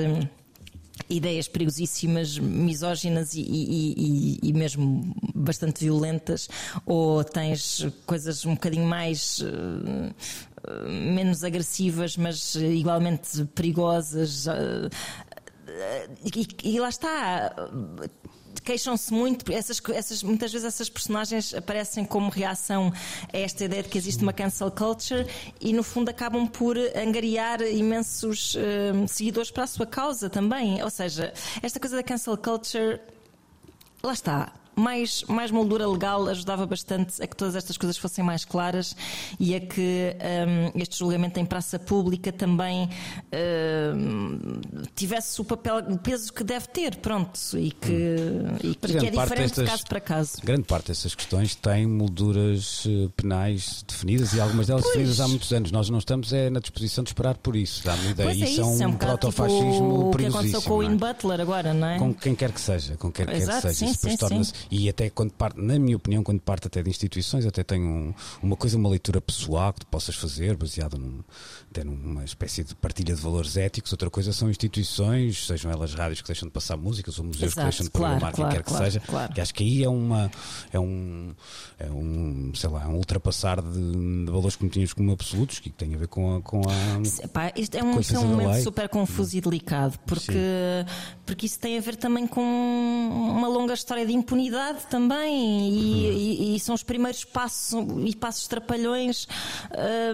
ideias 1.09 1.47
perigosíssimas, 1.47 2.37
misóginas 2.37 3.33
e, 3.33 3.41
e, 3.41 3.93
e, 3.97 4.49
e, 4.49 4.53
mesmo 4.53 5.13
bastante 5.35 5.83
violentas, 5.83 6.49
ou 6.85 7.23
tens 7.23 7.87
coisas 8.05 8.45
um 8.45 8.53
bocadinho 8.53 8.85
mais. 8.85 9.39
Uh, 9.39 10.13
menos 10.87 11.43
agressivas, 11.43 12.17
mas 12.17 12.55
igualmente 12.55 13.45
perigosas. 13.55 14.45
Uh, 14.47 14.89
e, 16.35 16.75
e, 16.75 16.79
lá 16.79 16.89
está 16.89 17.55
queixam-se 18.63 19.11
muito, 19.11 19.51
essas, 19.51 19.81
essas, 19.89 20.21
muitas 20.21 20.51
vezes 20.51 20.67
essas 20.67 20.89
personagens 20.89 21.53
aparecem 21.53 22.05
como 22.05 22.29
reação 22.29 22.93
a 23.33 23.37
esta 23.37 23.65
ideia 23.65 23.81
de 23.81 23.89
que 23.89 23.97
existe 23.97 24.21
uma 24.21 24.33
cancel 24.33 24.69
culture 24.69 25.25
e 25.59 25.73
no 25.73 25.81
fundo 25.81 26.09
acabam 26.09 26.47
por 26.47 26.77
angariar 26.95 27.61
imensos 27.61 28.55
seguidores 29.07 29.49
para 29.49 29.63
a 29.63 29.67
sua 29.67 29.87
causa 29.87 30.29
também. 30.29 30.83
Ou 30.83 30.89
seja, 30.89 31.33
esta 31.63 31.79
coisa 31.79 31.95
da 31.95 32.03
cancel 32.03 32.37
culture, 32.37 32.99
lá 34.03 34.13
está 34.13 34.53
mais, 34.81 35.23
mais 35.27 35.51
moldura 35.51 35.87
legal 35.87 36.27
ajudava 36.27 36.65
bastante 36.65 37.21
a 37.21 37.27
que 37.27 37.35
todas 37.35 37.55
estas 37.55 37.77
coisas 37.77 37.97
fossem 37.97 38.23
mais 38.23 38.43
claras 38.43 38.95
e 39.39 39.55
a 39.55 39.59
que 39.59 40.15
um, 40.75 40.79
este 40.81 40.97
julgamento 40.97 41.39
em 41.39 41.45
praça 41.45 41.77
pública 41.77 42.31
também 42.31 42.89
um, 43.95 44.61
tivesse 44.95 45.39
o 45.39 45.45
papel, 45.45 45.77
o 45.89 45.97
peso 45.97 46.33
que 46.33 46.43
deve 46.43 46.67
ter, 46.67 46.95
pronto, 46.97 47.39
e 47.55 47.71
que, 47.71 47.91
hum. 47.91 48.57
e, 48.63 48.75
que 48.75 48.97
é 48.97 49.11
diferente 49.11 49.39
destas, 49.39 49.65
de 49.65 49.71
caso 49.71 49.83
para 49.87 49.99
caso. 49.99 50.31
Grande 50.43 50.63
parte 50.63 50.87
dessas 50.87 51.13
questões 51.13 51.55
tem 51.55 51.85
molduras 51.85 52.83
eh, 52.87 53.09
penais 53.15 53.83
definidas 53.87 54.33
e 54.33 54.41
algumas 54.41 54.67
delas 54.67 54.83
pois. 54.83 54.93
definidas 54.93 55.19
há 55.19 55.27
muitos 55.27 55.53
anos. 55.53 55.71
Nós 55.71 55.89
não 55.89 55.99
estamos 55.99 56.33
é, 56.33 56.49
na 56.49 56.59
disposição 56.59 57.03
de 57.03 57.09
esperar 57.09 57.35
por 57.37 57.55
isso, 57.55 57.83
dá-me 57.83 58.09
ideia. 58.09 58.29
Pois 58.29 58.41
é 58.41 58.49
isso, 58.49 58.61
é 58.61 58.65
um, 58.65 58.81
é 58.81 58.87
um 58.87 58.93
protofascismo 58.93 59.71
tipo 59.71 60.01
o 60.01 60.17
que 60.17 60.25
aconteceu 60.25 60.61
com 60.61 60.73
o 60.75 60.83
Ian 60.83 60.93
é? 60.93 60.95
Butler 60.95 61.41
agora, 61.41 61.73
não 61.73 61.87
é? 61.87 61.99
Com 61.99 62.13
quem 62.13 62.35
quer 62.35 62.51
que 62.51 62.61
seja, 62.61 62.95
com 62.97 63.11
quem 63.11 63.29
Exato, 63.29 63.61
quer 63.61 63.69
que 63.69 63.73
seja. 63.73 63.73
Sim, 63.73 63.85
isso 63.85 64.27
sim, 64.27 64.43
sim. 64.43 64.53
E 64.71 64.87
até 64.87 65.09
quando 65.09 65.33
parte, 65.33 65.59
na 65.59 65.77
minha 65.77 65.97
opinião, 65.97 66.23
quando 66.23 66.39
parte 66.39 66.65
até 66.67 66.81
de 66.81 66.89
instituições, 66.89 67.45
até 67.45 67.61
tem 67.61 67.83
um, 67.83 68.13
uma 68.41 68.55
coisa, 68.55 68.77
uma 68.77 68.87
leitura 68.87 69.19
pessoal 69.19 69.73
que 69.73 69.81
tu 69.81 69.87
possas 69.87 70.15
fazer, 70.15 70.55
baseada 70.55 70.97
num, 70.97 71.19
até 71.69 71.83
numa 71.83 72.23
espécie 72.23 72.63
de 72.63 72.73
partilha 72.73 73.13
de 73.13 73.21
valores 73.21 73.57
éticos. 73.57 73.91
Outra 73.91 74.09
coisa 74.09 74.31
são 74.31 74.49
instituições, 74.49 75.45
sejam 75.45 75.69
elas 75.69 75.93
rádios 75.93 76.21
que 76.21 76.27
deixam 76.27 76.47
de 76.47 76.53
passar 76.53 76.77
músicas 76.77 77.19
ou 77.19 77.25
museus 77.25 77.51
Exato, 77.51 77.57
que 77.57 77.63
deixam 77.63 77.85
de 77.85 77.91
claro, 77.91 78.13
programar 78.13 78.33
claro, 78.33 78.49
quem 78.49 78.59
quer 78.59 78.63
claro, 78.63 78.85
que 78.85 78.91
seja. 78.91 79.05
Claro. 79.05 79.33
Que 79.33 79.41
acho 79.41 79.53
que 79.53 79.63
aí 79.63 79.83
é 79.83 79.89
uma 79.89 80.31
é 80.71 80.79
um, 80.79 81.33
é 81.77 81.91
um 81.91 82.53
sei 82.55 82.69
lá, 82.69 82.87
um 82.87 82.95
ultrapassar 82.95 83.61
de, 83.61 84.25
de 84.25 84.31
valores 84.31 84.55
que 84.55 84.69
tínhamos 84.69 84.93
como 84.93 85.11
absolutos 85.11 85.59
que 85.59 85.69
tem 85.69 85.93
a 85.95 85.97
ver 85.97 86.07
com 86.07 86.37
a. 86.37 86.41
Com 86.41 86.61
a 86.61 87.51
isto 87.57 87.75
é 87.75 87.83
um, 87.83 87.99
é 87.99 88.19
um 88.19 88.27
momento 88.27 88.63
super 88.63 88.87
confuso 88.87 89.35
e 89.35 89.41
delicado, 89.41 89.99
porque, 90.05 90.31
porque 91.25 91.45
isso 91.45 91.59
tem 91.59 91.77
a 91.77 91.81
ver 91.81 91.97
também 91.97 92.25
com 92.25 92.41
uma 92.41 93.49
longa 93.49 93.73
história 93.73 94.05
de 94.05 94.13
impunidade 94.13 94.50
também 94.89 95.69
e, 95.69 96.07
uhum. 96.07 96.13
e, 96.13 96.55
e 96.55 96.59
são 96.59 96.75
os 96.75 96.83
primeiros 96.83 97.23
passos 97.23 97.73
e 98.05 98.15
passos 98.15 98.47
trapalhões 98.47 99.27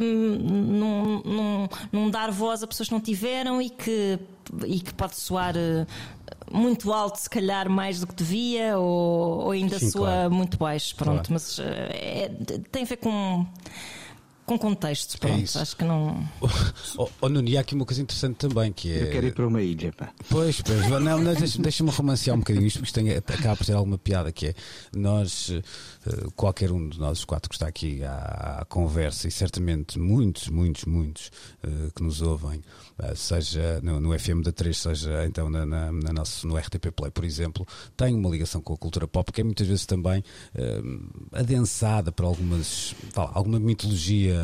um, 0.01 0.03
num, 0.03 1.21
num, 1.23 1.67
num, 1.91 2.09
dar 2.09 2.31
voz 2.31 2.63
a 2.63 2.67
pessoas 2.67 2.87
que 2.89 2.93
não 2.93 3.01
tiveram 3.01 3.61
e 3.61 3.69
que, 3.69 4.19
e 4.65 4.79
que 4.79 4.93
pode 4.93 5.15
soar 5.15 5.55
eh, 5.55 5.85
muito 6.51 6.91
alto, 6.93 7.17
se 7.17 7.29
calhar 7.29 7.69
mais 7.69 7.99
do 7.99 8.07
que 8.07 8.15
devia, 8.15 8.77
ou, 8.77 9.45
ou 9.45 9.51
ainda 9.51 9.79
Sim, 9.79 9.91
soa 9.91 10.07
claro. 10.07 10.31
muito 10.31 10.57
baixo. 10.57 10.95
Pronto, 10.95 11.27
claro. 11.27 11.33
mas 11.33 11.59
eh, 11.59 12.29
é, 12.29 12.59
tem 12.71 12.83
a 12.83 12.85
ver 12.85 12.97
com 12.97 13.45
com 14.47 14.57
contexto, 14.57 15.19
pronto, 15.19 15.57
é 15.57 15.61
acho 15.61 15.75
que 15.75 15.83
não. 15.83 16.25
Oh, 16.97 17.09
oh, 17.21 17.29
Nuno, 17.29 17.47
e 17.47 17.57
há 17.57 17.61
aqui 17.61 17.75
uma 17.75 17.85
coisa 17.85 18.01
interessante 18.01 18.37
também 18.37 18.71
que 18.71 18.91
é. 18.91 19.03
Eu 19.03 19.11
quero 19.11 19.27
ir 19.27 19.33
para 19.33 19.45
uma 19.45 19.61
ilha, 19.61 19.91
pá. 19.91 20.09
Pois, 20.29 20.61
pois 20.61 20.87
não, 21.01 21.21
deixa-me 21.23 21.63
deixa 21.63 21.83
romancear 21.83 22.35
um 22.35 22.39
bocadinho 22.39 22.65
isto, 22.65 22.79
porque 22.79 22.87
isto 22.87 22.95
tem, 22.95 23.11
acaba 23.11 23.57
por 23.57 23.65
ter 23.65 23.73
alguma 23.73 23.97
piada 23.97 24.31
que 24.31 24.47
é 24.47 24.53
nós, 24.95 25.51
qualquer 26.35 26.71
um 26.71 26.87
de 26.87 26.99
nós, 26.99 27.19
os 27.19 27.25
quatro 27.25 27.49
que 27.49 27.55
está 27.55 27.67
aqui 27.67 28.03
à, 28.03 28.59
à 28.61 28.65
conversa, 28.65 29.27
e 29.27 29.31
certamente 29.31 29.99
muitos, 29.99 30.49
muitos, 30.49 30.85
muitos 30.85 31.31
uh, 31.63 31.91
que 31.95 32.03
nos 32.03 32.21
ouvem, 32.21 32.61
uh, 32.99 33.15
seja 33.15 33.79
no, 33.81 33.99
no, 33.99 34.17
FM 34.17 34.41
da 34.43 34.51
3, 34.51 34.77
seja 34.77 35.25
então 35.25 35.49
na, 35.49 35.65
na, 35.65 35.91
na 35.91 36.13
nosso, 36.13 36.47
no 36.47 36.57
RTP 36.57 36.91
Play, 36.95 37.11
por 37.11 37.23
exemplo, 37.23 37.65
tem 37.95 38.15
uma 38.15 38.29
ligação 38.29 38.61
com 38.61 38.73
a 38.73 38.77
cultura 38.77 39.07
pop, 39.07 39.31
que 39.31 39.41
é 39.41 39.43
muitas 39.43 39.67
vezes 39.67 39.85
também 39.85 40.19
uh, 40.19 41.27
adensada 41.31 42.11
por 42.11 42.25
algumas, 42.25 42.95
alguma 43.15 43.59
mitologia 43.59 44.35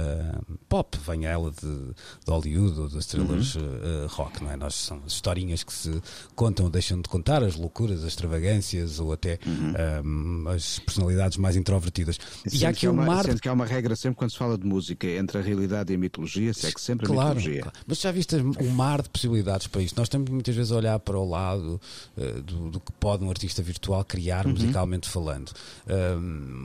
pop, 0.67 0.97
venha 1.05 1.29
ela 1.29 1.51
de, 1.51 1.61
de 1.61 2.31
Hollywood 2.31 2.79
ou 2.79 2.89
das 2.89 3.05
estrelas 3.05 3.55
uhum. 3.55 3.63
uh, 3.63 4.07
rock, 4.07 4.43
não 4.43 4.51
é? 4.51 4.57
Nós 4.57 4.75
são 4.75 5.01
as 5.05 5.13
historinhas 5.13 5.63
que 5.63 5.73
se 5.73 6.01
contam 6.35 6.65
ou 6.65 6.71
deixam 6.71 7.01
de 7.01 7.09
contar, 7.09 7.43
as 7.43 7.55
loucuras, 7.55 8.01
as 8.01 8.07
extravagâncias 8.07 8.99
ou 8.99 9.13
até 9.13 9.39
uhum. 9.45 10.45
um, 10.45 10.49
as 10.49 10.79
personalidades 10.79 11.37
mais 11.37 11.52
introvertidas. 11.55 12.19
E, 12.51 12.65
há 12.65 12.69
aqui 12.69 12.87
um 12.87 12.93
mar. 12.93 13.25
Sendo 13.25 13.41
que 13.41 13.49
há 13.49 13.53
uma 13.53 13.65
regra 13.65 13.95
sempre 13.95 14.17
quando 14.17 14.31
se 14.31 14.37
fala 14.37 14.57
de 14.57 14.65
música 14.65 15.07
entre 15.07 15.37
a 15.37 15.41
realidade 15.41 15.91
e 15.91 15.95
a 15.95 15.99
mitologia, 15.99 16.53
se 16.53 16.67
é 16.67 16.71
que 16.71 16.81
sempre 16.81 17.07
claro, 17.07 17.31
a 17.31 17.35
mitologia. 17.35 17.61
Claro. 17.61 17.77
Mas 17.85 18.01
já 18.01 18.11
viste 18.11 18.35
o 18.35 18.69
mar 18.71 19.01
de 19.01 19.09
possibilidades 19.09 19.67
para 19.67 19.81
isto? 19.81 19.97
Nós 19.97 20.09
temos 20.09 20.29
muitas 20.29 20.55
vezes 20.55 20.71
a 20.71 20.75
olhar 20.75 20.99
para 20.99 21.17
o 21.17 21.27
lado 21.27 21.79
uh, 22.17 22.41
do, 22.41 22.71
do, 22.71 22.79
que 22.79 22.91
pode 22.93 23.23
um 23.23 23.29
artista 23.29 23.61
virtual 23.61 24.03
criar, 24.03 24.45
uhum. 24.45 24.53
musicalmente 24.53 25.09
falando. 25.09 25.51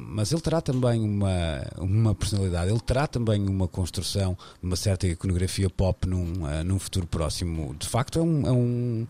mas 0.09 0.33
ele 0.33 0.41
terá 0.41 0.61
também 0.61 1.01
uma, 1.01 1.67
uma 1.79 2.15
personalidade, 2.15 2.71
ele 2.71 2.81
terá 2.81 3.07
também 3.07 3.49
uma 3.49 3.69
construção 3.69 4.37
uma 4.63 4.77
certa 4.77 5.07
iconografia 5.07 5.71
pop 5.71 6.07
num, 6.07 6.45
uh, 6.45 6.65
num 6.65 6.79
futuro 6.79 7.07
próximo. 7.07 7.75
De 7.79 7.87
facto, 7.87 8.19
é 8.19 8.23
um, 8.23 8.47
é 8.47 8.53
um 8.53 9.07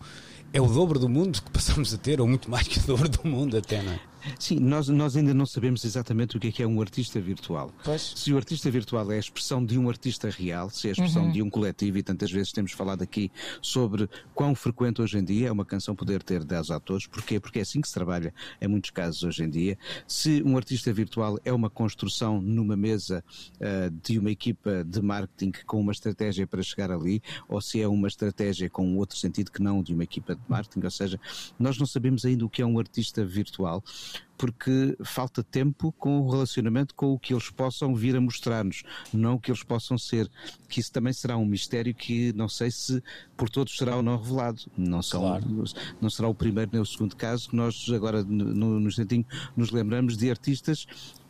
é 0.51 0.59
o 0.59 0.67
dobro 0.67 0.97
do 0.99 1.07
mundo 1.07 1.41
que 1.41 1.49
passamos 1.51 1.93
a 1.93 1.97
ter, 1.97 2.19
ou 2.19 2.27
muito 2.27 2.49
mais 2.49 2.67
que 2.67 2.79
o 2.79 2.83
dobro 2.83 3.09
do 3.09 3.27
mundo 3.27 3.57
até, 3.57 3.81
não 3.81 3.91
é? 3.93 3.99
Sim, 4.39 4.59
nós, 4.59 4.87
nós 4.89 5.15
ainda 5.15 5.33
não 5.33 5.45
sabemos 5.45 5.83
exatamente 5.83 6.37
o 6.37 6.39
que 6.39 6.47
é 6.47 6.51
que 6.51 6.63
é 6.63 6.67
um 6.67 6.81
artista 6.81 7.19
virtual. 7.19 7.71
Pois. 7.83 8.13
Se 8.15 8.33
o 8.33 8.37
artista 8.37 8.69
virtual 8.69 9.11
é 9.11 9.15
a 9.15 9.19
expressão 9.19 9.63
de 9.63 9.77
um 9.77 9.89
artista 9.89 10.29
real, 10.29 10.69
se 10.69 10.87
é 10.87 10.89
a 10.91 10.93
expressão 10.93 11.25
uhum. 11.25 11.31
de 11.31 11.41
um 11.41 11.49
coletivo, 11.49 11.97
e 11.97 12.03
tantas 12.03 12.31
vezes 12.31 12.51
temos 12.51 12.71
falado 12.71 13.01
aqui 13.01 13.31
sobre 13.61 14.09
quão 14.33 14.53
frequente 14.55 15.01
hoje 15.01 15.17
em 15.17 15.23
dia 15.23 15.47
é 15.47 15.51
uma 15.51 15.65
canção 15.65 15.95
poder 15.95 16.23
ter 16.23 16.43
10 16.43 16.71
atores, 16.71 17.07
porquê? 17.07 17.39
Porque 17.39 17.59
é 17.59 17.61
assim 17.61 17.81
que 17.81 17.87
se 17.87 17.93
trabalha 17.93 18.33
em 18.61 18.67
muitos 18.67 18.89
casos 18.91 19.23
hoje 19.23 19.43
em 19.43 19.49
dia. 19.49 19.77
Se 20.07 20.41
um 20.43 20.57
artista 20.57 20.91
virtual 20.91 21.37
é 21.43 21.53
uma 21.53 21.69
construção 21.69 22.41
numa 22.41 22.75
mesa 22.75 23.23
uh, 23.55 23.89
de 24.03 24.19
uma 24.19 24.31
equipa 24.31 24.83
de 24.83 25.01
marketing 25.01 25.51
com 25.65 25.79
uma 25.79 25.91
estratégia 25.91 26.45
para 26.45 26.61
chegar 26.61 26.91
ali, 26.91 27.21
ou 27.47 27.61
se 27.61 27.81
é 27.81 27.87
uma 27.87 28.07
estratégia 28.07 28.69
com 28.69 28.97
outro 28.97 29.17
sentido 29.17 29.51
que 29.51 29.61
não 29.61 29.81
de 29.81 29.93
uma 29.93 30.03
equipa 30.03 30.35
de 30.35 30.41
marketing, 30.47 30.83
ou 30.83 30.91
seja, 30.91 31.19
nós 31.57 31.77
não 31.77 31.85
sabemos 31.85 32.25
ainda 32.25 32.45
o 32.45 32.49
que 32.49 32.61
é 32.61 32.65
um 32.65 32.79
artista 32.79 33.23
virtual 33.25 33.83
porque 34.37 34.95
falta 35.03 35.43
tempo 35.43 35.91
com 35.91 36.21
o 36.21 36.29
relacionamento 36.29 36.95
com 36.95 37.13
o 37.13 37.19
que 37.19 37.33
eles 37.33 37.49
possam 37.49 37.93
vir 37.93 38.15
a 38.15 38.21
mostrar-nos, 38.21 38.83
não 39.13 39.35
o 39.35 39.39
que 39.39 39.51
eles 39.51 39.63
possam 39.63 39.97
ser. 39.97 40.31
Que 40.69 40.79
isso 40.79 40.91
também 40.93 41.11
será 41.11 41.35
um 41.35 41.45
mistério 41.45 41.93
que 41.93 42.31
não 42.33 42.47
sei 42.47 42.71
se 42.71 43.03
por 43.35 43.49
todos 43.49 43.75
será 43.75 43.97
ou 43.97 44.01
não 44.01 44.17
revelado. 44.17 44.61
Não, 44.77 45.01
são, 45.01 45.21
claro. 45.21 45.45
não 45.99 46.09
será 46.09 46.29
o 46.29 46.33
primeiro 46.33 46.71
nem 46.71 46.81
o 46.81 46.85
segundo 46.85 47.17
caso 47.17 47.49
que 47.49 47.55
nós 47.55 47.85
agora 47.93 48.23
no, 48.23 48.79
no 48.79 48.87
instantinho 48.87 49.25
nos 49.57 49.71
lembramos 49.71 50.15
de 50.15 50.29
artistas 50.29 50.87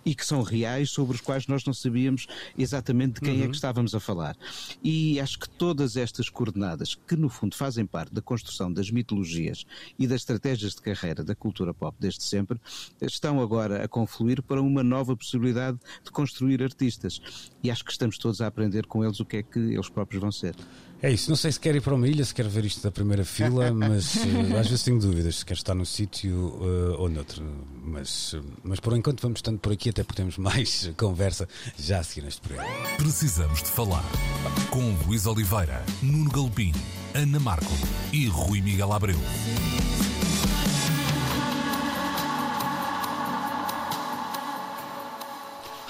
e 0.10 0.16
que 0.16 0.26
são 0.26 0.42
reais, 0.42 0.90
sobre 0.90 1.14
os 1.14 1.22
quais 1.22 1.46
nós 1.46 1.64
não 1.66 1.74
sabíamos 1.74 2.26
exatamente 2.58 3.16
de 3.16 3.22
quem 3.22 3.34
uhum. 3.34 3.38
é 3.38 3.42
que 3.42 3.46
uhum. 3.46 3.52
estávamos 3.52 3.94
a 3.94 4.00
falar. 4.00 4.36
E 4.84 5.20
acho 5.20 5.38
que 5.38 5.48
todas 5.48 5.96
estas 5.96 6.30
coordenadas, 6.30 6.96
que 6.96 7.16
no 7.16 7.30
fundo 7.30 7.56
fazem 7.56 7.86
parte 7.86 8.12
da 8.12 8.20
construção 8.20 8.74
das 8.74 8.90
mitologias 8.90 9.68
e 10.00 10.08
das 10.08 10.22
estratégias 10.22 10.74
de 10.74 10.82
carreira 10.82 11.24
da 11.24 11.36
cultura 11.36 11.76
pop 11.76 11.96
desde 12.00 12.24
sempre, 12.24 12.60
estão 13.00 13.40
agora 13.40 13.84
a 13.84 13.88
confluir 13.88 14.42
para 14.42 14.60
uma 14.60 14.82
nova 14.82 15.16
possibilidade 15.16 15.78
de 16.04 16.10
construir 16.10 16.64
artistas. 16.64 17.22
E 17.62 17.70
acho 17.70 17.86
que 17.86 17.92
estamos 17.92 18.18
todos 18.18 18.42
a 18.42 18.48
aprender 18.48 18.88
com 18.88 19.06
eles 19.06 19.20
o 19.20 19.26
que 19.26 19.38
é 19.38 19.44
que 19.44 19.60
eles 19.60 19.90
próprios 19.90 20.20
vão 20.20 20.32
ser. 20.32 20.56
É 21.02 21.10
isso, 21.10 21.30
não 21.30 21.38
sei 21.38 21.52
se 21.52 21.60
quer 21.60 21.74
ir 21.76 21.82
para 21.82 21.96
uma 21.96 22.08
ilha, 22.08 22.26
se 22.26 22.34
quer 22.34 22.48
ver 22.48 22.66
isto 22.66 22.82
da 22.82 22.92
primeira 22.92 23.24
fila, 23.24 23.72
mas 23.74 24.16
uh, 24.16 24.58
às 24.60 24.68
vezes 24.68 24.84
tenho 24.84 25.00
dúvidas 25.00 25.38
se 25.38 25.46
quer 25.46 25.54
estar 25.54 25.74
num 25.74 25.86
sítio 25.86 26.36
uh, 26.36 27.00
ou 27.00 27.10
noutro. 27.10 27.42
Mas, 27.84 28.34
uh, 28.34 28.44
mas 28.64 28.82
por 28.82 28.96
enquanto 28.96 29.22
vamos 29.22 29.38
estando 29.38 29.60
por 29.60 29.72
aqui, 29.72 29.90
até 29.90 30.04
porque 30.04 30.22
temos 30.22 30.36
mais 30.40 30.92
conversa 30.98 31.48
já 31.78 32.00
a 32.00 32.04
seguir 32.04 32.26
neste 32.26 32.42
programa. 32.42 32.70
Precisamos 32.98 33.64
de 33.64 33.70
falar 33.70 34.04
com 34.70 34.94
Luís 35.06 35.26
Oliveira, 35.26 35.82
Nuno 36.02 36.30
Galpim, 36.30 36.74
Ana 37.14 37.40
Marco 37.40 37.72
e 38.12 38.28
Rui 38.28 38.62
Miguel 38.62 38.92
Abreu. 38.92 39.20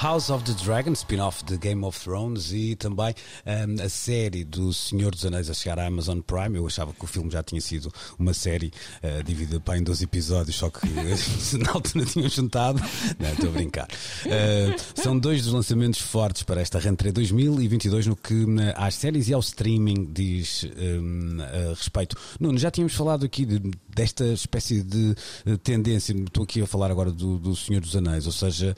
House 0.02 0.30
of 0.30 0.46
the 0.46 0.54
Dragon, 0.64 0.94
spin-off 0.94 1.44
de 1.44 1.58
Game 1.58 1.84
of 1.84 2.00
Thrones 2.00 2.54
e 2.54 2.74
também 2.74 3.14
um, 3.46 3.84
a 3.84 3.90
série 3.90 4.46
do 4.46 4.72
Senhor 4.72 5.12
dos 5.12 5.26
Anéis 5.26 5.50
a 5.50 5.54
chegar 5.54 5.78
à 5.78 5.88
Amazon 5.88 6.22
Prime. 6.22 6.58
Eu 6.58 6.66
achava 6.66 6.94
que 6.94 7.04
o 7.04 7.08
filme 7.08 7.30
já 7.30 7.44
tinha 7.44 7.60
sido 7.60 7.92
uma 8.18 8.34
série 8.34 8.72
uh, 9.04 9.22
dividida 9.26 9.60
para 9.60 9.78
em 9.78 9.84
12 9.84 10.06
episódios, 10.06 10.56
só 10.56 10.70
que 10.70 10.88
na 11.60 11.72
altura 11.74 12.06
tinham 12.06 12.30
juntado. 12.30 12.82
Não, 13.20 13.30
estou 13.30 13.50
a 13.50 13.52
brincar. 13.52 13.90
Uh, 14.26 15.02
são 15.02 15.20
dois 15.20 15.44
dos 15.44 15.52
lançamentos 15.52 16.00
fortes 16.00 16.44
para 16.44 16.62
esta 16.62 16.80
rentrée 16.80 17.12
2022 17.12 18.08
no 18.08 18.16
que 18.16 18.46
uh, 18.46 18.48
às 18.78 18.96
séries 18.96 19.28
e 19.28 19.34
ao 19.34 19.42
streaming 19.42 20.14
diz 20.14 20.66
um, 20.78 21.40
respeito. 21.76 22.16
Nuno, 22.40 22.58
já 22.58 22.72
tínhamos 22.72 22.94
falado 22.94 23.26
aqui 23.26 23.44
de, 23.44 23.60
desta 23.94 24.24
espécie 24.28 24.82
de 24.82 25.14
tendência, 25.62 26.14
estou 26.14 26.46
aqui 26.46 26.62
a 26.62 26.68
falar 26.68 26.90
agora 26.90 27.12
do, 27.12 27.38
do 27.38 27.54
Senhor 27.54 27.82
dos 27.82 27.98
Anéis, 27.98 28.26
ou 28.26 28.32
seja, 28.32 28.74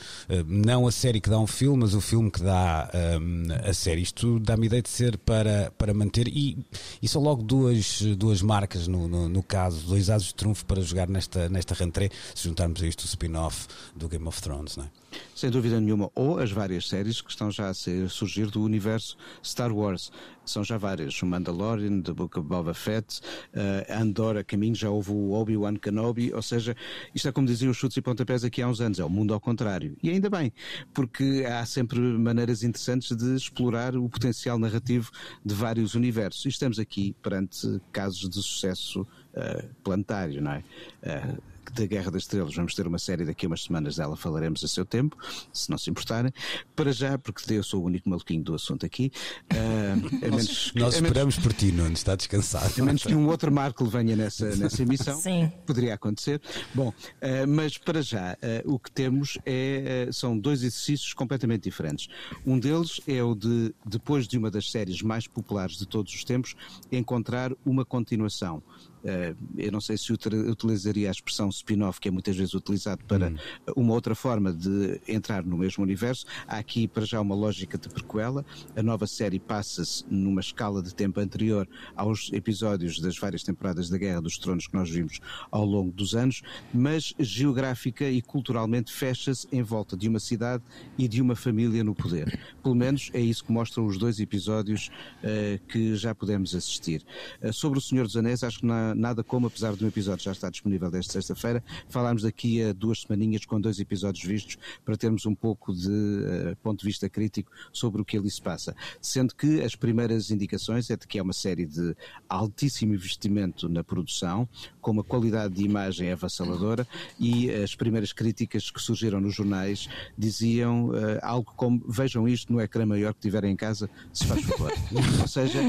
não 0.47 0.87
a 0.87 0.91
série 0.91 1.10
série 1.11 1.19
que 1.19 1.29
dá 1.29 1.37
um 1.37 1.47
filme, 1.47 1.81
mas 1.81 1.93
o 1.93 1.99
filme 1.99 2.31
que 2.31 2.41
dá 2.41 2.89
um, 3.19 3.47
a 3.69 3.73
série. 3.73 4.01
Isto 4.01 4.39
dá-me 4.39 4.67
ideia 4.67 4.81
de 4.81 4.87
ser 4.87 5.17
para, 5.17 5.69
para 5.77 5.93
manter. 5.93 6.29
E, 6.29 6.57
e 7.01 7.07
são 7.07 7.21
logo 7.21 7.43
duas, 7.43 8.01
duas 8.17 8.41
marcas, 8.41 8.87
no, 8.87 9.09
no, 9.09 9.27
no 9.27 9.43
caso, 9.43 9.85
dois 9.85 10.09
asos 10.09 10.29
de 10.29 10.35
trunfo 10.35 10.65
para 10.65 10.81
jogar 10.81 11.09
nesta, 11.09 11.49
nesta 11.49 11.73
rentrée, 11.73 12.09
se 12.33 12.47
juntarmos 12.47 12.81
a 12.81 12.87
isto 12.87 13.01
o 13.01 13.05
spin-off 13.05 13.67
do 13.93 14.07
Game 14.07 14.25
of 14.25 14.41
Thrones, 14.41 14.77
não 14.77 14.85
é? 14.85 15.00
Sem 15.35 15.49
dúvida 15.49 15.79
nenhuma. 15.79 16.09
Ou 16.15 16.39
as 16.39 16.51
várias 16.51 16.87
séries 16.87 17.21
que 17.21 17.29
estão 17.29 17.51
já 17.51 17.69
a 17.69 17.73
surgir 17.73 18.47
do 18.47 18.61
universo 18.61 19.17
Star 19.43 19.71
Wars. 19.71 20.11
São 20.45 20.63
já 20.63 20.77
várias. 20.77 21.21
O 21.21 21.25
Mandalorian, 21.25 22.01
The 22.01 22.13
Book 22.13 22.39
of 22.39 22.47
Boba 22.47 22.73
Fett, 22.73 23.21
uh, 23.53 24.01
Andor 24.01 24.37
a 24.37 24.43
caminho, 24.43 24.75
já 24.75 24.89
houve 24.89 25.11
o 25.11 25.31
Obi-Wan 25.31 25.75
Kenobi. 25.75 26.33
Ou 26.33 26.41
seja, 26.41 26.75
isto 27.13 27.27
é 27.27 27.31
como 27.31 27.47
diziam 27.47 27.71
os 27.71 27.77
chutes 27.77 27.97
e 27.97 28.01
pontapés 28.01 28.43
aqui 28.43 28.61
há 28.61 28.67
uns 28.67 28.81
anos. 28.81 28.99
É 28.99 29.05
o 29.05 29.09
mundo 29.09 29.33
ao 29.33 29.39
contrário. 29.39 29.95
E 30.01 30.09
ainda 30.09 30.29
bem, 30.29 30.51
porque 30.93 31.45
há 31.47 31.65
sempre 31.65 31.99
maneiras 31.99 32.63
interessantes 32.63 33.15
de 33.15 33.35
explorar 33.35 33.95
o 33.95 34.09
potencial 34.09 34.57
narrativo 34.57 35.11
de 35.45 35.53
vários 35.53 35.95
universos. 35.95 36.45
E 36.45 36.49
estamos 36.49 36.79
aqui 36.79 37.15
perante 37.21 37.81
casos 37.91 38.29
de 38.29 38.35
sucesso 38.35 39.01
uh, 39.01 39.75
planetário, 39.83 40.41
não 40.41 40.51
é? 40.51 40.63
Uh, 41.03 41.50
da 41.73 41.85
Guerra 41.85 42.11
das 42.11 42.23
Estrelas. 42.23 42.55
Vamos 42.55 42.73
ter 42.73 42.87
uma 42.87 42.99
série 42.99 43.25
daqui 43.25 43.45
a 43.45 43.49
umas 43.49 43.63
semanas 43.63 43.95
dela, 43.95 44.15
falaremos 44.15 44.63
a 44.63 44.67
seu 44.67 44.85
tempo, 44.85 45.17
se 45.53 45.69
não 45.69 45.77
se 45.77 45.89
importarem. 45.89 46.31
Para 46.75 46.91
já, 46.91 47.17
porque 47.17 47.53
eu 47.53 47.63
sou 47.63 47.81
o 47.81 47.85
único 47.85 48.09
maluquinho 48.09 48.43
do 48.43 48.55
assunto 48.55 48.85
aqui. 48.85 49.11
Uh, 49.51 50.21
menos, 50.21 50.71
nós 50.75 50.95
esperamos 50.95 51.35
menos, 51.35 51.39
por 51.39 51.53
ti, 51.53 51.71
Nuno, 51.71 51.93
está 51.93 52.15
descansado. 52.15 52.73
A 52.81 52.85
menos 52.85 53.03
que 53.03 53.15
um 53.15 53.27
outro 53.27 53.51
Marco 53.51 53.85
venha 53.85 54.15
nessa, 54.15 54.55
nessa 54.55 54.81
emissão. 54.81 55.19
Sim. 55.19 55.51
Poderia 55.65 55.93
acontecer. 55.93 56.41
Bom, 56.73 56.89
uh, 56.89 57.47
mas 57.47 57.77
para 57.77 58.01
já, 58.01 58.33
uh, 58.65 58.73
o 58.73 58.79
que 58.79 58.91
temos 58.91 59.37
é, 59.45 60.09
são 60.11 60.37
dois 60.37 60.63
exercícios 60.63 61.13
completamente 61.13 61.63
diferentes. 61.63 62.07
Um 62.45 62.59
deles 62.59 63.01
é 63.07 63.21
o 63.23 63.35
de, 63.35 63.73
depois 63.85 64.27
de 64.27 64.37
uma 64.37 64.49
das 64.49 64.71
séries 64.71 65.01
mais 65.01 65.27
populares 65.27 65.77
de 65.77 65.85
todos 65.85 66.13
os 66.13 66.23
tempos, 66.23 66.55
encontrar 66.91 67.51
uma 67.65 67.85
continuação. 67.85 68.63
Uh, 69.03 69.35
eu 69.57 69.71
não 69.71 69.81
sei 69.81 69.97
se 69.97 70.13
utilizaria 70.13 71.09
a 71.09 71.11
expressão 71.11 71.49
spin-off, 71.49 71.99
que 71.99 72.07
é 72.07 72.11
muitas 72.11 72.35
vezes 72.35 72.53
utilizado 72.53 73.03
para 73.05 73.29
hum. 73.29 73.35
uma 73.75 73.93
outra 73.93 74.15
forma 74.15 74.53
de 74.53 75.01
entrar 75.07 75.43
no 75.43 75.57
mesmo 75.57 75.83
universo. 75.83 76.25
Há 76.47 76.57
aqui, 76.57 76.87
para 76.87 77.05
já, 77.05 77.19
uma 77.19 77.35
lógica 77.35 77.77
de 77.77 77.89
prequela. 77.89 78.45
A 78.75 78.83
nova 78.83 79.07
série 79.07 79.39
passa-se 79.39 80.05
numa 80.09 80.41
escala 80.41 80.81
de 80.81 80.93
tempo 80.93 81.19
anterior 81.19 81.67
aos 81.95 82.31
episódios 82.31 82.99
das 82.99 83.17
várias 83.17 83.43
temporadas 83.43 83.89
da 83.89 83.97
Guerra 83.97 84.21
dos 84.21 84.37
Tronos 84.37 84.67
que 84.67 84.75
nós 84.75 84.89
vimos 84.89 85.19
ao 85.49 85.65
longo 85.65 85.91
dos 85.91 86.15
anos, 86.15 86.41
mas 86.73 87.13
geográfica 87.19 88.09
e 88.09 88.21
culturalmente 88.21 88.91
fecha-se 88.91 89.47
em 89.51 89.61
volta 89.61 89.97
de 89.97 90.07
uma 90.07 90.19
cidade 90.19 90.63
e 90.97 91.07
de 91.07 91.21
uma 91.21 91.35
família 91.35 91.83
no 91.83 91.95
poder. 91.95 92.39
Pelo 92.61 92.75
menos 92.75 93.09
é 93.13 93.19
isso 93.19 93.43
que 93.43 93.51
mostram 93.51 93.85
os 93.85 93.97
dois 93.97 94.19
episódios 94.19 94.89
uh, 95.23 95.65
que 95.67 95.95
já 95.95 96.13
pudemos 96.13 96.55
assistir. 96.55 97.03
Uh, 97.41 97.51
sobre 97.51 97.79
o 97.79 97.81
Senhor 97.81 98.05
dos 98.05 98.15
Anéis, 98.15 98.43
acho 98.43 98.59
que 98.59 98.65
na 98.65 98.90
nada 98.95 99.23
como, 99.23 99.47
apesar 99.47 99.75
de 99.75 99.83
um 99.83 99.87
episódio 99.87 100.23
já 100.23 100.31
estar 100.31 100.49
disponível 100.49 100.89
desde 100.89 101.11
sexta-feira, 101.11 101.63
falámos 101.89 102.23
daqui 102.23 102.63
a 102.63 102.73
duas 102.73 103.01
semaninhas 103.01 103.45
com 103.45 103.59
dois 103.59 103.79
episódios 103.79 104.25
vistos 104.25 104.57
para 104.85 104.95
termos 104.97 105.25
um 105.25 105.35
pouco 105.35 105.73
de 105.73 105.89
uh, 105.89 106.55
ponto 106.61 106.79
de 106.79 106.85
vista 106.85 107.09
crítico 107.09 107.51
sobre 107.71 108.01
o 108.01 108.05
que 108.05 108.17
ali 108.17 108.29
se 108.29 108.41
passa. 108.41 108.75
Sendo 109.01 109.35
que 109.35 109.61
as 109.61 109.75
primeiras 109.75 110.31
indicações 110.31 110.89
é 110.89 110.97
de 110.97 111.07
que 111.07 111.19
é 111.19 111.21
uma 111.21 111.33
série 111.33 111.65
de 111.65 111.95
altíssimo 112.27 112.93
investimento 112.93 113.67
na 113.69 113.83
produção, 113.83 114.47
com 114.79 114.91
uma 114.91 115.03
qualidade 115.03 115.53
de 115.55 115.63
imagem 115.63 116.11
avassaladora 116.11 116.87
e 117.19 117.49
as 117.51 117.75
primeiras 117.75 118.11
críticas 118.13 118.69
que 118.69 118.81
surgiram 118.81 119.21
nos 119.21 119.35
jornais 119.35 119.87
diziam 120.17 120.89
uh, 120.89 121.19
algo 121.21 121.51
como 121.55 121.83
vejam 121.87 122.27
isto 122.27 122.51
no 122.51 122.61
ecrã 122.61 122.85
maior 122.85 123.13
que 123.13 123.19
tiverem 123.19 123.51
em 123.51 123.55
casa, 123.55 123.89
se 124.13 124.25
faz 124.25 124.43
favor. 124.43 124.71
Ou 125.21 125.27
seja, 125.27 125.59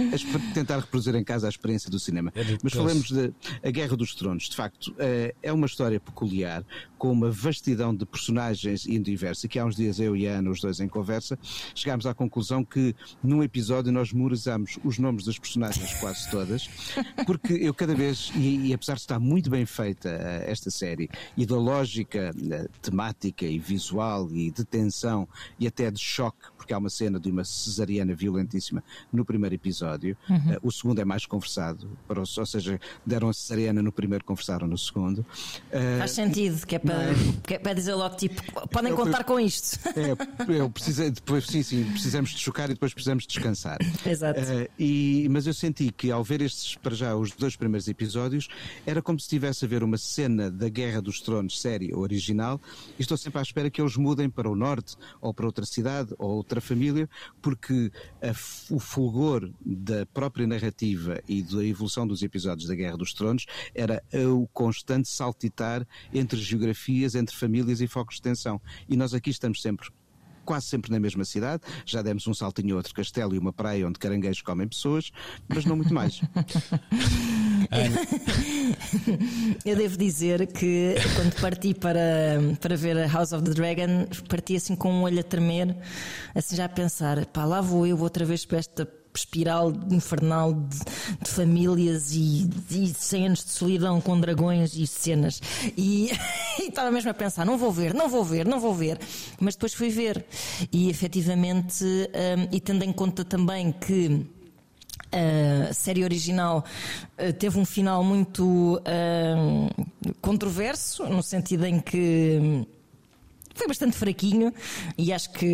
tentar 0.55 0.79
reproduzir 0.79 1.15
em 1.15 1.25
casa 1.25 1.47
a 1.47 1.51
experiência 1.51 1.91
do 1.91 1.99
cinema. 1.99 2.33
É 2.35 2.43
Mas 2.63 2.73
falemos 2.73 3.11
de 3.13 3.33
A 3.63 3.71
Guerra 3.71 3.97
dos 3.97 4.15
Tronos, 4.15 4.49
de 4.49 4.57
facto, 4.57 4.95
eh, 4.99 5.35
é 5.43 5.53
uma 5.53 5.67
história 5.67 6.01
peculiar, 6.01 6.65
com 6.99 7.11
uma 7.11 7.31
vastidão 7.31 7.95
de 7.95 8.07
personagens 8.07 8.87
e 8.87 8.99
diversos, 8.99 9.45
e 9.45 9.49
que 9.49 9.59
há 9.59 9.65
uns 9.65 9.75
dias 9.75 9.99
eu 9.99 10.17
e 10.17 10.29
a 10.29 10.39
Ana, 10.39 10.51
os 10.51 10.61
dois 10.61 10.81
em 10.81 10.89
conversa, 10.89 11.39
chegámos 11.75 12.07
à 12.07 12.15
conclusão 12.15 12.65
que 12.65 12.95
num 13.23 13.43
episódio 13.43 13.93
nós 13.93 14.13
memorizamos 14.13 14.79
os 14.85 14.99
nomes 14.99 15.25
das 15.25 15.39
personagens 15.39 15.95
quase 15.95 16.31
todas, 16.31 16.69
porque 17.27 17.55
eu 17.55 17.75
cada 17.75 17.95
vez, 17.95 18.33
e, 18.37 18.69
e 18.69 18.75
apesar 18.75 18.95
de 18.95 19.01
estar 19.01 19.19
muito 19.19 19.51
bem 19.51 19.67
feita 19.67 20.09
eh, 20.09 20.45
esta 20.49 20.71
série, 20.71 21.11
e 21.37 21.45
da 21.45 21.57
lógica 21.57 22.31
eh, 22.51 22.69
temática 22.81 23.45
e 23.45 23.59
visual 23.59 24.31
e 24.31 24.51
de 24.51 24.65
tensão 24.65 25.29
e 25.59 25.67
até 25.67 25.91
de 25.91 26.01
choque, 26.01 26.53
porque 26.57 26.73
há 26.73 26.79
uma 26.79 26.91
cena 26.91 27.19
de 27.19 27.31
uma 27.31 27.45
cesariana 27.45 28.15
violentíssima 28.15 28.83
no 29.13 29.25
primeiro 29.25 29.55
episódio, 29.55 30.17
uhum. 30.31 30.57
o 30.63 30.71
segundo 30.71 31.01
é 31.01 31.05
mais 31.05 31.27
conversado, 31.27 31.99
ou 32.09 32.47
seja, 32.47 32.81
deram 33.05 33.29
a 33.29 33.33
cesariana 33.33 33.83
no 33.83 33.93
primeiro, 33.93 34.25
conversaram 34.25 34.67
no 34.67 34.79
segundo. 34.79 35.19
Uh, 35.19 35.99
Faz 35.99 36.13
sentido, 36.13 36.67
que 36.67 36.77
é, 36.77 36.79
para, 36.79 36.95
é? 36.95 37.15
que 37.47 37.55
é 37.55 37.59
para 37.59 37.75
dizer 37.75 37.95
logo, 37.95 38.17
tipo, 38.17 38.43
podem 38.69 38.91
eu, 38.91 38.97
contar 38.97 39.21
eu, 39.21 39.25
com 39.25 39.41
isto. 39.41 39.79
É, 39.99 40.13
eu 40.59 40.71
precisei, 40.71 41.11
depois, 41.11 41.47
sim, 41.47 41.63
sim, 41.63 41.85
precisamos 41.85 42.31
de 42.31 42.39
chocar 42.39 42.71
e 42.71 42.75
depois 42.75 42.93
precisamos 42.95 43.27
descansar. 43.27 43.79
Exato. 44.07 44.41
Uh, 44.41 44.69
e, 44.79 45.27
mas 45.31 45.47
eu 45.47 45.55
senti 45.55 45.91
que 45.91 46.11
ao 46.11 46.23
ver 46.23 46.41
estes, 46.43 46.77
para 46.77 46.95
já, 46.95 47.15
os 47.17 47.33
dois 47.33 47.57
primeiros 47.57 47.89
episódios, 47.89 48.49
era 48.87 49.03
como 49.03 49.19
se 49.19 49.25
estivesse 49.25 49.65
a 49.65 49.69
ver 49.69 49.83
uma 49.83 49.99
cena 49.99 50.51
da 50.51 50.69
Guerra 50.69 51.01
dos 51.01 51.21
Tronos, 51.21 51.61
série 51.61 51.95
original, 51.95 52.61
e 52.99 53.03
estou 53.03 53.17
sempre 53.17 53.39
à 53.39 53.43
espera 53.43 53.71
que 53.71 53.81
eles 53.81 53.97
mudem 53.97 54.31
para 54.31 54.49
o 54.49 54.55
norte, 54.55 54.97
ou 55.21 55.35
para 55.35 55.47
outra 55.47 55.65
cidade, 55.65 56.15
ou 56.19 56.31
outra 56.31 56.61
família, 56.61 57.09
porque 57.41 57.91
a, 58.23 58.31
o 58.73 58.79
fulgor 58.79 59.51
da 59.65 60.07
própria 60.07 60.47
narrativa 60.47 61.21
e 61.29 61.43
da 61.43 61.65
evolução 61.65 62.07
dos 62.07 62.23
episódios 62.23 62.69
da 62.69 62.75
Guerra 62.75 62.92
Guerra 62.93 62.97
dos 62.97 63.15
Tronos 63.15 63.47
era 63.75 64.03
o 64.31 64.47
constante 64.53 65.09
saltitar 65.09 65.87
entre 66.13 66.39
geografias, 66.39 67.15
entre 67.15 67.35
famílias 67.35 67.81
e 67.81 67.87
focos 67.87 68.17
de 68.17 68.23
tensão. 68.23 68.61
E 68.89 68.97
nós 68.97 69.15
aqui 69.15 69.31
estamos 69.31 69.63
sempre 69.63 69.89
quase 70.45 70.67
sempre 70.67 70.91
na 70.91 70.99
mesma 70.99 71.25
cidade. 71.25 71.63
Já 71.87 72.03
demos 72.03 72.27
um 72.27 72.35
saltinho 72.35 72.75
a 72.75 72.79
outro 72.79 72.93
castelo 72.93 73.33
e 73.35 73.39
uma 73.39 73.53
praia 73.53 73.87
onde 73.87 73.97
caranguejos 73.99 74.43
comem 74.43 74.67
pessoas, 74.67 75.13
mas 75.49 75.65
não 75.65 75.77
muito 75.77 75.95
mais. 75.95 76.21
Eu 79.65 79.77
devo 79.77 79.97
dizer 79.97 80.49
que 80.49 80.97
quando 81.15 81.41
parti 81.41 81.73
para, 81.75 82.01
para 82.61 82.77
ver 82.77 82.99
a 82.99 83.07
House 83.07 83.33
of 83.33 83.45
the 83.45 83.53
Dragon, 83.53 84.09
parti 84.29 84.57
assim 84.57 84.75
com 84.75 84.93
um 84.93 85.03
olho 85.03 85.21
a 85.21 85.23
tremer, 85.23 85.77
assim 86.35 86.57
já 86.57 86.65
a 86.65 86.69
pensar: 86.69 87.25
pá, 87.27 87.45
lá 87.45 87.61
vou 87.61 87.87
eu 87.87 87.97
outra 88.01 88.25
vez 88.25 88.45
para 88.45 88.59
esta 88.59 88.85
espiral 89.19 89.73
infernal 89.91 90.55
de, 90.55 90.79
de 91.23 91.31
famílias 91.31 92.13
e, 92.13 92.49
e 92.71 92.89
100 92.89 93.27
anos 93.27 93.45
de 93.45 93.51
solidão 93.51 94.01
com 94.01 94.19
dragões 94.19 94.75
e 94.75 94.87
cenas. 94.87 95.41
E, 95.85 96.11
estava 96.61 96.91
mesmo 96.91 97.11
a 97.11 97.15
pensar: 97.15 97.45
não 97.45 97.57
vou 97.57 97.73
ver, 97.73 97.95
não 97.95 98.09
vou 98.09 98.25
ver, 98.25 98.47
não 98.47 98.61
vou 98.61 98.75
ver. 98.75 98.99
Mas 99.41 99.55
depois 99.55 99.75
fui 99.75 99.89
ver. 99.89 100.25
E 100.71 100.89
efetivamente, 100.91 101.85
um, 101.85 102.49
e 102.53 102.61
tendo 102.61 102.85
em 102.85 102.93
conta 102.93 103.25
também 103.25 103.73
que. 103.73 104.27
A 105.15 105.75
série 105.75 106.05
original 106.05 106.65
uh, 107.19 107.33
teve 107.35 107.59
um 107.59 107.67
final 107.67 108.03
muito 108.03 108.81
uh, 108.81 110.15
controverso, 110.23 111.05
no 111.05 111.23
sentido 111.23 111.67
em 111.67 111.81
que 111.81 112.67
foi 113.55 113.67
bastante 113.67 113.97
fraquinho 113.97 114.53
e 114.97 115.13
acho 115.13 115.31
que 115.33 115.47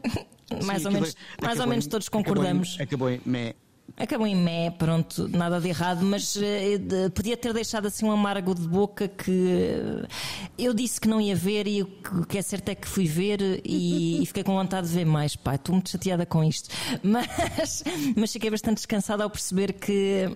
mais 0.62 0.82
Sim, 0.82 0.88
ou 0.88 0.92
menos, 0.92 1.16
mais 1.40 1.60
ou 1.60 1.66
menos 1.66 1.86
todos 1.86 2.08
concordamos. 2.08 2.76
Acabou 2.80 3.10
em, 3.10 3.14
acabou 3.14 3.30
em 3.30 3.44
meh. 3.44 3.54
Acabou 3.96 4.26
em 4.26 4.34
mé, 4.34 4.70
pronto, 4.70 5.28
nada 5.28 5.60
de 5.60 5.68
errado, 5.68 6.02
mas 6.02 6.34
uh, 6.36 6.40
podia 7.14 7.36
ter 7.36 7.52
deixado 7.52 7.86
assim 7.86 8.06
um 8.06 8.10
amargo 8.10 8.54
de 8.54 8.66
boca 8.66 9.06
que 9.06 9.30
uh, 9.30 10.08
eu 10.56 10.72
disse 10.72 10.98
que 10.98 11.06
não 11.06 11.20
ia 11.20 11.36
ver 11.36 11.66
e 11.66 11.82
o 11.82 11.86
que 12.26 12.38
é 12.38 12.42
certo 12.42 12.70
é 12.70 12.74
que 12.74 12.88
fui 12.88 13.06
ver 13.06 13.60
e, 13.62 14.22
e 14.22 14.26
fiquei 14.26 14.42
com 14.42 14.54
vontade 14.54 14.88
de 14.88 14.94
ver 14.94 15.04
mais. 15.04 15.36
Pai, 15.36 15.56
estou 15.56 15.74
muito 15.74 15.90
chateada 15.90 16.24
com 16.24 16.42
isto, 16.42 16.70
mas, 17.02 17.84
mas 18.16 18.32
fiquei 18.32 18.50
bastante 18.50 18.76
descansada 18.76 19.24
ao 19.24 19.30
perceber 19.30 19.74
que 19.74 20.34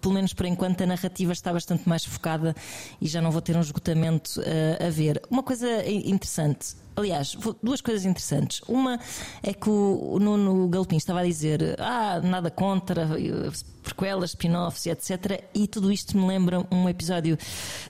pelo 0.00 0.14
menos 0.14 0.32
por 0.32 0.46
enquanto, 0.46 0.82
a 0.82 0.86
narrativa 0.86 1.32
está 1.32 1.52
bastante 1.52 1.88
mais 1.88 2.04
focada 2.04 2.54
e 3.00 3.08
já 3.08 3.20
não 3.20 3.32
vou 3.32 3.42
ter 3.42 3.56
um 3.56 3.60
esgotamento 3.60 4.40
uh, 4.40 4.86
a 4.86 4.90
ver. 4.90 5.20
Uma 5.28 5.42
coisa 5.42 5.66
interessante, 5.88 6.76
Aliás, 6.96 7.36
duas 7.62 7.80
coisas 7.80 8.04
interessantes. 8.04 8.60
Uma 8.68 9.00
é 9.42 9.52
que 9.52 9.68
o 9.68 10.18
Nuno 10.20 10.68
Galpim 10.68 10.96
estava 10.96 11.20
a 11.20 11.24
dizer: 11.24 11.76
ah, 11.80 12.20
nada 12.22 12.50
contra, 12.50 13.08
prequelas, 13.84 14.30
spin-offs 14.30 14.86
e 14.86 14.90
etc. 14.90 15.44
E 15.54 15.68
tudo 15.68 15.92
isto 15.92 16.16
me 16.16 16.26
lembra 16.26 16.66
um 16.70 16.88
episódio 16.88 17.38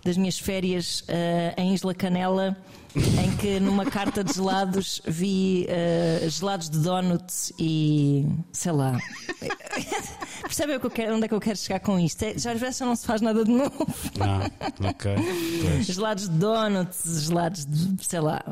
das 0.05 0.17
minhas 0.17 0.39
férias 0.39 1.01
uh, 1.03 1.61
em 1.61 1.73
Isla 1.73 1.95
Canela 1.95 2.57
em 2.97 3.37
que 3.37 3.59
numa 3.59 3.85
carta 3.85 4.23
de 4.23 4.33
gelados 4.33 5.03
vi 5.05 5.67
uh, 5.69 6.29
gelados 6.31 6.71
de 6.71 6.79
donuts 6.79 7.53
e 7.59 8.27
sei 8.53 8.73
lá. 8.73 8.99
Percebem 10.43 10.79
onde 11.13 11.25
é 11.25 11.29
que 11.29 11.35
eu 11.35 11.41
quero 11.41 11.59
chegar 11.59 11.81
com 11.81 11.99
isto? 11.99 12.23
É, 12.23 12.39
já 12.39 12.53
às 12.53 12.61
vezes 12.61 12.81
não 12.81 12.95
se 12.95 13.05
faz 13.05 13.21
nada 13.21 13.45
de 13.45 13.51
novo. 13.51 13.87
Ah, 14.21 14.49
ok. 14.89 15.15
Pois. 15.63 15.87
Gelados 15.87 16.29
de 16.29 16.37
donuts, 16.37 17.27
gelados 17.27 17.67
de, 17.67 18.05
sei 18.05 18.21
lá, 18.21 18.45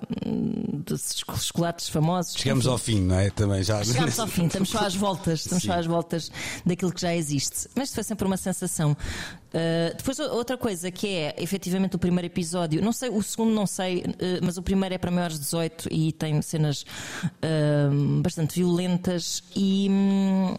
de 0.85 0.97
chocolates 1.39 1.89
famosos. 1.89 2.35
Chegamos 2.37 2.67
ao 2.67 2.79
fim, 2.79 3.01
não 3.01 3.17
é? 3.17 3.31
Também 3.31 3.63
já. 3.63 3.85
Chegamos 3.85 4.19
ao 4.19 4.27
fim, 4.27 4.47
estamos 4.47 4.71
só 4.71 4.79
às 4.79 4.95
voltas, 4.95 5.41
estamos 5.41 5.63
Sim. 5.63 5.69
só 5.69 5.75
às 5.75 5.87
voltas 5.87 6.33
daquilo 6.67 6.93
que 6.93 7.01
já 7.01 7.15
existe. 7.15 7.32
Mas 7.75 7.89
isto 7.89 7.95
foi 7.95 8.05
sempre 8.05 8.27
uma 8.27 8.37
sensação. 8.37 8.93
Uh, 8.93 9.97
depois 9.97 10.19
outra 10.19 10.57
coisa 10.57 10.91
que 10.91 11.09
é 11.09 11.35
efetivamente 11.39 11.97
o 11.97 11.99
primeiro 11.99 12.27
episódio, 12.27 12.83
não 12.83 12.93
sei, 12.93 13.11
o 13.11 13.23
segundo 13.23 13.53
não 13.53 13.67
sei, 13.67 14.01
uh, 14.01 14.05
mas 14.43 14.57
o 14.57 14.63
primeiro 14.63 14.95
é 14.95 14.99
para 14.99 15.11
maiores 15.11 15.37
de 15.37 15.45
18 15.45 15.89
e 15.91 16.13
tem 16.13 16.41
cenas 16.43 16.85
uh, 17.23 18.23
bastante 18.23 18.61
violentas 18.61 19.43
e 19.55 19.89
um, 19.91 20.57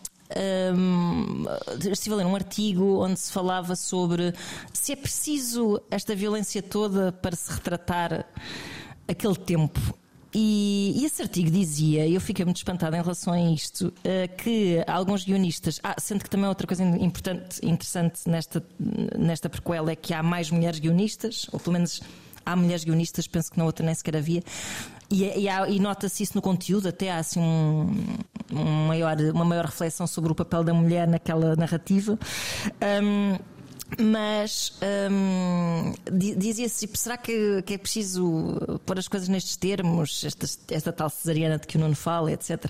estive 1.91 2.15
a 2.15 2.17
ler 2.17 2.25
um 2.25 2.35
artigo 2.35 3.03
onde 3.03 3.19
se 3.19 3.31
falava 3.31 3.75
sobre 3.75 4.33
se 4.71 4.93
é 4.93 4.95
preciso 4.95 5.81
esta 5.91 6.15
violência 6.15 6.61
toda 6.61 7.11
para 7.11 7.35
se 7.35 7.51
retratar 7.51 8.25
aquele 9.07 9.35
tempo. 9.35 9.79
E, 10.35 10.93
e, 10.95 11.05
esse 11.05 11.21
artigo 11.21 11.51
dizia, 11.51 12.07
eu 12.07 12.19
fiquei 12.19 12.43
muito 12.43 12.57
espantada 12.57 12.97
em 12.97 13.01
relação 13.01 13.33
a 13.33 13.39
isto, 13.39 13.87
uh, 13.87 14.35
que 14.35 14.83
alguns 14.87 15.23
guionistas. 15.23 15.79
Ah, 15.83 15.95
sendo 15.99 16.23
que 16.23 16.29
também 16.29 16.47
outra 16.47 16.65
coisa 16.65 16.83
importante, 16.83 17.63
interessante 17.63 18.27
nesta, 18.27 18.63
nesta 19.17 19.47
prequela 19.47 19.91
é 19.91 19.95
que 19.95 20.13
há 20.13 20.23
mais 20.23 20.49
mulheres 20.49 20.79
guionistas, 20.79 21.47
ou 21.51 21.59
pelo 21.59 21.73
menos 21.73 22.01
há 22.45 22.55
mulheres 22.55 22.83
guionistas, 22.83 23.27
penso 23.27 23.51
que 23.51 23.57
na 23.57 23.65
outra 23.65 23.85
nem 23.85 23.93
sequer 23.93 24.17
havia. 24.17 24.41
E, 25.11 25.23
e, 25.23 25.47
e 25.47 25.79
nota-se 25.79 26.23
isso 26.23 26.33
no 26.35 26.41
conteúdo, 26.41 26.87
até 26.87 27.11
há 27.11 27.17
assim 27.17 27.39
um, 27.39 27.95
um 28.51 28.87
maior, 28.87 29.15
uma 29.33 29.45
maior 29.45 29.65
reflexão 29.65 30.07
sobre 30.07 30.31
o 30.31 30.35
papel 30.35 30.63
da 30.63 30.73
mulher 30.73 31.07
naquela 31.07 31.55
narrativa. 31.55 32.17
Um, 33.03 33.37
mas 33.99 34.73
hum, 35.11 35.93
dizia-se: 36.11 36.87
tipo, 36.87 36.97
será 36.97 37.17
que, 37.17 37.61
que, 37.63 37.73
é 37.73 37.77
preciso 37.77 38.79
pôr 38.85 38.99
as 38.99 39.07
coisas 39.07 39.27
nestes 39.27 39.55
termos, 39.55 40.23
esta, 40.23 40.47
esta 40.73 40.91
tal 40.91 41.09
cesariana 41.09 41.57
de 41.57 41.67
que 41.67 41.77
o 41.77 41.79
Nuno 41.79 41.95
fala, 41.95 42.31
etc. 42.31 42.65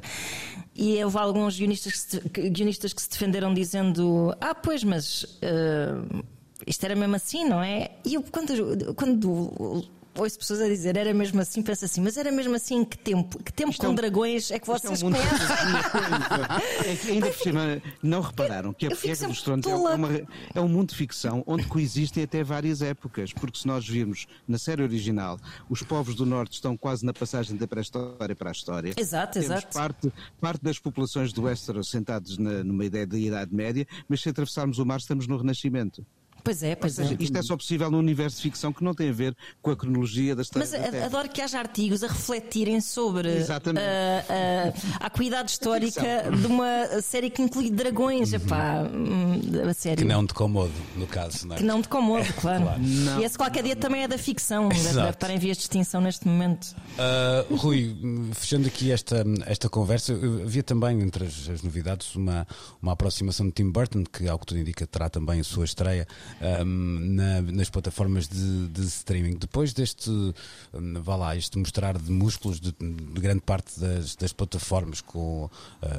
E 0.75 1.03
houve 1.03 1.17
alguns 1.17 1.57
guionistas 1.57 2.19
que 2.33 2.49
guionistas 2.49 2.93
que 2.93 3.01
se 3.01 3.09
defenderam 3.09 3.53
dizendo: 3.53 4.35
Ah, 4.41 4.55
pois, 4.55 4.83
mas 4.83 5.23
uh, 5.23 6.23
isto 6.65 6.83
era 6.83 6.95
mesmo 6.95 7.15
assim, 7.15 7.45
não 7.45 7.61
é? 7.61 7.91
E 8.05 8.15
eu, 8.15 8.23
quando, 8.23 8.93
quando 8.95 9.85
ouço 10.15 10.37
pessoas 10.37 10.61
a 10.61 10.67
dizer 10.67 10.97
era 10.97 11.13
mesmo 11.13 11.41
assim, 11.41 11.61
penso 11.61 11.85
assim, 11.85 12.01
mas 12.01 12.17
era 12.17 12.31
mesmo 12.31 12.55
assim 12.55 12.77
em 12.77 12.85
que 12.85 12.97
tempo? 12.97 13.41
Que 13.41 13.51
tempo 13.51 13.75
com 13.77 13.85
é 13.85 13.89
um, 13.89 13.95
dragões 13.95 14.51
é 14.51 14.59
que 14.59 14.67
vocês 14.67 15.01
é 15.01 15.05
um 15.05 15.11
conhecem? 15.11 15.37
é 17.09 17.11
ainda 17.11 17.27
por 17.27 17.37
cima, 17.37 17.81
não 18.01 18.21
repararam 18.21 18.73
que 18.73 18.85
a 18.85 18.89
Guerra 18.89 19.27
dos 19.27 19.41
Tronos 19.41 19.65
é, 19.65 19.75
uma, 19.75 20.09
é 20.53 20.61
um 20.61 20.67
mundo 20.67 20.89
de 20.89 20.95
ficção 20.95 21.43
onde 21.47 21.65
coexistem 21.65 22.23
até 22.23 22.43
várias 22.43 22.81
épocas, 22.81 23.33
porque 23.33 23.59
se 23.59 23.67
nós 23.67 23.87
virmos 23.87 24.27
na 24.47 24.57
série 24.57 24.83
original, 24.83 25.39
os 25.69 25.81
povos 25.81 26.15
do 26.15 26.25
Norte 26.25 26.53
estão 26.53 26.77
quase 26.77 27.05
na 27.05 27.13
passagem 27.13 27.55
da 27.55 27.67
pré-história 27.67 28.35
para 28.35 28.49
a 28.49 28.51
história. 28.51 28.93
Exato, 28.95 29.33
Temos 29.33 29.49
exato. 29.49 29.73
Parte, 29.73 30.13
parte 30.39 30.63
das 30.63 30.79
populações 30.79 31.33
do 31.33 31.43
Westeros 31.43 31.89
sentados 31.89 32.37
na, 32.37 32.63
numa 32.63 32.85
ideia 32.85 33.07
de 33.07 33.17
Idade 33.17 33.53
Média, 33.53 33.87
mas 34.07 34.21
se 34.21 34.29
atravessarmos 34.29 34.79
o 34.79 34.85
mar 34.85 34.99
estamos 34.99 35.27
no 35.27 35.37
Renascimento. 35.37 36.05
Pois 36.43 36.61
é, 36.61 36.75
pois 36.75 36.93
seja, 36.93 37.13
é. 37.13 37.17
Isto 37.19 37.37
é 37.37 37.41
só 37.41 37.55
possível 37.55 37.89
no 37.89 37.97
universo 37.97 38.37
de 38.37 38.43
ficção 38.43 38.73
que 38.73 38.83
não 38.83 38.93
tem 38.93 39.09
a 39.09 39.13
ver 39.13 39.35
com 39.61 39.71
a 39.71 39.75
cronologia 39.75 40.35
da 40.35 40.41
história. 40.41 40.67
Mas 40.69 40.91
da 40.91 41.05
adoro 41.05 41.29
que 41.29 41.41
haja 41.41 41.59
artigos 41.59 42.03
a 42.03 42.07
refletirem 42.07 42.81
sobre 42.81 43.29
a, 43.29 45.01
a, 45.01 45.05
a 45.05 45.09
cuidade 45.09 45.51
histórica 45.51 46.29
de 46.29 46.47
uma 46.47 47.01
série 47.01 47.29
que 47.29 47.41
inclui 47.41 47.71
dragões. 47.71 48.33
Uhum. 48.33 48.37
Epá, 48.37 48.83
hum, 48.83 49.69
a 49.69 49.73
série. 49.73 49.97
Que 49.97 50.03
não 50.03 50.25
de 50.25 50.33
comodo, 50.33 50.73
no 50.95 51.07
caso, 51.07 51.47
não 51.47 51.55
é? 51.55 51.59
Que 51.59 51.63
não 51.63 51.81
de 51.81 51.87
comodo, 51.87 52.25
claro. 52.39 52.63
claro. 52.63 52.81
E 53.19 53.23
esse 53.23 53.37
qualquer 53.37 53.63
dia 53.63 53.75
também 53.75 54.03
é 54.03 54.07
da 54.07 54.17
ficção. 54.17 54.69
Exato. 54.71 54.95
Deve 54.95 55.09
estar 55.09 55.29
em 55.29 55.37
vias 55.37 55.57
de 55.57 55.63
extinção 55.63 56.01
neste 56.01 56.27
momento. 56.27 56.75
Uh, 56.93 57.55
Rui, 57.55 57.95
fechando 58.33 58.67
aqui 58.67 58.91
esta, 58.91 59.23
esta 59.45 59.69
conversa, 59.69 60.13
havia 60.13 60.63
também 60.63 61.01
entre 61.01 61.25
as, 61.25 61.49
as, 61.49 61.63
novidades 61.63 62.15
uma, 62.15 62.45
uma 62.81 62.93
aproximação 62.93 63.45
de 63.45 63.53
Tim 63.53 63.69
Burton, 63.69 64.03
que, 64.03 64.27
ao 64.27 64.37
que 64.37 64.45
tudo 64.45 64.59
indica, 64.59 64.85
terá 64.85 65.09
também 65.09 65.39
a 65.39 65.43
sua 65.43 65.65
estreia 65.65 66.07
um, 66.41 66.99
na, 66.99 67.41
nas 67.41 67.69
plataformas 67.69 68.27
de, 68.27 68.67
de, 68.67 68.81
streaming. 68.81 69.37
Depois 69.37 69.73
deste, 69.73 70.09
um, 70.09 71.01
vá 71.01 71.15
lá, 71.15 71.35
este 71.35 71.57
mostrar 71.57 71.97
de 71.97 72.11
músculos 72.11 72.59
de, 72.59 72.71
de 72.71 73.21
grande 73.21 73.41
parte 73.41 73.79
das, 73.79 74.15
das 74.15 74.33
plataformas, 74.33 75.01
com 75.01 75.45
uh, 75.45 75.49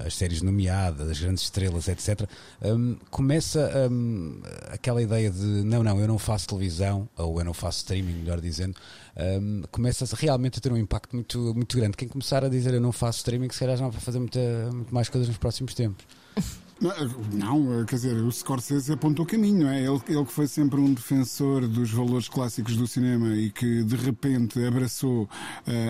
as 0.06 0.14
séries 0.14 0.42
nomeadas, 0.42 1.08
as 1.10 1.18
grandes 1.18 1.44
estrelas, 1.44 1.88
etc., 1.88 2.28
um, 2.62 2.96
começa 3.10 3.70
aquela 4.70 5.02
ideia 5.02 5.30
de 5.30 5.44
não, 5.44 5.82
não, 5.82 6.00
eu 6.00 6.08
não 6.08 6.18
faço 6.18 6.48
televisão, 6.48 7.08
ou 7.16 7.38
eu 7.38 7.44
não 7.44 7.54
faço 7.54 7.78
streaming, 7.78 8.14
melhor 8.14 8.40
dizendo, 8.40 8.76
começa 9.70 10.04
realmente 10.16 10.58
a 10.58 10.60
ter 10.60 10.72
um 10.72 10.76
impacto 10.76 11.14
muito, 11.14 11.38
muito 11.54 11.76
grande. 11.76 11.96
Quem 11.96 12.08
começar 12.08 12.44
a 12.44 12.48
dizer 12.48 12.74
eu 12.74 12.80
não 12.80 12.92
faço 12.92 13.18
streaming, 13.18 13.50
se 13.50 13.60
calhar 13.60 13.76
já 13.76 13.84
não 13.84 13.90
vai 13.90 14.00
fazer 14.00 14.18
muita, 14.18 14.40
muito 14.72 14.94
mais 14.94 15.08
coisas 15.08 15.28
nos 15.28 15.38
próximos 15.38 15.74
tempos. 15.74 16.04
Não, 17.32 17.84
quer 17.86 17.96
dizer, 17.96 18.16
o 18.16 18.30
Scorsese 18.30 18.92
apontou 18.92 19.24
o 19.24 19.28
caminho, 19.28 19.64
não 19.64 19.70
é? 19.70 19.80
Ele, 19.82 20.00
ele 20.08 20.24
que 20.24 20.32
foi 20.32 20.46
sempre 20.46 20.80
um 20.80 20.92
defensor 20.92 21.66
dos 21.68 21.90
valores 21.90 22.28
clássicos 22.28 22.76
do 22.76 22.86
cinema 22.86 23.34
e 23.34 23.50
que 23.50 23.84
de 23.84 23.96
repente 23.96 24.62
abraçou 24.64 25.22
uh, 25.24 25.28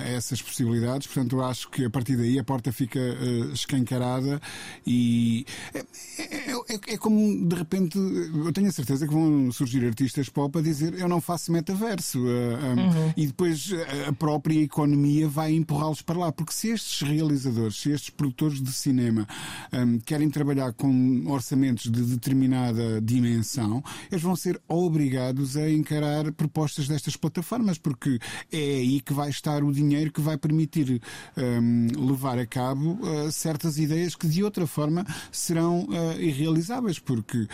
essas 0.07 0.43
possibilidades. 0.43 1.07
Portanto, 1.07 1.37
eu 1.37 1.45
acho 1.45 1.70
que 1.70 1.85
a 1.85 1.91
partir 1.91 2.16
daí 2.16 2.39
a 2.39 2.45
porta 2.45 2.70
fica 2.70 2.99
uh, 2.99 3.53
escancarada 3.53 4.41
e 4.87 5.47
é, 5.72 5.78
é, 6.18 6.53
é, 6.53 6.95
é, 6.95 6.99
como 6.99 7.49
de 7.49 7.57
repente 7.57 7.99
eu 7.99 8.53
tenho 8.53 8.68
a 8.68 8.72
certeza 8.72 9.07
que 9.07 9.14
vão 9.14 9.51
surgir 9.53 9.85
artistas 9.87 10.28
pop 10.28 10.59
a 10.59 10.62
dizer 10.62 10.95
eu 10.99 11.09
não 11.09 11.20
faço 11.20 11.51
metaverso 11.51 12.18
uh, 12.18 12.22
um, 12.22 12.80
uhum. 12.80 13.12
e 13.16 13.26
depois 13.26 13.70
a 14.07 14.12
própria 14.12 14.61
economia 14.61 15.28
vai 15.28 15.53
empurrá-los 15.53 16.03
para 16.03 16.18
lá. 16.18 16.32
Porque 16.32 16.53
se 16.53 16.68
estes 16.68 17.01
realizadores, 17.09 17.80
se 17.80 17.91
estes 17.91 18.11
produtores 18.11 18.62
de 18.62 18.72
cinema 18.72 19.26
um, 19.72 19.99
querem 19.99 20.28
trabalhar 20.28 20.74
com 20.77 21.25
orçamentos 21.27 21.91
de 21.91 22.03
determinada 22.03 23.01
dimensão, 23.01 23.83
eles 24.11 24.22
vão 24.22 24.37
ser 24.37 24.61
obrigados 24.68 25.57
a 25.57 25.70
encarar 25.70 26.33
propostas 26.33 26.89
destas 26.89 27.16
plataformas, 27.16 27.79
porque 27.79 28.18
é 28.53 28.57
aí 28.57 29.01
que 29.01 29.12
vai 29.12 29.31
estar 29.31 29.62
o 29.62 29.72
dinheiro 29.72 30.12
que 30.12 30.20
vai 30.20 30.37
permitir 30.37 31.01
um, 31.37 32.09
levar 32.09 32.39
a 32.39 32.47
cabo 32.47 32.99
uh, 33.01 33.31
certas 33.31 33.79
ideias 33.79 34.14
que 34.14 34.29
de 34.29 34.43
outra 34.43 34.66
forma 34.66 35.05
serão 35.31 35.85
uh, 35.85 36.20
irrealizáveis, 36.20 36.99
porque 36.99 37.47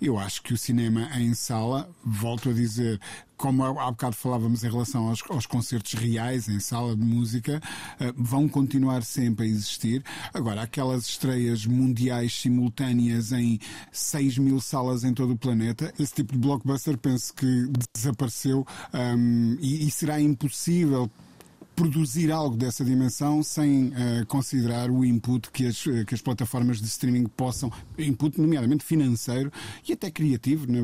eu 0.00 0.18
acho 0.18 0.42
que 0.42 0.52
o 0.52 0.58
cinema 0.58 1.08
em 1.18 1.34
sala, 1.34 1.88
volto 2.04 2.50
a 2.50 2.52
dizer, 2.52 3.00
como 3.38 3.64
há 3.64 3.90
bocado 3.90 4.16
falávamos 4.16 4.64
em 4.64 4.70
relação 4.70 5.08
aos, 5.08 5.22
aos 5.30 5.46
concertos 5.46 5.94
reais 5.94 6.48
em 6.48 6.60
sala 6.60 6.94
de 6.94 7.02
música, 7.02 7.62
uh, 8.00 8.12
vão 8.16 8.48
continuar 8.48 9.02
sempre 9.02 9.46
a 9.46 9.48
existir. 9.48 10.04
Agora, 10.34 10.62
aquelas 10.62 11.06
estreias 11.06 11.64
mundiais 11.64 12.32
simultâneas 12.32 13.32
em 13.32 13.58
6 13.92 14.38
mil 14.38 14.60
salas 14.60 15.04
em 15.04 15.14
todo 15.14 15.32
o 15.32 15.38
planeta, 15.38 15.92
esse 15.98 16.14
tipo 16.14 16.32
de 16.32 16.38
blockbuster 16.38 16.98
penso 16.98 17.32
que 17.32 17.70
desapareceu 17.94 18.66
um, 18.92 19.56
e, 19.60 19.86
e 19.86 19.90
será 19.90 20.20
impossível 20.20 21.10
produzir 21.78 22.32
algo 22.32 22.56
dessa 22.56 22.84
dimensão 22.84 23.40
sem 23.40 23.90
uh, 23.90 24.26
considerar 24.26 24.90
o 24.90 25.04
input 25.04 25.48
que 25.52 25.64
as, 25.64 25.80
que 25.80 26.12
as 26.12 26.20
plataformas 26.20 26.80
de 26.80 26.88
streaming 26.88 27.26
possam, 27.26 27.70
input 27.96 28.40
nomeadamente 28.40 28.84
financeiro 28.84 29.52
e 29.88 29.92
até 29.92 30.10
criativo, 30.10 30.66
né, 30.66 30.80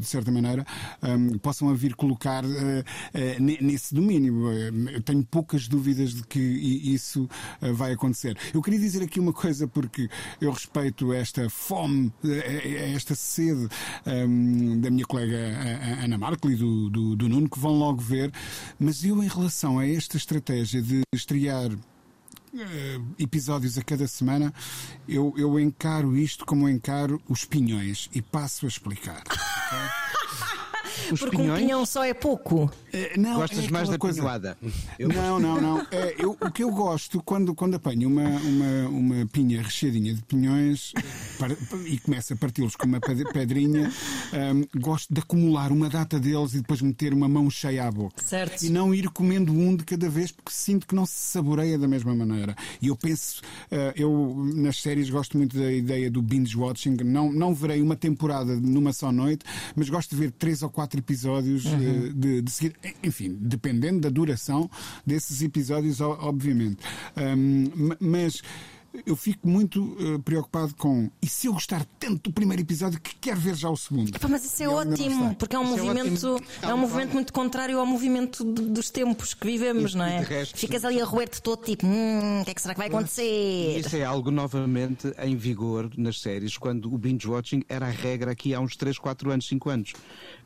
de 0.00 0.04
certa 0.04 0.32
maneira, 0.32 0.66
um, 1.00 1.38
possam 1.38 1.68
a 1.68 1.74
vir 1.74 1.94
colocar 1.94 2.44
uh, 2.44 2.48
uh, 2.48 3.62
nesse 3.62 3.94
domínio. 3.94 4.50
Eu 4.90 5.00
tenho 5.00 5.24
poucas 5.24 5.68
dúvidas 5.68 6.12
de 6.12 6.24
que 6.24 6.40
isso 6.40 7.28
vai 7.74 7.92
acontecer. 7.92 8.36
Eu 8.52 8.60
queria 8.60 8.80
dizer 8.80 9.04
aqui 9.04 9.20
uma 9.20 9.32
coisa 9.32 9.68
porque 9.68 10.08
eu 10.40 10.50
respeito 10.50 11.12
esta 11.12 11.48
fome, 11.48 12.12
esta 12.94 13.14
sede 13.14 13.68
um, 14.04 14.80
da 14.80 14.90
minha 14.90 15.06
colega 15.06 15.36
Ana 16.02 16.18
Marco 16.18 16.50
e 16.50 16.56
do, 16.56 16.90
do, 16.90 17.14
do 17.14 17.28
Nuno, 17.28 17.48
que 17.48 17.60
vão 17.60 17.72
logo 17.72 18.00
ver, 18.00 18.32
mas 18.78 19.04
eu, 19.04 19.22
em 19.22 19.28
relação 19.28 19.78
a 19.78 19.86
esta 19.86 20.15
esta 20.16 20.34
estratégia 20.34 20.80
de 20.82 21.02
estrear 21.14 21.70
uh, 21.70 23.14
episódios 23.18 23.76
a 23.78 23.82
cada 23.82 24.08
semana, 24.08 24.52
eu, 25.06 25.34
eu 25.36 25.60
encaro 25.60 26.16
isto 26.16 26.44
como 26.46 26.68
encaro 26.68 27.20
os 27.28 27.44
pinhões 27.44 28.08
e 28.14 28.22
passo 28.22 28.64
a 28.64 28.68
explicar. 28.68 29.22
Okay? 29.22 30.55
Os 31.12 31.20
Porque 31.20 31.36
pinhões? 31.36 31.58
um 31.60 31.62
pinhão 31.64 31.86
só 31.86 32.04
é 32.04 32.14
pouco. 32.14 32.70
É, 32.92 33.16
não, 33.18 33.36
Gostas 33.36 33.64
é 33.66 33.70
mais 33.70 33.88
da 33.88 33.98
coisa... 33.98 34.20
pinhoada? 34.20 34.58
Eu 34.98 35.08
Não, 35.08 35.38
não, 35.38 35.60
não. 35.60 35.86
É, 35.90 36.14
eu, 36.18 36.36
o 36.40 36.50
que 36.50 36.62
eu 36.62 36.70
gosto 36.70 37.22
quando, 37.22 37.54
quando 37.54 37.74
apanho 37.74 38.08
uma, 38.08 38.22
uma, 38.28 38.88
uma 38.88 39.26
pinha 39.26 39.62
recheadinha 39.62 40.14
de 40.14 40.22
pinhões 40.22 40.92
para- 41.38 41.56
e 41.86 41.98
começo 41.98 42.32
a 42.32 42.36
parti-los 42.36 42.76
com 42.76 42.86
uma 42.86 43.00
ped- 43.00 43.30
pedrinha, 43.32 43.90
hum, 44.54 44.64
gosto 44.80 45.12
de 45.12 45.20
acumular 45.20 45.70
uma 45.72 45.88
data 45.88 46.18
deles 46.18 46.54
e 46.54 46.58
depois 46.60 46.80
meter 46.80 47.12
uma 47.12 47.28
mão 47.28 47.50
cheia 47.50 47.86
à 47.86 47.90
boca. 47.90 48.22
Certo. 48.24 48.62
E 48.64 48.70
não 48.70 48.94
ir 48.94 49.08
comendo 49.10 49.52
um 49.52 49.76
de 49.76 49.84
cada 49.84 50.08
vez 50.08 50.30
porque 50.32 50.50
sinto 50.52 50.86
que 50.86 50.94
não 50.94 51.04
se 51.06 51.14
saboreia 51.32 51.78
da 51.78 51.88
mesma 51.88 52.14
maneira. 52.14 52.54
E 52.80 52.88
eu 52.88 52.96
penso, 52.96 53.42
eh, 53.70 53.92
eu 53.96 54.34
nas 54.54 54.80
séries 54.80 55.10
gosto 55.10 55.36
muito 55.36 55.56
da 55.58 55.72
ideia 55.72 56.10
do 56.10 56.22
binge 56.22 56.56
watching. 56.56 56.96
Não, 57.04 57.32
não 57.32 57.54
verei 57.54 57.82
uma 57.82 57.96
temporada 57.96 58.54
numa 58.56 58.92
só 58.92 59.10
noite, 59.12 59.44
mas 59.74 59.88
gosto 59.88 60.10
de 60.10 60.16
ver 60.22 60.30
três 60.32 60.62
ou 60.62 60.70
quatro 60.70 60.85
episódios 60.94 61.66
eh, 61.66 62.12
de, 62.14 62.42
de 62.42 62.50
seguir. 62.50 62.76
Enfim, 63.02 63.36
dependendo 63.40 64.00
da 64.00 64.08
duração 64.08 64.70
desses 65.04 65.42
episódios, 65.42 66.00
obviamente. 66.00 66.78
Ma- 67.74 67.96
mas. 68.00 68.42
Eu 69.04 69.16
fico 69.16 69.48
muito 69.48 69.96
eh, 70.00 70.18
preocupado 70.24 70.74
com. 70.76 71.10
E 71.20 71.26
se 71.28 71.46
eu 71.46 71.52
gostar 71.52 71.84
tanto 71.98 72.30
do 72.30 72.32
primeiro 72.32 72.62
episódio 72.62 73.00
que 73.00 73.14
quero 73.16 73.38
ver 73.40 73.54
já 73.54 73.68
o 73.68 73.76
segundo? 73.76 74.14
Epá, 74.14 74.28
mas 74.28 74.44
isso 74.44 74.62
é 74.62 74.68
ótimo, 74.68 75.34
porque 75.34 75.54
é 75.54 75.58
um 75.58 75.64
Isso 75.64 75.74
é 75.74 75.82
movimento, 75.82 76.34
ótimo. 76.34 76.48
é 76.62 76.74
um 76.74 76.78
movimento 76.78 77.12
muito 77.12 77.32
contrário 77.32 77.78
ao 77.78 77.86
movimento 77.86 78.44
de- 78.44 78.62
dos 78.70 78.90
tempos 78.90 79.34
que 79.34 79.46
vivemos, 79.46 79.92
E- 79.94 79.96
não 79.96 80.04
é? 80.04 80.20
de 80.20 80.24
resto- 80.24 80.56
Ficas 80.58 80.84
ali 80.84 81.00
a 81.00 81.04
roer-te 81.04 81.42
todo 81.42 81.62
tipo, 81.64 81.86
hum, 81.86 82.40
o 82.40 82.44
que 82.44 82.50
é 82.50 82.54
que 82.54 82.62
será 82.62 82.74
que 82.74 82.78
vai 82.78 82.88
acontecer? 82.88 83.78
Isso 83.78 83.96
é 83.96 84.04
algo 84.04 84.30
novamente 84.30 85.12
em 85.22 85.36
vigor 85.36 85.90
nas 85.96 86.20
séries, 86.20 86.56
quando 86.56 86.92
o 86.92 86.96
binge 86.98 87.26
watching 87.28 87.62
era 87.68 87.86
a 87.86 87.90
regra 87.90 88.32
aqui 88.32 88.54
há 88.54 88.60
uns 88.60 88.76
3, 88.76 88.98
4 88.98 89.30
anos, 89.30 89.46
5 89.46 89.68
anos. 89.70 89.92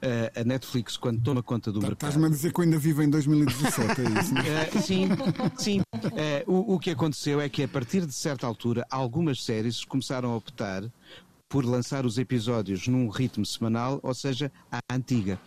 Eh, 0.02 0.32
a 0.36 0.44
Netflix, 0.44 0.96
quando 0.96 1.20
toma 1.22 1.42
conta 1.42 1.70
do 1.70 1.78
mercado. 1.80 1.94
Estás-me 2.10 2.26
a 2.26 2.28
dizer 2.30 2.52
que 2.52 2.60
eu 2.60 2.64
ainda 2.64 2.78
vivo 2.78 3.02
em 3.02 3.10
2017, 3.10 4.00
é 4.00 4.20
isso? 4.20 4.34
não 4.34 4.40
é? 4.42 4.48
Eh, 4.74 4.80
sim, 4.80 5.08
sim. 5.58 5.80
O, 6.46 6.74
o 6.74 6.78
que 6.78 6.90
aconteceu 6.90 7.40
é 7.40 7.48
que 7.48 7.62
a 7.62 7.68
partir 7.68 8.06
de 8.06 8.12
certa 8.40 8.46
altura, 8.46 8.86
algumas 8.90 9.44
séries 9.44 9.84
começaram 9.84 10.32
a 10.32 10.36
optar 10.36 10.90
por 11.50 11.64
lançar 11.64 12.06
os 12.06 12.16
episódios 12.16 12.86
num 12.86 13.08
ritmo 13.08 13.44
semanal, 13.44 13.98
ou 14.04 14.14
seja, 14.14 14.52
à 14.70 14.80
antiga. 14.94 15.38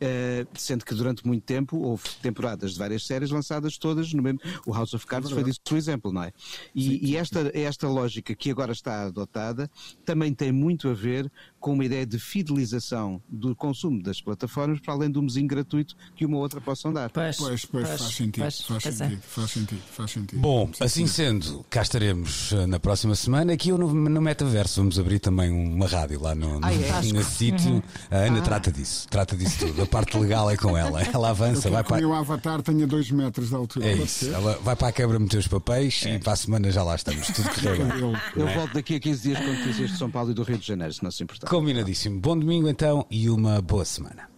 Eh, 0.00 0.44
sendo 0.52 0.84
que 0.84 0.92
durante 0.92 1.24
muito 1.24 1.44
tempo 1.44 1.78
houve 1.78 2.02
temporadas 2.20 2.72
de 2.72 2.78
várias 2.78 3.06
séries 3.06 3.30
lançadas 3.30 3.78
todas 3.78 4.12
no 4.12 4.20
mesmo. 4.20 4.40
O 4.66 4.74
House 4.74 4.92
of 4.94 5.06
Cards 5.06 5.30
foi 5.30 5.44
disso 5.44 5.60
o 5.70 5.76
exemplo, 5.76 6.12
não 6.12 6.24
é? 6.24 6.32
E, 6.74 7.12
e 7.12 7.16
esta, 7.16 7.52
esta 7.54 7.88
lógica 7.88 8.34
que 8.34 8.50
agora 8.50 8.72
está 8.72 9.04
adotada 9.04 9.70
também 10.04 10.34
tem 10.34 10.50
muito 10.50 10.88
a 10.88 10.92
ver 10.92 11.30
com 11.64 11.72
uma 11.72 11.82
ideia 11.86 12.04
de 12.04 12.18
fidelização 12.18 13.22
do 13.26 13.56
consumo 13.56 14.02
das 14.02 14.20
plataformas, 14.20 14.80
para 14.80 14.92
além 14.92 15.10
do 15.10 15.22
mesinho 15.22 15.46
gratuito 15.46 15.96
que 16.14 16.26
uma 16.26 16.36
ou 16.36 16.42
outra 16.42 16.60
possam 16.60 16.92
dar. 16.92 17.08
Pois, 17.10 17.38
pois, 17.38 17.62
faz 17.62 18.00
sentido. 18.02 18.42
pois, 18.42 18.60
faz, 18.60 18.82
pois 18.82 19.00
é. 19.00 19.04
sentido 19.08 19.22
faz 19.26 19.50
sentido. 19.50 19.82
Faz 19.90 20.10
sentido. 20.10 20.40
Bom, 20.40 20.68
Sim, 20.74 20.84
assim 20.84 21.06
sim. 21.06 21.12
sendo, 21.40 21.64
cá 21.70 21.80
estaremos 21.80 22.52
eh, 22.52 22.66
na 22.66 22.78
próxima 22.78 23.14
semana. 23.14 23.54
Aqui 23.54 23.70
eu 23.70 23.78
no, 23.78 23.94
no 23.94 24.20
Metaverso 24.20 24.80
vamos 24.82 24.98
abrir 24.98 25.20
também 25.20 25.50
uma 25.50 25.86
rádio 25.86 26.20
lá 26.20 26.34
no, 26.34 26.60
no, 26.60 26.66
Ah, 26.66 26.74
é? 26.74 27.00
nesse 27.12 27.30
sítio. 27.30 27.82
A 28.10 28.16
Ana 28.16 28.40
Ah. 28.40 28.42
trata 28.42 28.70
disso, 28.70 29.08
trata 29.08 29.34
disso 29.34 29.60
tudo. 29.66 29.82
A 29.82 29.86
parte 29.86 30.18
legal 30.18 30.50
é 30.50 30.58
com 30.58 30.76
ela. 30.76 31.00
Ela 31.14 31.30
avança, 31.30 31.70
vai 31.70 31.82
que 31.82 31.92
o 31.92 31.96
meu 31.96 32.08
para. 32.10 32.18
avatar 32.18 32.60
tenha 32.62 32.86
dois 32.86 33.10
metros 33.10 33.48
de 33.48 33.54
altura. 33.54 33.86
É 33.86 33.94
isso, 33.94 34.26
ela 34.34 34.58
vai 34.62 34.76
para 34.76 34.88
a 34.88 34.92
quebra 34.92 35.18
meter 35.18 35.38
os 35.38 35.48
papéis 35.48 36.02
e 36.04 36.18
para 36.18 36.34
a 36.34 36.36
semana 36.36 36.70
já 36.70 36.82
lá 36.82 36.94
estamos. 36.94 37.26
Tudo 37.28 37.48
correu 37.54 37.76
bem. 37.88 38.00
Eu- 38.00 38.44
Eu 38.44 38.48
volto 38.54 38.74
daqui 38.74 38.96
a 38.96 39.00
15 39.00 39.22
dias 39.22 39.40
notícias 39.46 39.90
de 39.92 39.96
São 39.96 40.10
Paulo 40.10 40.30
e 40.30 40.34
do 40.34 40.42
Rio 40.42 40.58
de 40.58 40.66
Janeiro, 40.66 40.92
se 40.92 41.02
não 41.02 41.10
se 41.10 41.22
importar. 41.22 41.53
Combinadíssimo. 41.54 42.18
Bom 42.18 42.36
domingo 42.36 42.68
então 42.68 43.06
e 43.08 43.30
uma 43.30 43.62
boa 43.62 43.84
semana. 43.84 44.28